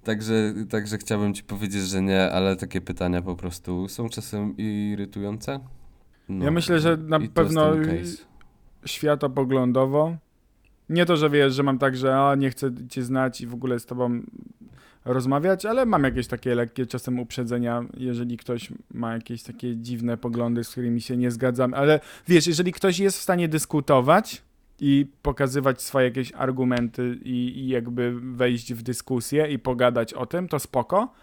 Także, 0.03 0.53
także 0.69 0.97
chciałbym 0.97 1.33
ci 1.33 1.43
powiedzieć, 1.43 1.81
że 1.81 2.01
nie, 2.01 2.31
ale 2.31 2.55
takie 2.55 2.81
pytania 2.81 3.21
po 3.21 3.35
prostu 3.35 3.87
są 3.87 4.09
czasem 4.09 4.57
irytujące. 4.57 5.59
No, 6.29 6.45
Ja 6.45 6.51
myślę, 6.51 6.79
że 6.79 6.97
na 6.97 7.17
i 7.17 7.29
pewno 7.29 7.71
światopoglądowo. 8.85 10.17
Nie 10.89 11.05
to, 11.05 11.17
że 11.17 11.29
wiesz, 11.29 11.53
że 11.53 11.63
mam 11.63 11.79
tak, 11.79 11.97
że 11.97 12.19
a, 12.19 12.35
nie 12.35 12.49
chcę 12.49 12.71
cię 12.89 13.03
znać 13.03 13.41
i 13.41 13.47
w 13.47 13.53
ogóle 13.53 13.79
z 13.79 13.85
tobą 13.85 14.21
rozmawiać, 15.05 15.65
ale 15.65 15.85
mam 15.85 16.03
jakieś 16.03 16.27
takie 16.27 16.55
lekkie 16.55 16.85
czasem 16.85 17.19
uprzedzenia, 17.19 17.85
jeżeli 17.97 18.37
ktoś 18.37 18.69
ma 18.93 19.13
jakieś 19.13 19.43
takie 19.43 19.77
dziwne 19.77 20.17
poglądy, 20.17 20.63
z 20.63 20.69
którymi 20.69 21.01
się 21.01 21.17
nie 21.17 21.31
zgadzam. 21.31 21.73
Ale 21.73 21.99
wiesz, 22.27 22.47
jeżeli 22.47 22.71
ktoś 22.71 22.99
jest 22.99 23.17
w 23.17 23.21
stanie 23.21 23.47
dyskutować 23.47 24.41
i 24.79 25.05
pokazywać 25.21 25.81
swoje 25.81 26.05
jakieś 26.05 26.33
argumenty 26.33 27.19
i, 27.23 27.59
i 27.59 27.67
jakby 27.67 28.19
wejść 28.21 28.73
w 28.73 28.81
dyskusję 28.81 29.51
i 29.51 29.59
pogadać 29.59 30.13
o 30.13 30.25
tym, 30.25 30.47
to 30.47 30.59
spoko. 30.59 31.13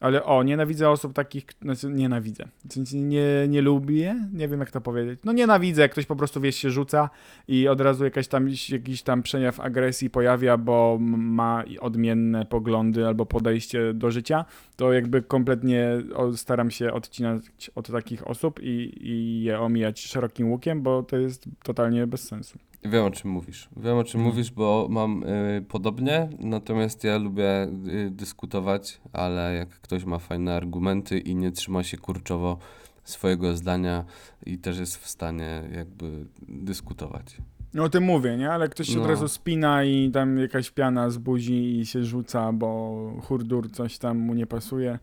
Ale 0.00 0.24
o, 0.24 0.42
nienawidzę 0.42 0.90
osób 0.90 1.12
takich, 1.12 1.44
znaczy 1.62 1.88
nienawidzę. 1.88 2.48
Sensie 2.68 3.00
nie, 3.00 3.26
nie 3.48 3.62
lubię, 3.62 4.28
nie 4.32 4.48
wiem 4.48 4.60
jak 4.60 4.70
to 4.70 4.80
powiedzieć. 4.80 5.20
No 5.24 5.32
nienawidzę, 5.32 5.82
jak 5.82 5.92
ktoś 5.92 6.06
po 6.06 6.16
prostu 6.16 6.40
wiesz, 6.40 6.56
się 6.56 6.70
rzuca 6.70 7.10
i 7.48 7.68
od 7.68 7.80
razu 7.80 8.04
jakaś 8.04 8.28
tam, 8.28 8.48
jakiś 8.68 9.02
tam 9.02 9.22
przejaw 9.22 9.60
agresji 9.60 10.10
pojawia, 10.10 10.56
bo 10.56 10.98
ma 11.00 11.64
odmienne 11.80 12.46
poglądy 12.46 13.06
albo 13.06 13.26
podejście 13.26 13.94
do 13.94 14.10
życia, 14.10 14.44
to 14.76 14.92
jakby 14.92 15.22
kompletnie 15.22 15.90
staram 16.36 16.70
się 16.70 16.92
odcinać 16.92 17.70
od 17.74 17.90
takich 17.90 18.26
osób 18.26 18.60
i, 18.62 18.92
i 19.00 19.42
je 19.42 19.60
omijać 19.60 20.00
szerokim 20.00 20.50
łukiem, 20.50 20.82
bo 20.82 21.02
to 21.02 21.16
jest 21.16 21.44
totalnie 21.62 22.06
bez 22.06 22.28
sensu. 22.28 22.58
Wiem 22.84 23.04
o 23.04 23.10
czym 23.10 23.30
mówisz. 23.30 23.68
Wiem 23.76 23.96
o 23.98 24.04
czym 24.04 24.20
Mhm. 24.20 24.24
mówisz, 24.34 24.50
bo 24.50 24.86
mam 24.90 25.22
y, 25.24 25.64
podobnie, 25.68 26.28
natomiast 26.38 27.04
ja 27.04 27.18
lubię 27.18 27.62
y, 27.88 28.10
dyskutować, 28.10 29.00
ale 29.12 29.54
jak 29.54 29.68
ktoś 29.68 30.04
ma 30.04 30.18
fajne 30.18 30.54
argumenty 30.56 31.18
i 31.18 31.34
nie 31.36 31.52
trzyma 31.52 31.82
się 31.82 31.96
kurczowo 31.98 32.58
swojego 33.04 33.56
zdania 33.56 34.04
i 34.46 34.58
też 34.58 34.78
jest 34.78 34.96
w 34.96 35.08
stanie 35.08 35.62
jakby 35.76 36.26
dyskutować. 36.48 37.36
No 37.74 37.84
o 37.84 37.88
tym 37.88 38.04
mówię, 38.04 38.36
nie? 38.36 38.50
Ale 38.52 38.68
ktoś 38.68 38.86
się 38.88 38.96
No. 38.96 39.02
od 39.02 39.08
razu 39.08 39.28
spina 39.28 39.84
i 39.84 40.10
tam 40.10 40.38
jakaś 40.38 40.70
piana 40.70 41.10
z 41.10 41.18
buzi 41.18 41.78
i 41.78 41.86
się 41.86 42.04
rzuca, 42.04 42.52
bo 42.52 42.92
hurdur 43.22 43.70
coś 43.72 43.98
tam 43.98 44.18
mu 44.18 44.34
nie 44.34 44.46
pasuje. 44.46 44.98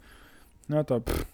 No 0.69 0.84
to 0.84 1.01
pff, 1.01 1.25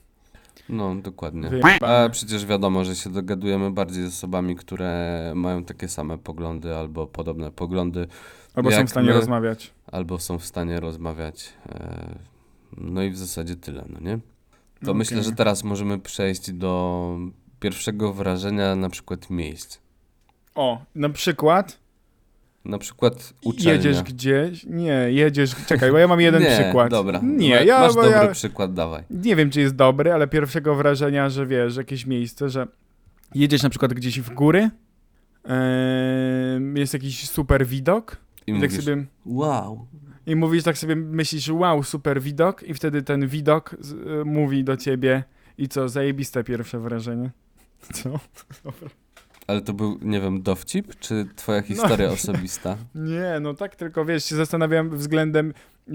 No, 0.70 0.96
dokładnie. 0.96 1.50
A 1.82 2.10
przecież 2.10 2.46
wiadomo, 2.46 2.86
że 2.86 2.96
się 2.96 3.10
dogadujemy 3.10 3.72
bardziej 3.72 4.04
z 4.04 4.08
osobami, 4.14 4.56
które 4.56 5.32
mają 5.36 5.64
takie 5.64 5.88
same 5.88 6.18
poglądy 6.18 6.76
albo 6.76 7.08
podobne 7.08 7.52
poglądy, 7.52 8.08
Albo 8.56 8.72
są 8.72 8.86
w 8.88 8.90
stanie 8.90 9.08
my- 9.08 9.14
rozmawiać. 9.14 9.74
albo 9.92 10.20
są 10.20 10.40
w 10.40 10.46
stanie 10.46 10.80
rozmawiać. 10.80 11.54
E, 11.70 12.16
no 12.78 13.04
i 13.04 13.10
w 13.10 13.18
zasadzie 13.18 13.56
tyle, 13.56 13.86
no 13.90 14.00
nie? 14.00 14.18
To 14.18 14.82
Okej. 14.92 14.96
myślę, 14.96 15.24
że 15.24 15.32
teraz 15.32 15.64
możemy 15.64 16.00
przejść 16.00 16.52
do 16.52 17.18
pierwszego 17.60 18.14
wrażenia 18.14 18.76
na 18.76 18.90
przykład 18.90 19.30
miejsc. 19.30 19.78
O, 20.56 20.82
na 20.96 21.10
przykład 21.10 21.80
Na 22.66 22.78
przykład 22.78 23.34
uczelnia. 23.44 23.74
jedziesz 23.74 24.04
gdzieś. 24.04 24.64
Nie, 24.66 24.92
jedziesz. 25.12 25.56
Czekaj, 25.68 25.92
bo 25.92 25.98
ja 25.98 26.08
mam 26.08 26.22
jeden 26.22 26.44
nie, 26.44 26.60
przykład. 26.60 26.90
dobra. 26.92 27.20
Nie, 27.24 27.50
Ma- 27.56 27.62
ja, 27.62 27.80
Masz 27.80 27.96
dobry 27.96 28.12
ja 28.12 28.28
przykład, 28.28 28.74
dawaj. 28.74 29.04
nie 29.10 29.36
wiem, 29.36 29.50
czy 29.50 29.60
jest 29.62 29.76
dobry, 29.76 30.14
ale 30.14 30.28
pierwszego 30.28 30.76
wrażenia, 30.76 31.30
że 31.30 31.48
wiesz, 31.48 31.76
jakieś 31.78 32.06
miejsce, 32.06 32.50
że 32.50 32.68
jedziesz 33.36 33.64
na 33.64 33.70
przykład 33.70 33.94
gdzieś 33.94 34.20
w 34.22 34.34
góry, 34.34 34.70
em, 35.44 36.78
jest 36.78 36.94
jakiś 36.94 37.30
super 37.30 37.66
widok 37.68 38.18
I 38.48 38.52
i 38.52 38.54
tak 38.54 38.70
mówisz, 38.72 38.86
sobie 38.86 39.06
wow. 39.26 39.88
I 40.26 40.36
mówisz 40.36 40.64
tak 40.64 40.78
sobie, 40.78 40.96
myślisz, 40.96 41.50
wow, 41.50 41.84
super 41.84 42.22
widok 42.22 42.64
i 42.64 42.74
wtedy 42.74 43.02
ten 43.02 43.28
widok 43.28 43.76
z, 43.80 43.92
y, 43.92 44.26
mówi 44.26 44.64
do 44.64 44.78
ciebie 44.78 45.24
i 45.58 45.68
co, 45.68 45.90
zajebiste 45.90 46.44
pierwsze 46.44 46.80
wrażenie. 46.80 47.32
Co? 47.94 48.20
Dobra. 48.64 48.90
Ale 49.48 49.62
to 49.62 49.74
był, 49.74 50.00
nie 50.02 50.22
wiem, 50.22 50.42
dowcip, 50.42 51.00
czy 51.00 51.14
No. 51.14 51.32
twoja 51.36 51.62
historia 51.62 52.10
osobista? 52.18 52.78
Nie, 52.96 53.40
no 53.42 53.54
tak 53.54 53.76
tylko 53.76 54.06
wiesz, 54.06 54.26
się 54.26 54.36
zastanawiam 54.36 54.90
względem 54.98 55.54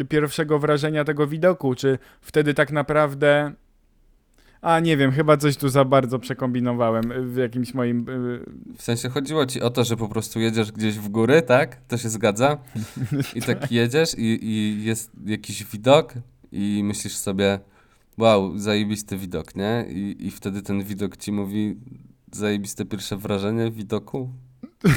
pierwszego 0.08 0.58
wrażenia 0.58 1.04
tego 1.04 1.26
widoku, 1.26 1.74
czy 1.74 1.98
wtedy 2.20 2.54
tak 2.54 2.72
naprawdę... 2.72 3.52
A 4.60 4.80
nie 4.80 4.96
wiem, 4.96 5.12
chyba 5.12 5.36
coś 5.36 5.56
tu 5.56 5.68
za 5.68 5.84
bardzo 5.84 6.18
przekombinowałem 6.18 7.32
w 7.32 7.36
jakimś 7.36 7.74
moim... 7.74 8.08
y, 8.08 8.40
W 8.76 8.82
sensie 8.82 9.08
chodziło 9.08 9.46
ci 9.46 9.60
o 9.60 9.70
to, 9.70 9.84
że 9.84 9.96
po 9.96 10.08
prostu 10.08 10.40
jedziesz 10.40 10.72
gdzieś 10.72 10.98
w 10.98 11.08
góry, 11.08 11.42
tak? 11.42 11.76
To 11.88 11.98
się 11.98 12.08
zgadza? 12.08 12.58
I 13.36 13.42
tak 13.42 13.72
jedziesz 13.72 14.14
i, 14.18 14.38
i 14.46 14.84
jest 14.84 15.10
jakiś 15.26 15.64
widok 15.64 16.14
i 16.52 16.80
myślisz 16.84 17.16
sobie, 17.16 17.58
wow, 18.18 18.58
zajebisty 18.58 19.16
widok, 19.16 19.54
nie? 19.56 19.86
I, 19.90 20.26
I 20.26 20.30
wtedy 20.30 20.62
ten 20.62 20.82
widok 20.84 21.16
ci 21.16 21.32
mówi, 21.32 21.76
zajebiste 22.32 22.84
pierwsze 22.84 23.16
wrażenie 23.16 23.70
widoku? 23.70 24.30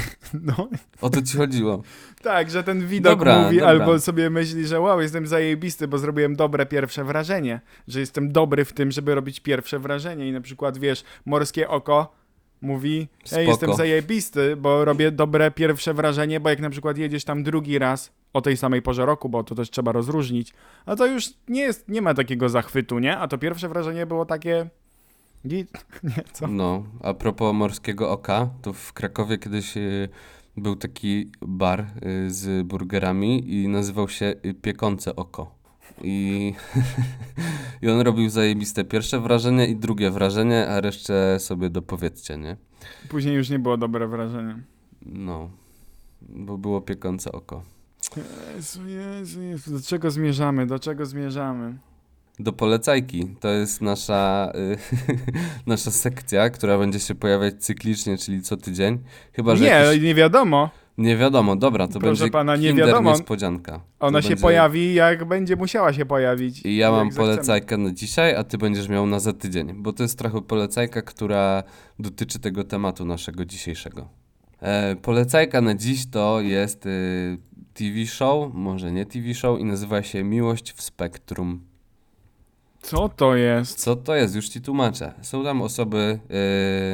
No, 0.42 0.68
O 1.00 1.10
to 1.10 1.22
ci 1.22 1.36
chodziło. 1.36 1.82
tak, 2.22 2.50
że 2.50 2.64
ten 2.64 2.86
widok 2.86 3.12
Dobra, 3.18 3.42
mówi, 3.42 3.56
dobra. 3.56 3.70
albo 3.70 3.98
sobie 4.00 4.30
myśli, 4.30 4.66
że 4.66 4.80
wow, 4.80 5.00
jestem 5.00 5.26
zajebisty, 5.26 5.88
bo 5.88 5.98
zrobiłem 5.98 6.36
dobre 6.36 6.66
pierwsze 6.66 7.04
wrażenie, 7.04 7.60
że 7.88 8.00
jestem 8.00 8.32
dobry 8.32 8.64
w 8.64 8.72
tym, 8.72 8.90
żeby 8.90 9.14
robić 9.14 9.40
pierwsze 9.40 9.78
wrażenie 9.78 10.28
i 10.28 10.32
na 10.32 10.40
przykład, 10.40 10.78
wiesz, 10.78 11.04
morskie 11.26 11.68
oko 11.68 12.12
mówi, 12.60 13.08
Spoko. 13.24 13.40
jestem 13.42 13.74
zajebisty, 13.74 14.56
bo 14.56 14.84
robię 14.84 15.10
dobre 15.10 15.50
pierwsze 15.50 15.94
wrażenie, 15.94 16.40
bo 16.40 16.50
jak 16.50 16.60
na 16.60 16.70
przykład 16.70 16.98
jedziesz 16.98 17.24
tam 17.24 17.42
drugi 17.42 17.78
raz 17.78 18.12
o 18.32 18.40
tej 18.40 18.56
samej 18.56 18.82
porze 18.82 19.06
roku, 19.06 19.28
bo 19.28 19.44
to 19.44 19.54
też 19.54 19.70
trzeba 19.70 19.92
rozróżnić, 19.92 20.52
a 20.86 20.96
to 20.96 21.06
już 21.06 21.24
nie 21.48 21.60
jest, 21.60 21.88
nie 21.88 22.02
ma 22.02 22.14
takiego 22.14 22.48
zachwytu, 22.48 22.98
nie? 22.98 23.18
A 23.18 23.28
to 23.28 23.38
pierwsze 23.38 23.68
wrażenie 23.68 24.06
było 24.06 24.24
takie... 24.26 24.70
Git, 25.46 25.86
nie, 26.02 26.24
co? 26.32 26.46
No, 26.46 26.84
a 27.00 27.14
propos 27.14 27.54
morskiego 27.54 28.10
oka, 28.10 28.50
to 28.62 28.72
w 28.72 28.92
Krakowie 28.92 29.38
kiedyś 29.38 29.76
y, 29.76 30.08
był 30.56 30.76
taki 30.76 31.30
bar 31.40 31.86
y, 32.26 32.30
z 32.30 32.66
burgerami 32.66 33.54
i 33.54 33.68
nazywał 33.68 34.08
się 34.08 34.34
y, 34.46 34.54
Piekące 34.54 35.16
Oko. 35.16 35.54
I, 36.02 36.54
I 37.82 37.88
on 37.88 38.00
robił 38.00 38.30
zajebiste 38.30 38.84
pierwsze 38.84 39.20
wrażenie 39.20 39.66
i 39.66 39.76
drugie 39.76 40.10
wrażenie, 40.10 40.68
a 40.68 40.80
resztę 40.80 41.40
sobie 41.40 41.70
dopowiedzcie, 41.70 42.38
nie? 42.38 42.56
Później 43.08 43.34
już 43.34 43.50
nie 43.50 43.58
było 43.58 43.76
dobre 43.76 44.08
wrażenie. 44.08 44.62
No, 45.06 45.50
bo 46.28 46.58
było 46.58 46.80
piekące 46.80 47.32
oko. 47.32 47.62
Jezu, 48.56 48.88
Jezu, 48.88 49.42
Jezu, 49.42 49.72
do 49.72 49.80
czego 49.80 50.10
zmierzamy, 50.10 50.66
do 50.66 50.78
czego 50.78 51.06
zmierzamy? 51.06 51.78
Do 52.38 52.52
polecajki. 52.52 53.36
To 53.40 53.48
jest 53.48 53.82
nasza, 53.82 54.52
y, 54.54 54.76
nasza 55.66 55.90
sekcja, 55.90 56.50
która 56.50 56.78
będzie 56.78 57.00
się 57.00 57.14
pojawiać 57.14 57.54
cyklicznie, 57.64 58.18
czyli 58.18 58.42
co 58.42 58.56
tydzień. 58.56 58.98
Chyba, 59.32 59.56
że 59.56 59.64
nie, 59.64 59.70
jakiś... 59.70 60.02
nie 60.02 60.14
wiadomo. 60.14 60.70
Nie 60.98 61.16
wiadomo, 61.16 61.56
dobra, 61.56 61.88
to 61.88 62.00
Proszę 62.00 62.06
będzie 62.24 62.32
pana, 62.32 62.56
nie 62.56 62.68
kinder 62.68 62.86
wiadomo. 62.86 63.10
niespodzianka. 63.10 63.80
Ona 64.00 64.18
To 64.18 64.22
się 64.22 64.28
będzie- 64.28 64.42
pojawi, 64.42 64.94
jak 64.94 65.24
będzie 65.24 65.56
musiała 65.56 65.92
się 65.92 66.06
pojawić. 66.06 66.66
I 66.66 66.76
ja 66.76 66.90
mam 66.90 67.10
polecajkę 67.10 67.76
na 67.78 67.92
dzisiaj, 67.92 68.34
a 68.36 68.44
ty 68.44 68.58
będziesz 68.58 68.88
miał 68.88 69.06
na 69.06 69.20
za 69.20 69.32
tydzień, 69.32 69.72
bo 69.76 69.92
to 69.92 70.02
jest 70.02 70.18
trochę 70.18 70.42
polecajka, 70.42 71.02
która 71.02 71.62
dotyczy 71.98 72.38
tego 72.38 72.64
tematu 72.64 73.04
naszego 73.04 73.44
dzisiejszego. 73.44 74.08
E, 74.60 74.96
polecajka 74.96 75.60
na 75.60 75.74
dziś 75.74 76.10
to 76.10 76.40
jest 76.40 76.86
y, 76.86 77.38
TV 77.74 78.06
show, 78.06 78.54
może 78.54 78.92
nie 78.92 79.06
TV 79.06 79.34
show 79.34 79.60
i 79.60 79.64
nazywa 79.64 80.02
się 80.02 80.24
Miłość 80.24 80.72
w 80.72 80.82
Spektrum. 80.82 81.71
Co 82.82 83.08
to 83.08 83.36
jest? 83.36 83.78
Co 83.80 83.96
to 83.96 84.14
jest? 84.14 84.34
Już 84.34 84.48
ci 84.48 84.60
tłumaczę. 84.60 85.12
Są 85.22 85.44
tam 85.44 85.62
osoby, 85.62 86.18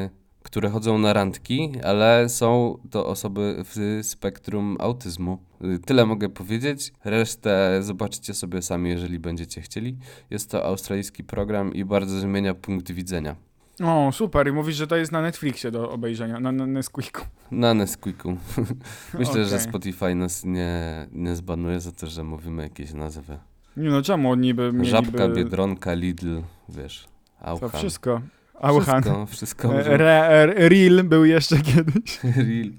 y, 0.06 0.10
które 0.42 0.70
chodzą 0.70 0.98
na 0.98 1.12
randki, 1.12 1.72
ale 1.84 2.28
są 2.28 2.78
to 2.90 3.06
osoby 3.06 3.64
w 3.64 4.00
spektrum 4.02 4.76
autyzmu. 4.80 5.38
Y, 5.64 5.78
Tyle 5.78 6.06
mogę 6.06 6.28
powiedzieć. 6.28 6.92
Resztę 7.04 7.78
zobaczycie 7.82 8.34
sobie 8.34 8.62
sami, 8.62 8.90
jeżeli 8.90 9.18
będziecie 9.18 9.60
chcieli. 9.60 9.96
Jest 10.30 10.50
to 10.50 10.64
australijski 10.64 11.24
program 11.24 11.74
i 11.74 11.84
bardzo 11.84 12.20
zmienia 12.20 12.54
punkt 12.54 12.90
widzenia. 12.92 13.36
O, 13.84 14.12
super. 14.12 14.48
I 14.48 14.52
mówisz, 14.52 14.76
że 14.76 14.86
to 14.86 14.96
jest 14.96 15.12
na 15.12 15.22
Netflixie 15.22 15.70
do 15.70 15.90
obejrzenia, 15.90 16.40
na, 16.40 16.52
na 16.52 16.66
Nesquiku. 16.66 17.22
Na 17.50 17.74
Nesquiku. 17.74 18.36
Myślę, 19.18 19.44
że 19.44 19.56
Okej. 19.56 19.68
Spotify 19.68 20.14
nas 20.14 20.44
nie, 20.44 21.06
nie 21.12 21.36
zbanuje 21.36 21.80
za 21.80 21.92
to, 21.92 22.06
że 22.06 22.24
mówimy 22.24 22.62
jakieś 22.62 22.92
nazwy. 22.92 23.38
Nie 23.78 23.90
no, 23.90 24.02
czemu 24.02 24.34
niby 24.34 24.62
mieliby... 24.62 24.84
Żabka, 24.84 25.28
Biedronka, 25.28 25.94
Lidl, 25.94 26.40
wiesz, 26.68 27.08
To 27.40 27.46
Auchan. 27.46 27.70
wszystko. 27.70 28.20
Auchan. 28.60 29.02
Wszystko, 29.02 29.26
wszystko. 29.26 29.74
E, 29.74 29.96
Re, 29.98 30.28
e, 30.28 30.68
Real 30.68 31.04
był 31.04 31.24
jeszcze 31.24 31.58
kiedyś. 31.68 32.24
Real. 32.24 32.70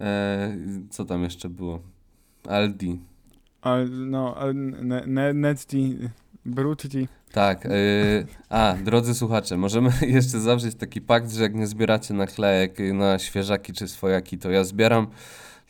E, 0.00 0.56
co 0.90 1.04
tam 1.04 1.22
jeszcze 1.22 1.48
było? 1.48 1.80
Aldi. 2.48 3.00
A, 3.62 3.76
no, 3.90 4.34
a, 4.36 4.44
ne, 4.52 5.02
ne, 5.06 5.34
Netty, 5.34 6.10
Brutti. 6.46 7.08
Tak. 7.32 7.66
e, 7.66 7.70
a, 8.48 8.74
drodzy 8.84 9.14
słuchacze, 9.14 9.56
możemy 9.56 9.90
jeszcze 10.06 10.40
zawrzeć 10.40 10.74
taki 10.74 11.00
pakt, 11.00 11.32
że 11.32 11.42
jak 11.42 11.54
nie 11.54 11.66
zbieracie 11.66 12.14
naklejek 12.14 12.78
na 12.94 13.18
świeżaki 13.18 13.72
czy 13.72 13.88
swojaki, 13.88 14.38
to 14.38 14.50
ja 14.50 14.64
zbieram. 14.64 15.06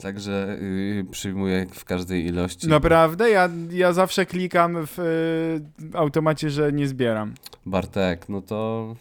Także 0.02 0.56
y, 0.62 1.04
przyjmuję 1.10 1.66
w 1.74 1.84
każdej 1.84 2.26
ilości. 2.26 2.68
Naprawdę? 2.68 3.30
Ja, 3.30 3.48
ja 3.70 3.92
zawsze 3.92 4.26
klikam 4.26 4.86
w 4.86 4.98
y, 4.98 5.98
automacie, 5.98 6.50
że 6.50 6.72
nie 6.72 6.88
zbieram. 6.88 7.34
Bartek, 7.66 8.28
no 8.28 8.42
to 8.42 8.94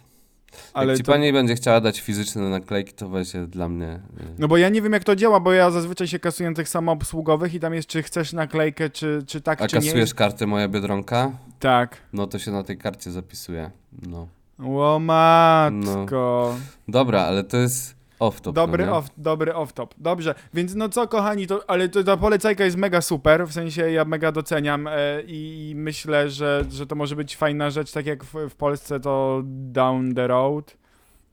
Ale 0.73 0.87
jak 0.87 0.97
ci 0.97 1.03
to, 1.03 1.11
pani 1.11 1.33
będzie 1.33 1.55
chciała 1.55 1.81
dać 1.81 2.01
fizyczne 2.01 2.49
naklejki, 2.49 2.93
to 2.93 3.09
weź 3.09 3.31
dla 3.47 3.69
mnie. 3.69 3.87
y, 3.93 3.99
No 4.39 4.47
bo 4.47 4.57
ja 4.57 4.69
nie 4.69 4.81
wiem 4.81 4.93
jak 4.93 5.03
to 5.03 5.15
działa, 5.15 5.39
bo 5.39 5.51
ja 5.53 5.71
zazwyczaj 5.71 6.07
się 6.07 6.19
kasuję 6.19 6.49
na 6.49 6.55
tych 6.55 6.69
samoobsługowych 6.69 7.53
i 7.53 7.59
tam 7.59 7.73
jest 7.73 7.87
czy 7.87 8.03
chcesz 8.03 8.33
naklejkę, 8.33 8.89
czy, 8.89 9.23
czy 9.27 9.41
tak, 9.41 9.61
A 9.61 9.67
czy 9.67 9.75
nie. 9.75 9.81
kasujesz 9.81 10.13
kartę 10.13 10.47
Moja 10.47 10.67
Biedronka? 10.67 11.31
Tak. 11.59 11.97
No 12.13 12.27
to 12.27 12.39
się 12.39 12.51
na 12.51 12.63
tej 12.63 12.77
karcie 12.77 13.11
zapisuje. 13.11 13.71
No. 14.07 14.27
Ło 14.59 14.99
matko. 14.99 16.55
Dobra, 16.87 17.21
ale 17.21 17.43
to 17.43 17.57
jest 17.57 17.96
off-top. 18.19 18.53
Dobry, 18.53 18.85
no 18.85 18.97
off, 18.97 19.09
dobry 19.17 19.51
off-top. 19.51 19.87
Dobrze, 19.97 20.35
więc 20.53 20.75
no 20.75 20.89
co 20.89 21.07
kochani, 21.07 21.47
to, 21.47 21.69
ale 21.69 21.89
to, 21.89 22.03
ta 22.03 22.17
polecajka 22.17 22.65
jest 22.65 22.77
mega 22.77 23.01
super, 23.01 23.47
w 23.47 23.53
sensie 23.53 23.91
ja 23.91 24.05
mega 24.05 24.31
doceniam 24.31 24.87
e, 24.87 25.21
i 25.27 25.73
myślę, 25.75 26.29
że, 26.29 26.65
że 26.69 26.87
to 26.87 26.95
może 26.95 27.15
być 27.15 27.37
fajna 27.37 27.69
rzecz, 27.69 27.91
tak 27.91 28.05
jak 28.05 28.23
w, 28.23 28.33
w 28.49 28.55
Polsce 28.55 28.99
to 28.99 29.41
Down 29.45 30.15
the 30.15 30.27
Road 30.27 30.77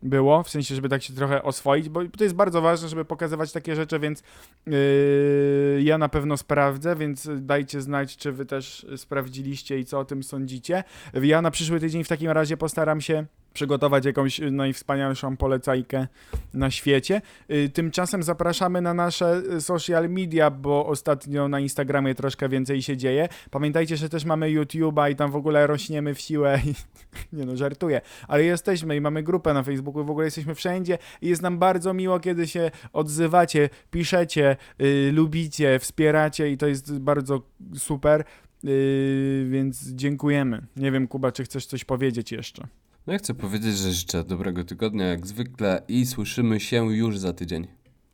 było, 0.02 0.42
w 0.42 0.50
sensie, 0.50 0.74
żeby 0.74 0.88
tak 0.88 1.02
się 1.02 1.14
trochę 1.14 1.42
oswoić, 1.42 1.88
bo 1.88 2.00
to 2.18 2.24
jest 2.24 2.36
bardzo 2.36 2.62
ważne, 2.62 2.88
żeby 2.88 3.04
pokazywać 3.04 3.52
takie 3.52 3.76
rzeczy, 3.76 3.98
więc 3.98 4.22
yy, 4.66 5.82
ja 5.82 5.98
na 5.98 6.08
pewno 6.08 6.36
sprawdzę, 6.36 6.96
więc 6.96 7.28
dajcie 7.36 7.80
znać, 7.80 8.16
czy 8.16 8.32
wy 8.32 8.46
też 8.46 8.86
sprawdziliście 8.96 9.78
i 9.78 9.84
co 9.84 9.98
o 9.98 10.04
tym 10.04 10.22
sądzicie. 10.22 10.84
Ja 11.22 11.42
na 11.42 11.50
przyszły 11.50 11.80
tydzień 11.80 12.04
w 12.04 12.08
takim 12.08 12.30
razie 12.30 12.56
postaram 12.56 13.00
się 13.00 13.26
przygotować 13.54 14.04
jakąś 14.04 14.40
najwspanialszą 14.50 15.36
polecajkę 15.36 16.06
na 16.54 16.70
świecie. 16.70 17.22
Y, 17.50 17.70
Tymczasem 17.74 18.22
zapraszamy 18.22 18.80
na 18.80 18.94
nasze 18.94 19.42
y, 19.56 19.60
social 19.60 20.10
media, 20.10 20.50
bo 20.50 20.86
ostatnio 20.86 21.48
na 21.48 21.60
Instagramie 21.60 22.14
troszkę 22.14 22.48
więcej 22.48 22.82
się 22.82 22.96
dzieje. 22.96 23.28
Pamiętajcie, 23.50 23.96
że 23.96 24.08
też 24.08 24.24
mamy 24.24 24.46
YouTube'a 24.46 25.10
i 25.10 25.16
tam 25.16 25.30
w 25.30 25.36
ogóle 25.36 25.66
rośniemy 25.66 26.14
w 26.14 26.20
siłę. 26.20 26.60
I, 26.66 26.74
nie 27.36 27.46
no, 27.46 27.56
żartuję, 27.56 28.00
ale 28.28 28.44
jesteśmy 28.44 28.96
i 28.96 29.00
mamy 29.00 29.22
grupę 29.22 29.54
na 29.54 29.62
Facebooku 29.62 30.02
i 30.02 30.06
w 30.06 30.10
ogóle 30.10 30.24
jesteśmy 30.24 30.54
wszędzie 30.54 30.98
i 31.22 31.28
jest 31.28 31.42
nam 31.42 31.58
bardzo 31.58 31.94
miło, 31.94 32.20
kiedy 32.20 32.46
się 32.46 32.70
odzywacie, 32.92 33.68
piszecie, 33.90 34.56
y, 34.80 35.12
lubicie, 35.12 35.78
wspieracie 35.78 36.50
i 36.50 36.56
to 36.56 36.66
jest 36.66 36.98
bardzo 36.98 37.42
super. 37.76 38.24
Y, 38.64 39.46
więc 39.50 39.90
dziękujemy. 39.90 40.66
Nie 40.76 40.92
wiem, 40.92 41.08
Kuba, 41.08 41.32
czy 41.32 41.44
chcesz 41.44 41.66
coś 41.66 41.84
powiedzieć 41.84 42.32
jeszcze? 42.32 42.66
No 43.06 43.12
ja 43.12 43.18
chcę 43.18 43.34
powiedzieć, 43.34 43.76
że 43.76 43.92
życzę 43.92 44.24
dobrego 44.24 44.64
tygodnia 44.64 45.06
jak 45.06 45.26
zwykle 45.26 45.82
i 45.88 46.06
słyszymy 46.06 46.60
się 46.60 46.94
już 46.94 47.18
za 47.18 47.32
tydzień. 47.32 47.66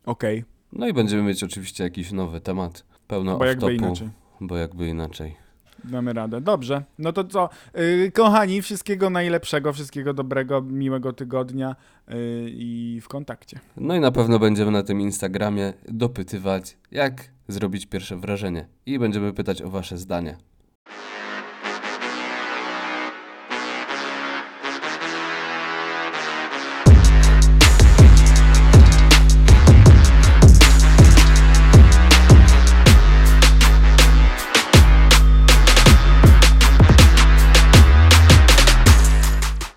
Okej, 0.05 0.43
No 0.73 0.87
i 0.87 0.93
będziemy 0.93 1.23
mieć 1.23 1.43
oczywiście 1.43 1.83
jakiś 1.83 2.11
nowy 2.11 2.41
temat, 2.41 2.85
pełno 3.07 3.37
bo 3.37 3.45
jakby 3.45 3.73
inaczej. 3.75 4.09
bo 4.41 4.57
jakby 4.57 4.87
inaczej. 4.87 5.35
Damy 5.83 6.13
radę. 6.13 6.41
Dobrze. 6.41 6.83
No 6.99 7.13
to 7.13 7.23
co? 7.23 7.49
Yy, 7.75 8.11
kochani, 8.11 8.61
wszystkiego 8.61 9.09
najlepszego, 9.09 9.73
wszystkiego 9.73 10.13
dobrego, 10.13 10.61
miłego 10.61 11.13
tygodnia 11.13 11.75
yy, 12.07 12.15
i 12.47 12.99
w 13.01 13.07
kontakcie. 13.07 13.59
No 13.77 13.95
i 13.95 13.99
na 13.99 14.11
pewno 14.11 14.39
będziemy 14.39 14.71
na 14.71 14.83
tym 14.83 15.01
Instagramie 15.01 15.73
dopytywać, 15.87 16.77
jak 16.91 17.23
zrobić 17.47 17.85
pierwsze 17.85 18.17
wrażenie 18.17 18.67
i 18.85 18.99
będziemy 18.99 19.33
pytać 19.33 19.61
o 19.61 19.69
wasze 19.69 19.97
zdanie. 19.97 20.37